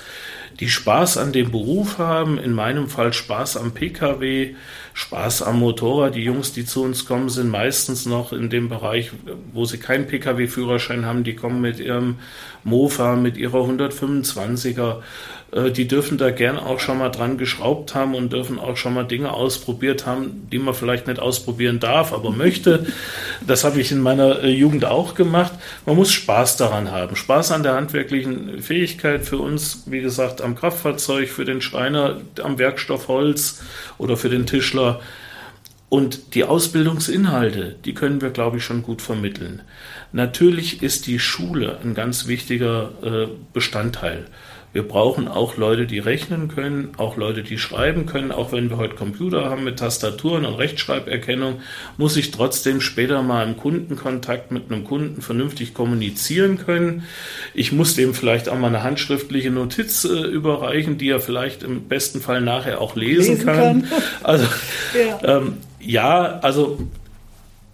die 0.58 0.68
Spaß 0.68 1.18
an 1.18 1.32
dem 1.32 1.52
Beruf 1.52 1.98
haben, 1.98 2.36
in 2.36 2.52
meinem 2.52 2.88
Fall 2.88 3.12
Spaß 3.12 3.56
am 3.56 3.74
Pkw, 3.74 4.56
Spaß 4.94 5.42
am 5.42 5.58
Motorrad. 5.58 6.14
Die 6.14 6.22
Jungs, 6.22 6.52
die 6.52 6.64
zu 6.64 6.84
uns 6.84 7.04
kommen, 7.04 7.28
sind 7.28 7.50
meistens 7.50 8.06
noch 8.06 8.32
in 8.32 8.48
dem 8.48 8.68
Bereich, 8.68 9.10
wo 9.52 9.64
sie 9.64 9.78
keinen 9.78 10.06
Pkw-Führerschein 10.06 11.04
haben, 11.04 11.24
die 11.24 11.34
kommen 11.34 11.60
mit 11.60 11.80
ihrem 11.80 12.16
Mofa, 12.62 13.16
mit 13.16 13.36
ihrer 13.36 13.58
125er 13.58 14.98
äh, 14.98 15.02
die 15.54 15.86
dürfen 15.86 16.18
da 16.18 16.30
gern 16.30 16.58
auch 16.58 16.80
schon 16.80 16.98
mal 16.98 17.10
dran 17.10 17.38
geschraubt 17.38 17.94
haben 17.94 18.14
und 18.16 18.32
dürfen 18.32 18.58
auch 18.58 18.76
schon 18.76 18.92
mal 18.94 19.04
Dinge 19.04 19.32
ausprobiert 19.32 20.04
haben, 20.04 20.48
die 20.50 20.58
man 20.58 20.74
vielleicht 20.74 21.06
nicht 21.06 21.20
ausprobieren 21.20 21.78
darf, 21.78 22.12
aber 22.12 22.32
möchte. 22.32 22.86
Das 23.46 23.62
habe 23.62 23.80
ich 23.80 23.92
in 23.92 24.00
meiner 24.00 24.42
äh, 24.42 24.50
Jugend 24.50 24.84
auch 24.84 25.14
gemacht. 25.14 25.52
Man 25.86 25.94
muss 25.94 26.12
Spaß 26.12 26.56
daran 26.56 26.90
haben. 26.90 27.14
Spaß 27.14 27.52
an 27.52 27.62
der 27.62 27.74
handwerklichen 27.74 28.62
Fähigkeit 28.62 29.24
für 29.24 29.38
uns, 29.38 29.84
wie 29.86 30.00
gesagt, 30.00 30.40
am 30.42 30.56
Kraftfahrzeug, 30.56 31.28
für 31.28 31.44
den 31.44 31.60
Schreiner, 31.60 32.20
am 32.42 32.58
Werkstoff 32.58 33.06
Holz 33.06 33.62
oder 33.96 34.16
für 34.16 34.30
den 34.30 34.46
Tischler. 34.46 35.00
Und 35.88 36.34
die 36.34 36.42
Ausbildungsinhalte, 36.42 37.76
die 37.84 37.94
können 37.94 38.20
wir, 38.20 38.30
glaube 38.30 38.56
ich, 38.56 38.64
schon 38.64 38.82
gut 38.82 39.00
vermitteln. 39.00 39.62
Natürlich 40.10 40.82
ist 40.82 41.06
die 41.06 41.20
Schule 41.20 41.78
ein 41.84 41.94
ganz 41.94 42.26
wichtiger 42.26 42.90
äh, 43.04 43.28
Bestandteil. 43.52 44.26
Wir 44.74 44.82
brauchen 44.82 45.28
auch 45.28 45.56
Leute, 45.56 45.86
die 45.86 46.00
rechnen 46.00 46.48
können, 46.48 46.94
auch 46.96 47.16
Leute, 47.16 47.44
die 47.44 47.58
schreiben 47.58 48.06
können. 48.06 48.32
Auch 48.32 48.50
wenn 48.50 48.70
wir 48.70 48.76
heute 48.76 48.96
Computer 48.96 49.44
haben 49.48 49.62
mit 49.62 49.78
Tastaturen 49.78 50.44
und 50.44 50.54
Rechtschreiberkennung, 50.54 51.60
muss 51.96 52.16
ich 52.16 52.32
trotzdem 52.32 52.80
später 52.80 53.22
mal 53.22 53.46
im 53.46 53.56
Kundenkontakt 53.56 54.50
mit 54.50 54.72
einem 54.72 54.82
Kunden 54.82 55.22
vernünftig 55.22 55.74
kommunizieren 55.74 56.58
können. 56.58 57.04
Ich 57.54 57.70
muss 57.70 57.94
dem 57.94 58.14
vielleicht 58.14 58.48
auch 58.48 58.58
mal 58.58 58.66
eine 58.66 58.82
handschriftliche 58.82 59.52
Notiz 59.52 60.04
äh, 60.04 60.08
überreichen, 60.08 60.98
die 60.98 61.08
er 61.08 61.20
vielleicht 61.20 61.62
im 61.62 61.86
besten 61.86 62.20
Fall 62.20 62.40
nachher 62.40 62.80
auch 62.80 62.96
lesen, 62.96 63.34
lesen 63.34 63.46
kann. 63.46 63.82
kann. 63.82 63.88
Also 64.24 64.44
ja. 64.98 65.36
Ähm, 65.36 65.58
ja, 65.78 66.40
also 66.40 66.80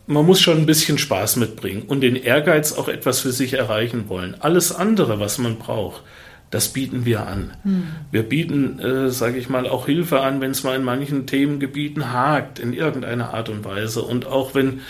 man 0.06 0.26
muss 0.26 0.40
schon 0.40 0.58
ein 0.58 0.66
bisschen 0.66 0.98
Spaß 0.98 1.36
mitbringen 1.36 1.84
und 1.86 2.02
den 2.02 2.16
Ehrgeiz 2.16 2.74
auch 2.74 2.88
etwas 2.88 3.20
für 3.20 3.32
sich 3.32 3.54
erreichen 3.54 4.08
wollen. 4.08 4.36
Alles 4.40 4.70
andere, 4.70 5.18
was 5.18 5.38
man 5.38 5.56
braucht, 5.56 6.02
das 6.50 6.68
bieten 6.68 7.04
wir 7.04 7.26
an. 7.26 7.52
Hm. 7.62 7.84
Wir 8.10 8.24
bieten, 8.24 8.80
äh, 8.80 9.10
sage 9.10 9.38
ich 9.38 9.48
mal, 9.48 9.68
auch 9.68 9.86
Hilfe 9.86 10.20
an, 10.20 10.40
wenn 10.40 10.50
es 10.50 10.64
mal 10.64 10.76
in 10.76 10.82
manchen 10.82 11.26
Themengebieten 11.26 12.12
hakt, 12.12 12.58
in 12.58 12.72
irgendeiner 12.72 13.32
Art 13.32 13.48
und 13.48 13.64
Weise. 13.64 14.02
Und 14.02 14.26
auch 14.26 14.54
wenn, 14.54 14.80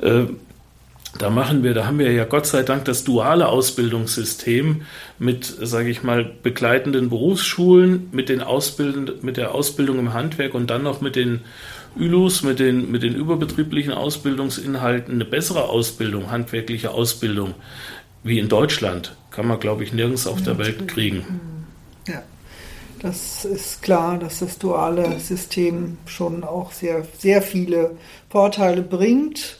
äh, 0.00 0.26
da 1.18 1.28
machen 1.28 1.64
wir, 1.64 1.74
da 1.74 1.86
haben 1.86 1.98
wir 1.98 2.12
ja 2.12 2.24
Gott 2.24 2.46
sei 2.46 2.62
Dank 2.62 2.84
das 2.84 3.02
duale 3.02 3.48
Ausbildungssystem 3.48 4.82
mit, 5.18 5.44
sage 5.44 5.90
ich 5.90 6.04
mal, 6.04 6.24
begleitenden 6.24 7.10
Berufsschulen, 7.10 8.08
mit, 8.12 8.28
den 8.28 8.40
Ausbilden, 8.40 9.10
mit 9.22 9.36
der 9.36 9.54
Ausbildung 9.54 9.98
im 9.98 10.14
Handwerk 10.14 10.54
und 10.54 10.70
dann 10.70 10.84
noch 10.84 11.00
mit 11.00 11.16
den 11.16 11.40
ÜLUS, 11.98 12.44
mit 12.44 12.60
den, 12.60 12.90
mit 12.92 13.02
den 13.02 13.14
überbetrieblichen 13.14 13.92
Ausbildungsinhalten 13.92 15.14
eine 15.14 15.24
bessere 15.24 15.64
Ausbildung, 15.64 16.30
handwerkliche 16.30 16.92
Ausbildung 16.92 17.54
wie 18.22 18.38
in 18.38 18.48
Deutschland 18.48 19.16
kann 19.32 19.46
man, 19.46 19.58
glaube 19.58 19.82
ich, 19.82 19.92
nirgends 19.92 20.26
auf 20.26 20.42
der 20.42 20.58
Welt 20.58 20.86
kriegen. 20.88 21.24
Ja, 22.06 22.22
das 23.00 23.44
ist 23.44 23.82
klar, 23.82 24.18
dass 24.18 24.40
das 24.40 24.58
duale 24.58 25.18
System 25.18 25.98
schon 26.06 26.44
auch 26.44 26.72
sehr, 26.72 27.04
sehr 27.18 27.42
viele 27.42 27.96
Vorteile 28.28 28.82
bringt. 28.82 29.58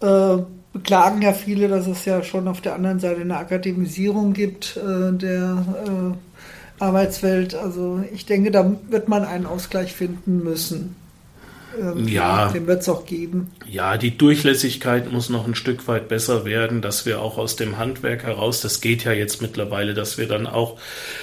Äh, 0.00 0.38
beklagen 0.72 1.22
ja 1.22 1.32
viele, 1.32 1.68
dass 1.68 1.86
es 1.86 2.04
ja 2.04 2.22
schon 2.22 2.48
auf 2.48 2.60
der 2.60 2.74
anderen 2.74 2.98
Seite 2.98 3.20
eine 3.20 3.36
Akademisierung 3.36 4.32
gibt 4.32 4.76
äh, 4.76 5.12
der 5.12 5.64
äh, 5.86 6.82
Arbeitswelt. 6.82 7.54
Also 7.54 8.02
ich 8.12 8.26
denke, 8.26 8.50
da 8.50 8.74
wird 8.88 9.08
man 9.08 9.24
einen 9.24 9.46
Ausgleich 9.46 9.92
finden 9.92 10.42
müssen. 10.42 10.96
Ja. 12.06 12.48
Den 12.48 12.66
wird 12.66 12.82
es 12.82 12.88
auch 12.88 13.06
geben. 13.06 13.50
Ja, 13.68 13.96
die 13.96 14.16
Durchlässigkeit 14.16 15.10
muss 15.12 15.28
noch 15.28 15.46
ein 15.46 15.54
Stück 15.54 15.88
weit 15.88 16.08
besser 16.08 16.44
werden, 16.44 16.82
dass 16.82 17.06
wir 17.06 17.20
auch 17.20 17.38
aus 17.38 17.56
dem 17.56 17.78
Handwerk 17.78 18.24
heraus, 18.24 18.60
das 18.60 18.80
geht 18.80 19.04
ja 19.04 19.12
jetzt 19.12 19.42
mittlerweile, 19.42 19.94
dass 19.94 20.18
wir 20.18 20.26
dann 20.26 20.46
auch 20.46 20.78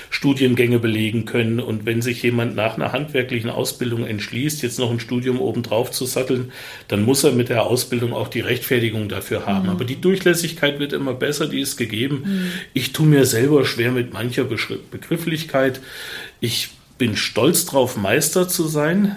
Studiengänge 0.10 0.80
belegen 0.80 1.26
können. 1.26 1.60
Und 1.60 1.86
wenn 1.86 2.02
sich 2.02 2.24
jemand 2.24 2.56
nach 2.56 2.76
einer 2.76 2.92
handwerklichen 2.92 3.50
Ausbildung 3.50 4.06
entschließt, 4.06 4.62
jetzt 4.64 4.80
noch 4.80 4.92
ein 4.92 5.00
Studium 5.00 5.40
obendrauf 5.40 5.92
zu 5.92 6.06
satteln, 6.06 6.52
dann 6.88 7.04
muss 7.04 7.24
er 7.24 7.32
mit 7.32 7.50
der 7.50 7.66
Ausbildung 7.66 8.14
auch 8.14 8.28
die 8.28 8.42
Rechtfertigung 8.42 9.10
dafür 9.10 9.46
haben. 9.46 9.66
Mhm. 9.66 9.72
Aber 9.72 9.86
die 9.86 10.02
Durchlässigkeit 10.02 10.80
wird 10.80 10.94
immer 10.94 11.14
besser, 11.14 11.48
die 11.48 11.62
ist 11.62 11.78
gegeben. 11.78 12.24
Mhm. 12.26 12.52
Ich 12.74 12.94
tue 12.94 13.06
mir 13.06 13.26
selber 13.26 13.66
schwer 13.66 13.92
mit 13.92 14.14
mancher 14.14 14.46
Begrifflichkeit. 14.46 15.82
Ich 16.40 16.70
bin 16.98 17.16
stolz 17.16 17.66
drauf, 17.66 17.98
Meister 17.98 18.48
zu 18.48 18.68
sein 18.68 19.16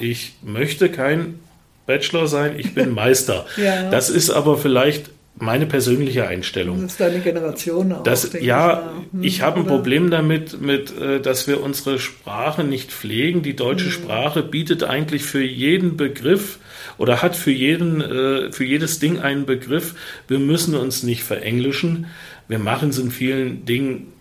ich 0.00 0.34
möchte 0.42 0.90
kein 0.90 1.38
Bachelor 1.86 2.26
sein, 2.26 2.54
ich 2.58 2.74
bin 2.74 2.90
Meister. 2.94 3.46
ja. 3.56 3.90
Das 3.90 4.10
ist 4.10 4.30
aber 4.30 4.56
vielleicht 4.56 5.10
meine 5.40 5.66
persönliche 5.66 6.28
Einstellung. 6.28 6.82
Das 6.82 6.92
ist 6.92 7.00
deine 7.00 7.20
Generation 7.20 7.92
auch. 7.92 8.02
Das, 8.02 8.32
ja, 8.40 8.92
ich, 9.08 9.12
hm, 9.12 9.22
ich 9.22 9.42
habe 9.42 9.60
ein 9.60 9.66
Problem 9.66 10.10
damit, 10.10 10.60
mit, 10.60 10.96
äh, 10.98 11.20
dass 11.20 11.48
wir 11.48 11.62
unsere 11.62 11.98
Sprache 11.98 12.62
nicht 12.62 12.92
pflegen. 12.92 13.42
Die 13.42 13.56
deutsche 13.56 13.86
hm. 13.86 13.92
Sprache 13.92 14.42
bietet 14.42 14.84
eigentlich 14.84 15.22
für 15.22 15.42
jeden 15.42 15.96
Begriff 15.96 16.58
oder 16.98 17.22
hat 17.22 17.36
für, 17.36 17.50
jeden, 17.50 18.00
äh, 18.02 18.52
für 18.52 18.64
jedes 18.64 18.98
Ding 18.98 19.20
einen 19.20 19.46
Begriff. 19.46 19.94
Wir 20.28 20.38
müssen 20.38 20.74
uns 20.74 21.02
nicht 21.02 21.22
verenglischen. 21.22 22.06
Wir 22.48 22.58
machen 22.58 22.90
es 22.90 22.98
in 22.98 23.10
vielen 23.10 23.64
Dingen 23.64 24.12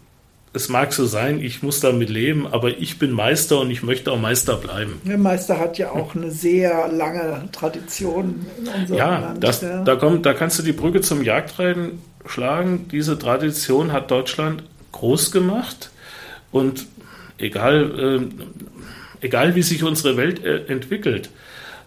es 0.53 0.67
mag 0.67 0.93
so 0.93 1.05
sein, 1.05 1.39
ich 1.39 1.61
muss 1.61 1.79
damit 1.79 2.09
leben, 2.09 2.47
aber 2.47 2.69
ich 2.77 2.97
bin 2.97 3.11
Meister 3.11 3.59
und 3.59 3.69
ich 3.69 3.83
möchte 3.83 4.11
auch 4.11 4.19
Meister 4.19 4.55
bleiben. 4.55 4.99
Der 5.05 5.17
Meister 5.17 5.59
hat 5.59 5.77
ja 5.77 5.91
auch 5.91 6.15
eine 6.15 6.31
sehr 6.31 6.87
lange 6.87 7.49
Tradition 7.51 8.45
in 8.57 8.67
unserem 8.67 8.97
ja, 8.97 9.19
Land. 9.19 9.43
Das, 9.43 9.61
ja, 9.61 9.83
da, 9.83 9.95
kommt, 9.95 10.25
da 10.25 10.33
kannst 10.33 10.57
du 10.57 10.63
die 10.63 10.71
Brücke 10.71 11.01
zum 11.01 11.23
Jagdreiten 11.23 12.01
schlagen. 12.25 12.87
Diese 12.91 13.19
Tradition 13.19 13.91
hat 13.91 14.09
Deutschland 14.09 14.63
groß 14.91 15.31
gemacht 15.31 15.91
und 16.51 16.87
egal, 17.37 18.27
äh, 19.21 19.25
egal 19.25 19.53
wie 19.53 19.61
sich 19.61 19.83
unsere 19.83 20.17
Welt 20.17 20.43
äh, 20.43 20.65
entwickelt, 20.65 21.29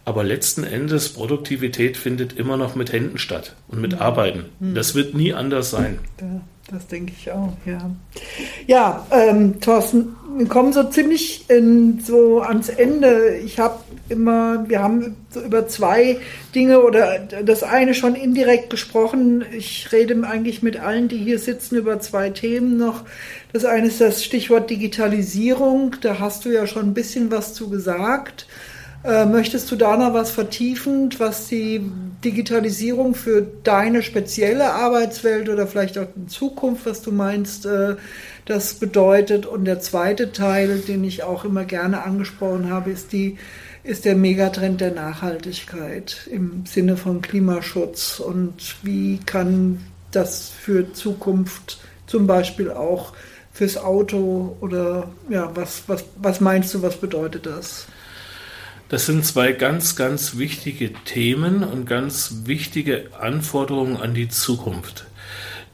aber 0.05 0.23
letzten 0.23 0.63
Endes 0.63 1.09
Produktivität 1.09 1.97
findet 1.97 2.33
immer 2.33 2.57
noch 2.57 2.77
mit 2.77 2.93
Händen 2.93 3.19
statt 3.19 3.57
und 3.67 3.81
mit 3.81 3.93
mhm. 3.93 4.01
Arbeiten. 4.01 4.45
Mhm. 4.61 4.75
Das 4.75 4.95
wird 4.95 5.15
nie 5.15 5.33
anders 5.33 5.71
sein. 5.71 5.99
Ja. 6.21 6.41
Das 6.71 6.87
denke 6.87 7.13
ich 7.17 7.31
auch, 7.31 7.53
ja. 7.67 7.91
Ja, 8.67 9.07
ähm, 9.11 9.61
Thorsten, 9.61 10.15
wir 10.37 10.47
kommen 10.47 10.73
so 10.73 10.85
ziemlich 10.85 11.51
in, 11.51 12.01
so 12.01 12.41
ans 12.41 12.69
Ende. 12.69 13.37
Ich 13.45 13.59
habe 13.59 13.81
immer, 14.09 14.69
wir 14.69 14.81
haben 14.81 15.17
so 15.31 15.41
über 15.41 15.67
zwei 15.67 16.19
Dinge 16.55 16.83
oder 16.83 17.19
das 17.45 17.63
eine 17.63 17.95
schon 17.95 18.15
indirekt 18.15 18.71
gesprochen. 18.71 19.45
Ich 19.57 19.91
rede 19.93 20.27
eigentlich 20.27 20.63
mit 20.63 20.79
allen, 20.79 21.09
die 21.09 21.19
hier 21.19 21.39
sitzen, 21.39 21.77
über 21.77 21.99
zwei 22.01 22.31
Themen 22.31 22.77
noch. 22.77 23.05
Das 23.53 23.65
eine 23.65 23.89
ist 23.89 24.01
das 24.01 24.25
Stichwort 24.25 24.71
Digitalisierung. 24.71 25.97
Da 26.01 26.21
hast 26.21 26.45
du 26.45 26.51
ja 26.51 26.67
schon 26.67 26.87
ein 26.87 26.95
bisschen 26.95 27.31
was 27.31 27.55
zu 27.55 27.69
gesagt. 27.69 28.47
Äh, 29.05 29.27
möchtest 29.27 29.71
du 29.71 29.77
da 29.77 29.97
noch 29.97 30.15
was 30.15 30.31
vertiefend, 30.31 31.19
was 31.19 31.49
die 31.49 31.81
Digitalisierung 32.25 33.17
für 33.17 33.43
deine 33.43 34.03
spezielle 34.03 34.73
Arbeitswelt 34.73 35.49
oder 35.49 35.67
vielleicht 35.67 35.99
auch 35.99 36.07
in 36.15 36.29
Zukunft, 36.29 36.87
was 36.87 37.03
du 37.03 37.11
meinst, 37.11 37.67
äh, 37.67 37.97
das 38.45 38.75
bedeutet? 38.75 39.45
Und 39.45 39.65
der 39.65 39.81
zweite 39.81 40.31
Teil, 40.31 40.79
den 40.79 41.03
ich 41.03 41.25
auch 41.25 41.45
immer 41.45 41.65
gerne 41.65 42.05
angesprochen 42.05 42.71
habe, 42.71 42.91
ist 42.91 43.13
die 43.13 43.39
ist 43.85 44.05
der 44.05 44.15
Megatrend 44.15 44.81
der 44.81 44.93
Nachhaltigkeit 44.93 46.29
im 46.31 46.65
Sinne 46.67 46.97
von 46.97 47.21
Klimaschutz 47.21 48.21
und 48.21 48.77
wie 48.85 49.19
kann 49.27 49.81
das 50.13 50.51
für 50.51 50.93
Zukunft 50.93 51.81
zum 52.07 52.29
Beispiel 52.29 52.71
auch 52.71 53.13
fürs 53.53 53.77
Auto 53.77 54.57
oder 54.61 55.11
ja, 55.29 55.51
was, 55.55 55.83
was, 55.89 56.05
was 56.17 56.41
meinst 56.41 56.73
du, 56.75 56.83
was 56.83 56.97
bedeutet 56.97 57.47
das? 57.47 57.87
Das 58.93 59.07
sind 59.07 59.25
zwei 59.25 59.53
ganz, 59.53 59.97
ganz 59.97 60.37
wichtige 60.37 60.93
Themen 60.93 61.65
und 61.65 61.87
ganz 61.87 62.43
wichtige 62.45 63.07
Anforderungen 63.19 63.97
an 63.97 64.13
die 64.13 64.29
Zukunft. 64.29 65.07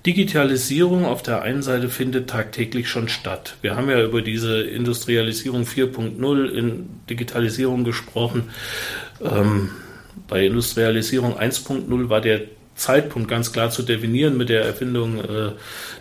Digitalisierung 0.07 1.05
auf 1.05 1.21
der 1.25 1.43
einen 1.43 1.63
Seite 1.63 1.89
findet 1.89 2.31
tagtäglich 2.31 2.89
schon 2.89 3.09
statt. 3.09 3.57
Wir 3.61 3.75
haben 3.75 3.91
ja 3.91 4.01
über 4.01 4.23
diese 4.23 4.63
Industrialisierung 4.63 5.65
4.0 5.65 6.49
in 6.49 6.91
Digitalisierung 7.11 7.83
gesprochen. 7.83 8.51
Ähm, 9.21 9.71
bei 10.29 10.47
Industrialisierung 10.47 11.37
1.0 11.37 12.09
war 12.09 12.21
der 12.21 12.43
Zeitpunkt 12.79 13.29
ganz 13.29 13.53
klar 13.53 13.71
zu 13.71 13.83
definieren 13.83 14.37
mit 14.37 14.49
der 14.49 14.65
Erfindung 14.65 15.19
äh, 15.19 15.53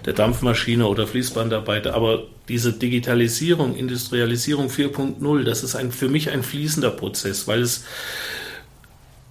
der 0.05 0.13
Dampfmaschine 0.13 0.87
oder 0.87 1.07
Fließbandarbeit. 1.07 1.87
Aber 1.87 2.23
diese 2.47 2.71
Digitalisierung, 2.73 3.75
Industrialisierung 3.75 4.69
4.0, 4.69 5.43
das 5.43 5.63
ist 5.63 5.75
ein, 5.75 5.91
für 5.91 6.07
mich 6.07 6.29
ein 6.29 6.43
fließender 6.43 6.91
Prozess, 6.91 7.47
weil 7.47 7.61
es 7.61 7.83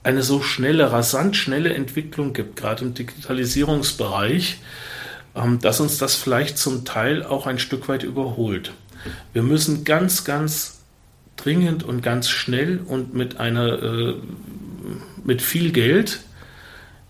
eine 0.02 0.22
so 0.22 0.42
schnelle, 0.42 0.92
rasant 0.92 1.36
schnelle 1.36 1.72
Entwicklung 1.72 2.32
gibt, 2.32 2.56
gerade 2.56 2.84
im 2.84 2.94
Digitalisierungsbereich. 2.94 4.58
ähm, 5.36 5.60
dass 5.60 5.80
uns 5.80 5.98
das 5.98 6.16
vielleicht 6.16 6.58
zum 6.58 6.84
Teil 6.84 7.22
auch 7.22 7.46
ein 7.46 7.58
Stück 7.58 7.88
weit 7.88 8.02
überholt. 8.02 8.72
Wir 9.32 9.42
müssen 9.42 9.84
ganz, 9.84 10.24
ganz 10.24 10.80
dringend 11.36 11.84
und 11.84 12.02
ganz 12.02 12.28
schnell 12.28 12.80
und 12.86 13.14
mit 13.14 13.38
einer 13.38 13.82
äh, 13.82 14.14
mit 15.24 15.42
viel 15.42 15.72
Geld 15.72 16.20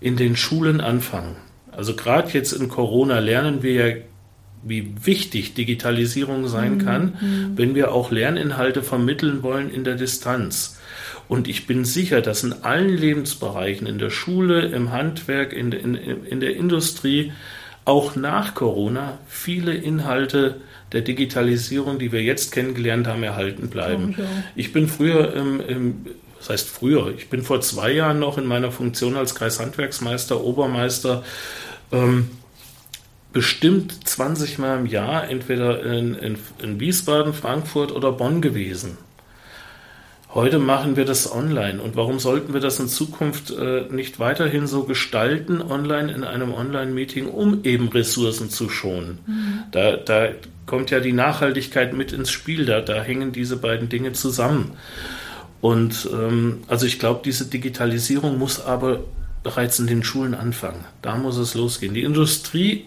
in 0.07 0.17
den 0.17 0.37
Schulen 0.37 0.81
anfangen. 0.81 1.35
Also 1.73 1.97
gerade 1.97 2.31
jetzt 2.31 2.53
in 2.53 2.69
Corona 2.69 3.19
lernen 3.19 3.65
wir 3.65 3.73
ja, 3.73 3.97
wie 4.63 4.93
wichtig 5.05 5.55
Digitalisierung 5.55 6.47
sein 6.47 6.75
mhm. 6.75 6.79
kann, 6.79 7.03
mhm. 7.21 7.53
wenn 7.59 7.75
wir 7.75 7.93
auch 7.93 8.13
Lerninhalte 8.13 8.85
vermitteln 8.85 9.43
wollen 9.43 9.69
in 9.69 9.83
der 9.83 9.97
Distanz. 9.97 10.79
Und 11.27 11.49
ich 11.49 11.67
bin 11.67 11.85
sicher, 11.85 12.21
dass 12.21 12.45
in 12.45 12.53
allen 12.53 12.97
Lebensbereichen, 12.97 13.89
in 13.89 13.99
der 13.99 14.11
Schule, 14.11 14.67
im 14.67 14.93
Handwerk, 14.93 15.53
in, 15.53 15.73
in, 15.73 15.97
in 15.97 16.39
der 16.39 16.55
Industrie, 16.55 17.33
auch 17.85 18.15
nach 18.15 18.55
Corona 18.55 19.19
viele 19.27 19.75
Inhalte 19.75 20.61
der 20.93 21.01
Digitalisierung, 21.01 21.99
die 21.99 22.13
wir 22.13 22.23
jetzt 22.23 22.53
kennengelernt 22.53 23.09
haben, 23.09 23.25
erhalten 23.25 23.71
bleiben. 23.71 24.15
Ich 24.55 24.73
bin 24.73 24.87
früher 24.87 25.35
im, 25.35 25.61
im 25.61 26.07
das 26.47 26.61
heißt 26.61 26.69
früher, 26.69 27.13
ich 27.17 27.29
bin 27.29 27.43
vor 27.43 27.61
zwei 27.61 27.91
Jahren 27.91 28.21
noch 28.21 28.39
in 28.39 28.47
meiner 28.47 28.71
Funktion 28.71 29.17
als 29.17 29.35
Kreishandwerksmeister, 29.35 30.41
Obermeister, 30.41 31.25
ähm, 31.91 32.31
bestimmt 33.33 34.07
20 34.07 34.59
Mal 34.59 34.79
im 34.79 34.87
Jahr 34.87 35.29
entweder 35.29 35.83
in, 35.83 36.15
in, 36.15 36.39
in 36.63 36.79
Wiesbaden, 36.79 37.35
Frankfurt 37.35 37.91
oder 37.91 38.13
Bonn 38.13 38.41
gewesen. 38.41 38.97
Heute 40.35 40.61
machen 40.61 40.97
wir 40.97 41.05
das 41.05 41.33
online. 41.33 41.83
Und 41.83 41.97
warum 41.97 42.21
sollten 42.21 42.53
wir 42.53 42.61
das 42.61 42.79
in 42.79 42.87
Zukunft 42.87 43.51
äh, 43.51 43.87
nicht 43.91 44.21
weiterhin 44.21 44.69
so 44.69 44.85
gestalten, 44.85 45.61
online 45.61 46.13
in 46.13 46.23
einem 46.23 46.55
Online-Meeting, 46.55 47.27
um 47.27 47.65
eben 47.65 47.89
Ressourcen 47.89 48.51
zu 48.51 48.69
schonen? 48.69 49.19
Mhm. 49.27 49.63
Da, 49.73 49.97
da 49.97 50.29
kommt 50.67 50.93
ja 50.93 51.01
die 51.01 51.13
Nachhaltigkeit 51.13 51.93
mit 51.93 52.13
ins 52.13 52.31
Spiel. 52.31 52.67
Da, 52.67 52.83
da 52.83 53.03
hängen 53.03 53.33
diese 53.33 53.57
beiden 53.57 53.89
Dinge 53.89 54.13
zusammen. 54.13 54.73
Und 55.61 56.09
ähm, 56.13 56.63
also 56.69 56.87
ich 56.87 56.99
glaube, 56.99 57.21
diese 57.25 57.47
Digitalisierung 57.47 58.39
muss 58.39 58.61
aber 58.61 59.01
bereits 59.43 59.79
in 59.79 59.87
den 59.87 60.03
Schulen 60.03 60.35
anfangen. 60.35 60.85
Da 61.03 61.17
muss 61.17 61.37
es 61.37 61.55
losgehen. 61.55 61.95
Die 61.95 62.03
Industrie 62.03 62.87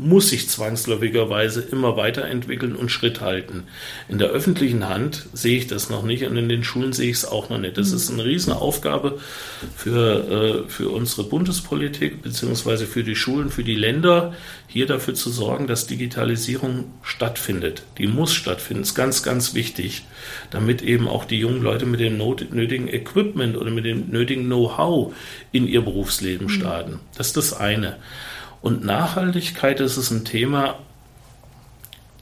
muss 0.00 0.30
sich 0.30 0.48
zwangsläufigerweise 0.48 1.60
immer 1.60 1.96
weiterentwickeln 1.96 2.74
und 2.74 2.90
Schritt 2.90 3.20
halten. 3.20 3.64
In 4.08 4.18
der 4.18 4.28
öffentlichen 4.28 4.88
Hand 4.88 5.26
sehe 5.32 5.58
ich 5.58 5.66
das 5.66 5.90
noch 5.90 6.02
nicht 6.02 6.24
und 6.24 6.36
in 6.36 6.48
den 6.48 6.64
Schulen 6.64 6.92
sehe 6.92 7.10
ich 7.10 7.18
es 7.18 7.24
auch 7.26 7.50
noch 7.50 7.58
nicht. 7.58 7.76
Das 7.76 7.92
ist 7.92 8.10
eine 8.10 8.24
Riesenaufgabe 8.24 9.18
für, 9.76 10.64
äh, 10.66 10.70
für 10.70 10.88
unsere 10.88 11.24
Bundespolitik 11.24 12.22
beziehungsweise 12.22 12.86
für 12.86 13.04
die 13.04 13.14
Schulen, 13.14 13.50
für 13.50 13.64
die 13.64 13.74
Länder, 13.74 14.32
hier 14.66 14.86
dafür 14.86 15.14
zu 15.14 15.30
sorgen, 15.30 15.66
dass 15.66 15.86
Digitalisierung 15.86 16.84
stattfindet. 17.02 17.82
Die 17.98 18.06
muss 18.06 18.32
stattfinden, 18.32 18.84
ist 18.84 18.94
ganz, 18.94 19.22
ganz 19.22 19.54
wichtig, 19.54 20.04
damit 20.50 20.80
eben 20.80 21.08
auch 21.08 21.24
die 21.24 21.38
jungen 21.38 21.60
Leute 21.60 21.86
mit 21.86 22.00
dem 22.00 22.16
nötigen 22.16 22.88
Equipment 22.88 23.56
oder 23.56 23.70
mit 23.70 23.84
dem 23.84 24.10
nötigen 24.10 24.44
Know-how 24.46 25.12
in 25.52 25.66
ihr 25.66 25.82
Berufsleben 25.82 26.46
mhm. 26.46 26.50
starten. 26.50 27.00
Das 27.16 27.28
ist 27.28 27.36
das 27.36 27.52
eine. 27.52 27.96
Und 28.62 28.84
Nachhaltigkeit 28.84 29.80
ist 29.80 29.96
es 29.96 30.10
ein 30.10 30.24
Thema, 30.24 30.78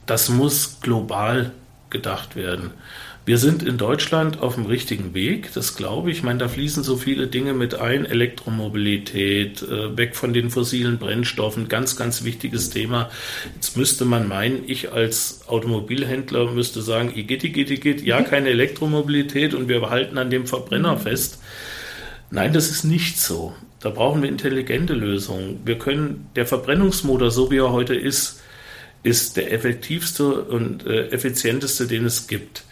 das 0.05 0.29
muss 0.29 0.79
global 0.81 1.51
gedacht 1.89 2.35
werden. 2.35 2.71
Wir 3.25 3.37
sind 3.37 3.61
in 3.61 3.77
Deutschland 3.77 4.41
auf 4.41 4.55
dem 4.55 4.65
richtigen 4.65 5.13
Weg, 5.13 5.53
das 5.53 5.75
glaube 5.75 6.09
ich. 6.09 6.17
Ich 6.17 6.23
meine, 6.23 6.39
da 6.39 6.47
fließen 6.47 6.83
so 6.83 6.97
viele 6.97 7.27
Dinge 7.27 7.53
mit 7.53 7.75
ein. 7.75 8.05
Elektromobilität, 8.05 9.61
äh, 9.61 9.95
weg 9.95 10.15
von 10.15 10.33
den 10.33 10.49
fossilen 10.49 10.97
Brennstoffen, 10.97 11.67
ganz, 11.67 11.95
ganz 11.95 12.23
wichtiges 12.23 12.71
Thema. 12.71 13.11
Jetzt 13.53 13.77
müsste 13.77 14.05
man 14.05 14.27
meinen, 14.27 14.63
ich 14.65 14.91
als 14.93 15.41
Automobilhändler 15.47 16.51
müsste 16.51 16.81
sagen, 16.81 17.11
igitt, 17.15 17.43
igitt, 17.43 17.69
igitt, 17.69 18.01
ja, 18.01 18.23
keine 18.23 18.49
Elektromobilität 18.49 19.53
und 19.53 19.67
wir 19.67 19.87
halten 19.91 20.17
an 20.17 20.31
dem 20.31 20.47
Verbrenner 20.47 20.97
fest. 20.97 21.39
Nein, 22.31 22.51
das 22.51 22.71
ist 22.71 22.83
nicht 22.83 23.19
so. 23.19 23.53
Da 23.79 23.89
brauchen 23.89 24.21
wir 24.21 24.29
intelligente 24.29 24.93
Lösungen. 24.93 25.61
Wir 25.65 25.77
können, 25.77 26.29
der 26.35 26.45
Verbrennungsmotor, 26.45 27.31
so 27.31 27.49
wie 27.49 27.57
er 27.57 27.71
heute 27.71 27.95
ist, 27.95 28.41
ist 29.03 29.37
der 29.37 29.53
effektivste 29.53 30.41
und 30.43 30.85
äh, 30.85 31.07
effizienteste, 31.09 31.87
den 31.87 32.05
es 32.05 32.27
gibt. 32.27 32.63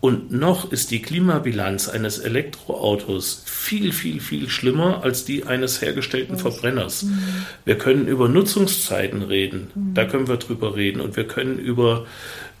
Und 0.00 0.30
noch 0.30 0.70
ist 0.72 0.90
die 0.90 1.02
Klimabilanz 1.02 1.88
eines 1.88 2.18
Elektroautos 2.18 3.42
viel, 3.46 3.92
viel, 3.92 4.20
viel 4.20 4.48
schlimmer 4.48 5.02
als 5.02 5.24
die 5.24 5.44
eines 5.44 5.80
hergestellten 5.80 6.38
Verbrenners. 6.38 7.04
Mhm. 7.04 7.18
Wir 7.64 7.78
können 7.78 8.06
über 8.06 8.28
Nutzungszeiten 8.28 9.22
reden, 9.22 9.70
mhm. 9.74 9.94
da 9.94 10.04
können 10.04 10.28
wir 10.28 10.36
drüber 10.36 10.76
reden. 10.76 11.00
Und 11.00 11.16
wir 11.16 11.26
können 11.26 11.58
über, 11.58 12.06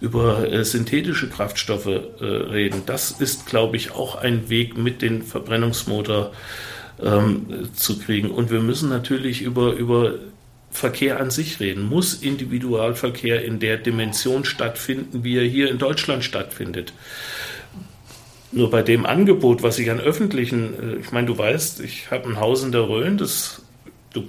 über 0.00 0.50
äh, 0.50 0.64
synthetische 0.64 1.28
Kraftstoffe 1.28 1.86
äh, 1.86 2.24
reden. 2.24 2.82
Das 2.86 3.12
ist, 3.12 3.46
glaube 3.46 3.76
ich, 3.76 3.92
auch 3.92 4.16
ein 4.16 4.48
Weg 4.48 4.76
mit 4.76 5.02
dem 5.02 5.22
Verbrennungsmotor 5.22 6.32
ähm, 7.02 7.68
zu 7.74 7.98
kriegen. 7.98 8.30
Und 8.30 8.50
wir 8.50 8.60
müssen 8.60 8.88
natürlich 8.88 9.42
über, 9.42 9.72
über 9.72 10.14
Verkehr 10.70 11.20
an 11.20 11.30
sich 11.30 11.60
reden. 11.60 11.88
Muss 11.88 12.14
Individualverkehr 12.14 13.44
in 13.44 13.58
der 13.58 13.78
Dimension 13.78 14.44
stattfinden, 14.44 15.24
wie 15.24 15.36
er 15.36 15.44
hier 15.44 15.70
in 15.70 15.78
Deutschland 15.78 16.24
stattfindet? 16.24 16.92
Nur 18.52 18.70
bei 18.70 18.82
dem 18.82 19.06
Angebot, 19.06 19.62
was 19.62 19.78
ich 19.78 19.90
an 19.90 20.00
öffentlichen, 20.00 20.74
äh, 20.74 20.96
ich 21.00 21.12
meine, 21.12 21.26
du 21.26 21.36
weißt, 21.36 21.80
ich 21.80 22.10
habe 22.10 22.28
ein 22.28 22.40
Haus 22.40 22.62
in 22.62 22.72
der 22.72 22.88
Rhön, 22.88 23.18
das 23.18 23.62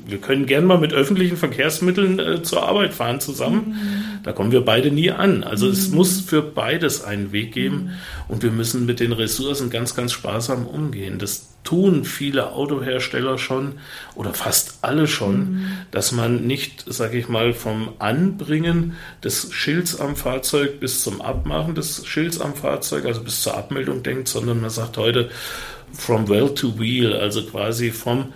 wir 0.06 0.18
können 0.18 0.46
gern 0.46 0.66
mal 0.66 0.78
mit 0.78 0.92
öffentlichen 0.94 1.38
Verkehrsmitteln 1.38 2.20
äh, 2.20 2.44
zur 2.44 2.68
Arbeit 2.68 2.94
fahren 2.94 3.22
zusammen. 3.22 3.68
Mhm. 3.70 4.04
Da 4.28 4.34
kommen 4.34 4.52
wir 4.52 4.66
beide 4.66 4.92
nie 4.92 5.10
an. 5.10 5.46
Also 5.46 5.68
mhm. 5.68 5.72
es 5.72 5.88
muss 5.88 6.20
für 6.20 6.42
beides 6.42 7.02
einen 7.02 7.32
Weg 7.32 7.54
geben 7.54 7.76
mhm. 7.78 7.92
und 8.28 8.44
wir 8.44 8.52
müssen 8.52 8.86
mit 8.86 9.00
den 9.00 9.14
Ressourcen 9.14 9.70
ganz, 9.70 9.96
ganz 9.96 10.12
sparsam 10.12 10.68
umgehen. 10.68 11.18
Das 11.18 11.48
tun 11.64 12.04
viele 12.04 12.52
Autohersteller 12.52 13.38
schon 13.38 13.76
oder 14.16 14.34
fast 14.34 14.80
alle 14.82 15.08
schon, 15.08 15.38
mhm. 15.38 15.68
dass 15.92 16.12
man 16.12 16.46
nicht, 16.46 16.84
sage 16.88 17.18
ich 17.18 17.30
mal, 17.30 17.54
vom 17.54 17.94
Anbringen 18.00 18.98
des 19.24 19.54
Schilds 19.54 19.98
am 19.98 20.18
Fahrzeug 20.18 20.82
bis 20.82 21.04
zum 21.04 21.22
Abmachen 21.22 21.74
des 21.74 22.06
Schilds 22.06 22.42
am 22.42 22.54
Fahrzeug, 22.54 23.06
also 23.06 23.24
bis 23.24 23.44
zur 23.44 23.56
Abmeldung 23.56 24.04
denkt, 24.04 24.28
sondern 24.28 24.60
man 24.60 24.72
sagt 24.72 24.98
heute 24.98 25.30
from 25.94 26.28
well 26.28 26.54
to 26.54 26.78
wheel, 26.78 27.14
also 27.14 27.44
quasi 27.44 27.92
vom 27.92 28.34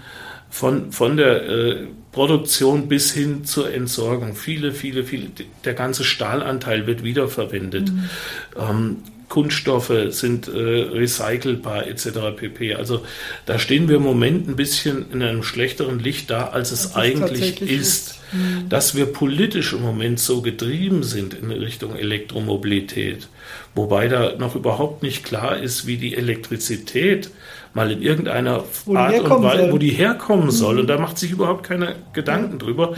von, 0.49 0.91
von 0.91 1.17
der 1.17 1.49
äh, 1.49 1.87
Produktion 2.11 2.87
bis 2.87 3.13
hin 3.13 3.45
zur 3.45 3.73
Entsorgung. 3.73 4.35
Viele, 4.35 4.73
viele, 4.73 5.03
viele, 5.03 5.27
der 5.63 5.73
ganze 5.73 6.03
Stahlanteil 6.03 6.87
wird 6.87 7.03
wiederverwendet. 7.03 7.91
Mhm. 7.91 8.09
Ähm, 8.57 8.97
Kunststoffe 9.31 9.93
sind 10.09 10.49
äh, 10.49 10.51
recycelbar 10.51 11.87
etc. 11.87 12.35
pp. 12.35 12.75
Also 12.75 13.05
da 13.45 13.59
stehen 13.59 13.87
wir 13.87 13.95
im 13.95 14.03
Moment 14.03 14.49
ein 14.49 14.57
bisschen 14.57 15.09
in 15.13 15.23
einem 15.23 15.41
schlechteren 15.41 15.99
Licht 15.99 16.29
da, 16.29 16.47
als 16.47 16.71
es, 16.71 16.97
eigentlich 16.97 17.61
ist. 17.61 17.69
ist. 17.69 18.19
Mhm. 18.33 18.67
Dass 18.67 18.93
wir 18.93 19.05
politisch 19.05 19.71
im 19.71 19.83
Moment 19.83 20.19
so 20.19 20.41
getrieben 20.41 21.03
sind 21.03 21.33
in 21.33 21.49
Richtung 21.49 21.95
Elektromobilität, 21.95 23.29
wobei 23.73 24.09
da 24.09 24.35
noch 24.35 24.55
überhaupt 24.55 25.01
nicht 25.01 25.23
klar 25.23 25.57
ist, 25.57 25.87
wie 25.87 25.95
die 25.95 26.13
Elektrizität 26.17 27.29
mal 27.73 27.91
in 27.91 28.01
irgendeiner 28.01 28.63
wo 28.85 28.95
Art 28.95 29.19
und 29.19 29.43
Weise, 29.43 29.71
wo 29.71 29.77
die 29.77 29.91
herkommen 29.91 30.45
mhm. 30.45 30.51
soll. 30.51 30.79
Und 30.79 30.87
da 30.87 30.97
macht 30.97 31.17
sich 31.17 31.31
überhaupt 31.31 31.63
keine 31.63 31.95
Gedanken 32.13 32.59
drüber. 32.59 32.93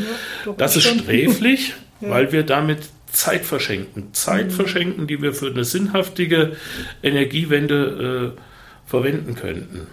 Ja, 0.45 0.53
das 0.57 0.75
ist 0.75 0.87
sträflich, 0.87 1.73
weil 2.01 2.31
wir 2.31 2.43
damit 2.43 2.89
Zeit 3.11 3.45
verschenken. 3.45 4.13
Zeit 4.13 4.47
mhm. 4.47 4.51
verschenken, 4.51 5.07
die 5.07 5.21
wir 5.21 5.33
für 5.33 5.47
eine 5.47 5.63
sinnhaftige 5.63 6.57
Energiewende 7.03 8.33
äh, 8.35 8.39
verwenden 8.89 9.35
könnten. 9.35 9.87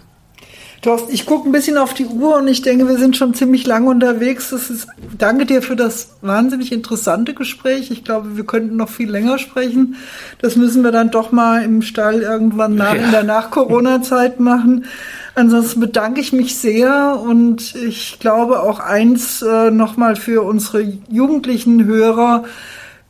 Thorsten, 0.83 1.13
ich 1.13 1.27
gucke 1.27 1.47
ein 1.47 1.53
bisschen 1.53 1.77
auf 1.77 1.93
die 1.93 2.07
Uhr 2.07 2.37
und 2.37 2.49
ich 2.49 2.63
denke, 2.63 2.89
wir 2.89 2.97
sind 2.97 3.15
schon 3.15 3.35
ziemlich 3.35 3.67
lange 3.67 3.91
unterwegs. 3.91 4.49
Das 4.51 4.71
ist, 4.71 4.87
danke 5.19 5.45
dir 5.45 5.61
für 5.61 5.77
das 5.77 6.15
wahnsinnig 6.23 6.73
interessante 6.73 7.35
Gespräch. 7.35 7.91
Ich 7.91 8.03
glaube, 8.03 8.37
wir 8.39 8.45
könnten 8.45 8.77
noch 8.77 8.89
viel 8.89 9.11
länger 9.11 9.39
sprechen. 9.39 9.97
Das 10.41 10.57
müssen 10.57 10.83
wir 10.83 10.91
dann 10.91 11.11
doch 11.11 11.33
mal 11.33 11.63
im 11.63 11.83
Stall 11.83 12.23
irgendwann 12.23 12.77
nach, 12.77 12.95
ja. 12.95 13.03
in 13.03 13.11
der 13.11 13.25
Nach-Corona-Zeit 13.25 14.41
machen. 14.41 14.87
Ansonsten 15.35 15.81
bedanke 15.81 16.21
ich 16.21 16.33
mich 16.33 16.57
sehr 16.57 17.21
und 17.23 17.75
ich 17.75 18.19
glaube 18.19 18.61
auch 18.61 18.81
eins 18.81 19.43
äh, 19.43 19.71
nochmal 19.71 20.17
für 20.17 20.43
unsere 20.43 20.83
jugendlichen 21.11 21.85
Hörer. 21.85 22.45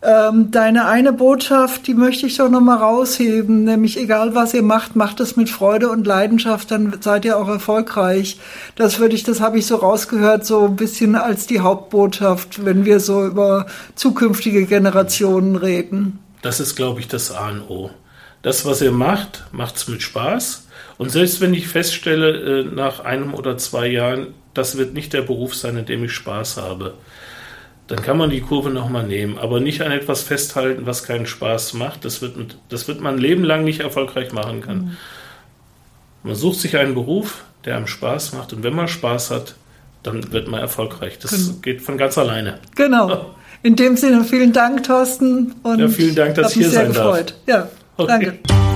Ähm, 0.02 0.50
deine 0.50 0.86
eine 0.86 1.12
Botschaft, 1.12 1.86
die 1.86 1.92
möchte 1.92 2.26
ich 2.26 2.38
doch 2.38 2.48
nochmal 2.48 2.78
rausheben, 2.78 3.64
nämlich 3.64 3.98
egal 3.98 4.34
was 4.34 4.54
ihr 4.54 4.62
macht, 4.62 4.96
macht 4.96 5.20
es 5.20 5.36
mit 5.36 5.50
Freude 5.50 5.90
und 5.90 6.06
Leidenschaft, 6.06 6.70
dann 6.70 6.96
seid 7.00 7.26
ihr 7.26 7.36
auch 7.36 7.48
erfolgreich. 7.48 8.38
Das 8.76 8.98
würde 8.98 9.14
ich, 9.14 9.24
das 9.24 9.42
habe 9.42 9.58
ich 9.58 9.66
so 9.66 9.76
rausgehört, 9.76 10.46
so 10.46 10.64
ein 10.64 10.76
bisschen 10.76 11.16
als 11.16 11.46
die 11.46 11.60
Hauptbotschaft, 11.60 12.64
wenn 12.64 12.86
wir 12.86 12.98
so 12.98 13.26
über 13.26 13.66
zukünftige 13.94 14.64
Generationen 14.64 15.56
reden. 15.56 16.18
Das 16.40 16.60
ist, 16.60 16.76
glaube 16.76 17.00
ich, 17.00 17.08
das 17.08 17.30
A 17.30 17.50
und 17.50 17.68
O. 17.68 17.90
Das, 18.40 18.64
was 18.64 18.80
ihr 18.80 18.92
macht, 18.92 19.44
macht 19.52 19.76
es 19.76 19.86
mit 19.86 20.00
Spaß. 20.00 20.66
Und 20.96 21.10
selbst 21.10 21.42
wenn 21.42 21.52
ich 21.52 21.68
feststelle, 21.68 22.60
äh, 22.60 22.64
nach 22.64 23.00
einem 23.00 23.34
oder 23.34 23.58
zwei 23.58 23.86
Jahren, 23.86 24.28
das 24.54 24.78
wird 24.78 24.94
nicht 24.94 25.12
der 25.12 25.22
Beruf 25.22 25.54
sein, 25.54 25.76
in 25.76 25.84
dem 25.84 26.04
ich 26.04 26.12
Spaß 26.12 26.56
habe, 26.56 26.94
dann 27.90 28.02
kann 28.02 28.16
man 28.16 28.30
die 28.30 28.40
Kurve 28.40 28.70
nochmal 28.70 29.04
nehmen, 29.04 29.36
aber 29.36 29.58
nicht 29.58 29.82
an 29.82 29.90
etwas 29.90 30.22
festhalten, 30.22 30.86
was 30.86 31.02
keinen 31.02 31.26
Spaß 31.26 31.74
macht. 31.74 32.04
Das 32.04 32.22
wird, 32.22 32.36
mit, 32.36 32.56
das 32.68 32.86
wird 32.86 33.00
man 33.00 33.16
ein 33.16 33.20
Leben 33.20 33.42
lang 33.42 33.64
nicht 33.64 33.80
erfolgreich 33.80 34.32
machen 34.32 34.60
können. 34.60 34.80
Mhm. 34.80 34.96
Man 36.22 36.36
sucht 36.36 36.60
sich 36.60 36.76
einen 36.76 36.94
Beruf, 36.94 37.44
der 37.64 37.76
einem 37.76 37.88
Spaß 37.88 38.34
macht 38.34 38.52
und 38.52 38.62
wenn 38.62 38.76
man 38.76 38.86
Spaß 38.86 39.32
hat, 39.32 39.56
dann 40.04 40.32
wird 40.32 40.46
man 40.46 40.60
erfolgreich. 40.60 41.18
Das 41.18 41.32
genau. 41.32 41.58
geht 41.62 41.82
von 41.82 41.98
ganz 41.98 42.16
alleine. 42.16 42.60
Genau. 42.76 43.34
In 43.64 43.74
dem 43.74 43.96
Sinne 43.96 44.22
vielen 44.22 44.52
Dank, 44.52 44.84
Thorsten. 44.84 45.56
Und 45.64 45.80
ja, 45.80 45.88
vielen 45.88 46.14
Dank, 46.14 46.36
dass 46.36 46.52
ich 46.52 46.62
hier 46.62 46.70
sein 46.70 46.92
gefreut. 46.92 47.34
darf. 47.46 47.48
Ja, 47.48 47.68
okay. 47.96 48.06
danke. 48.06 48.69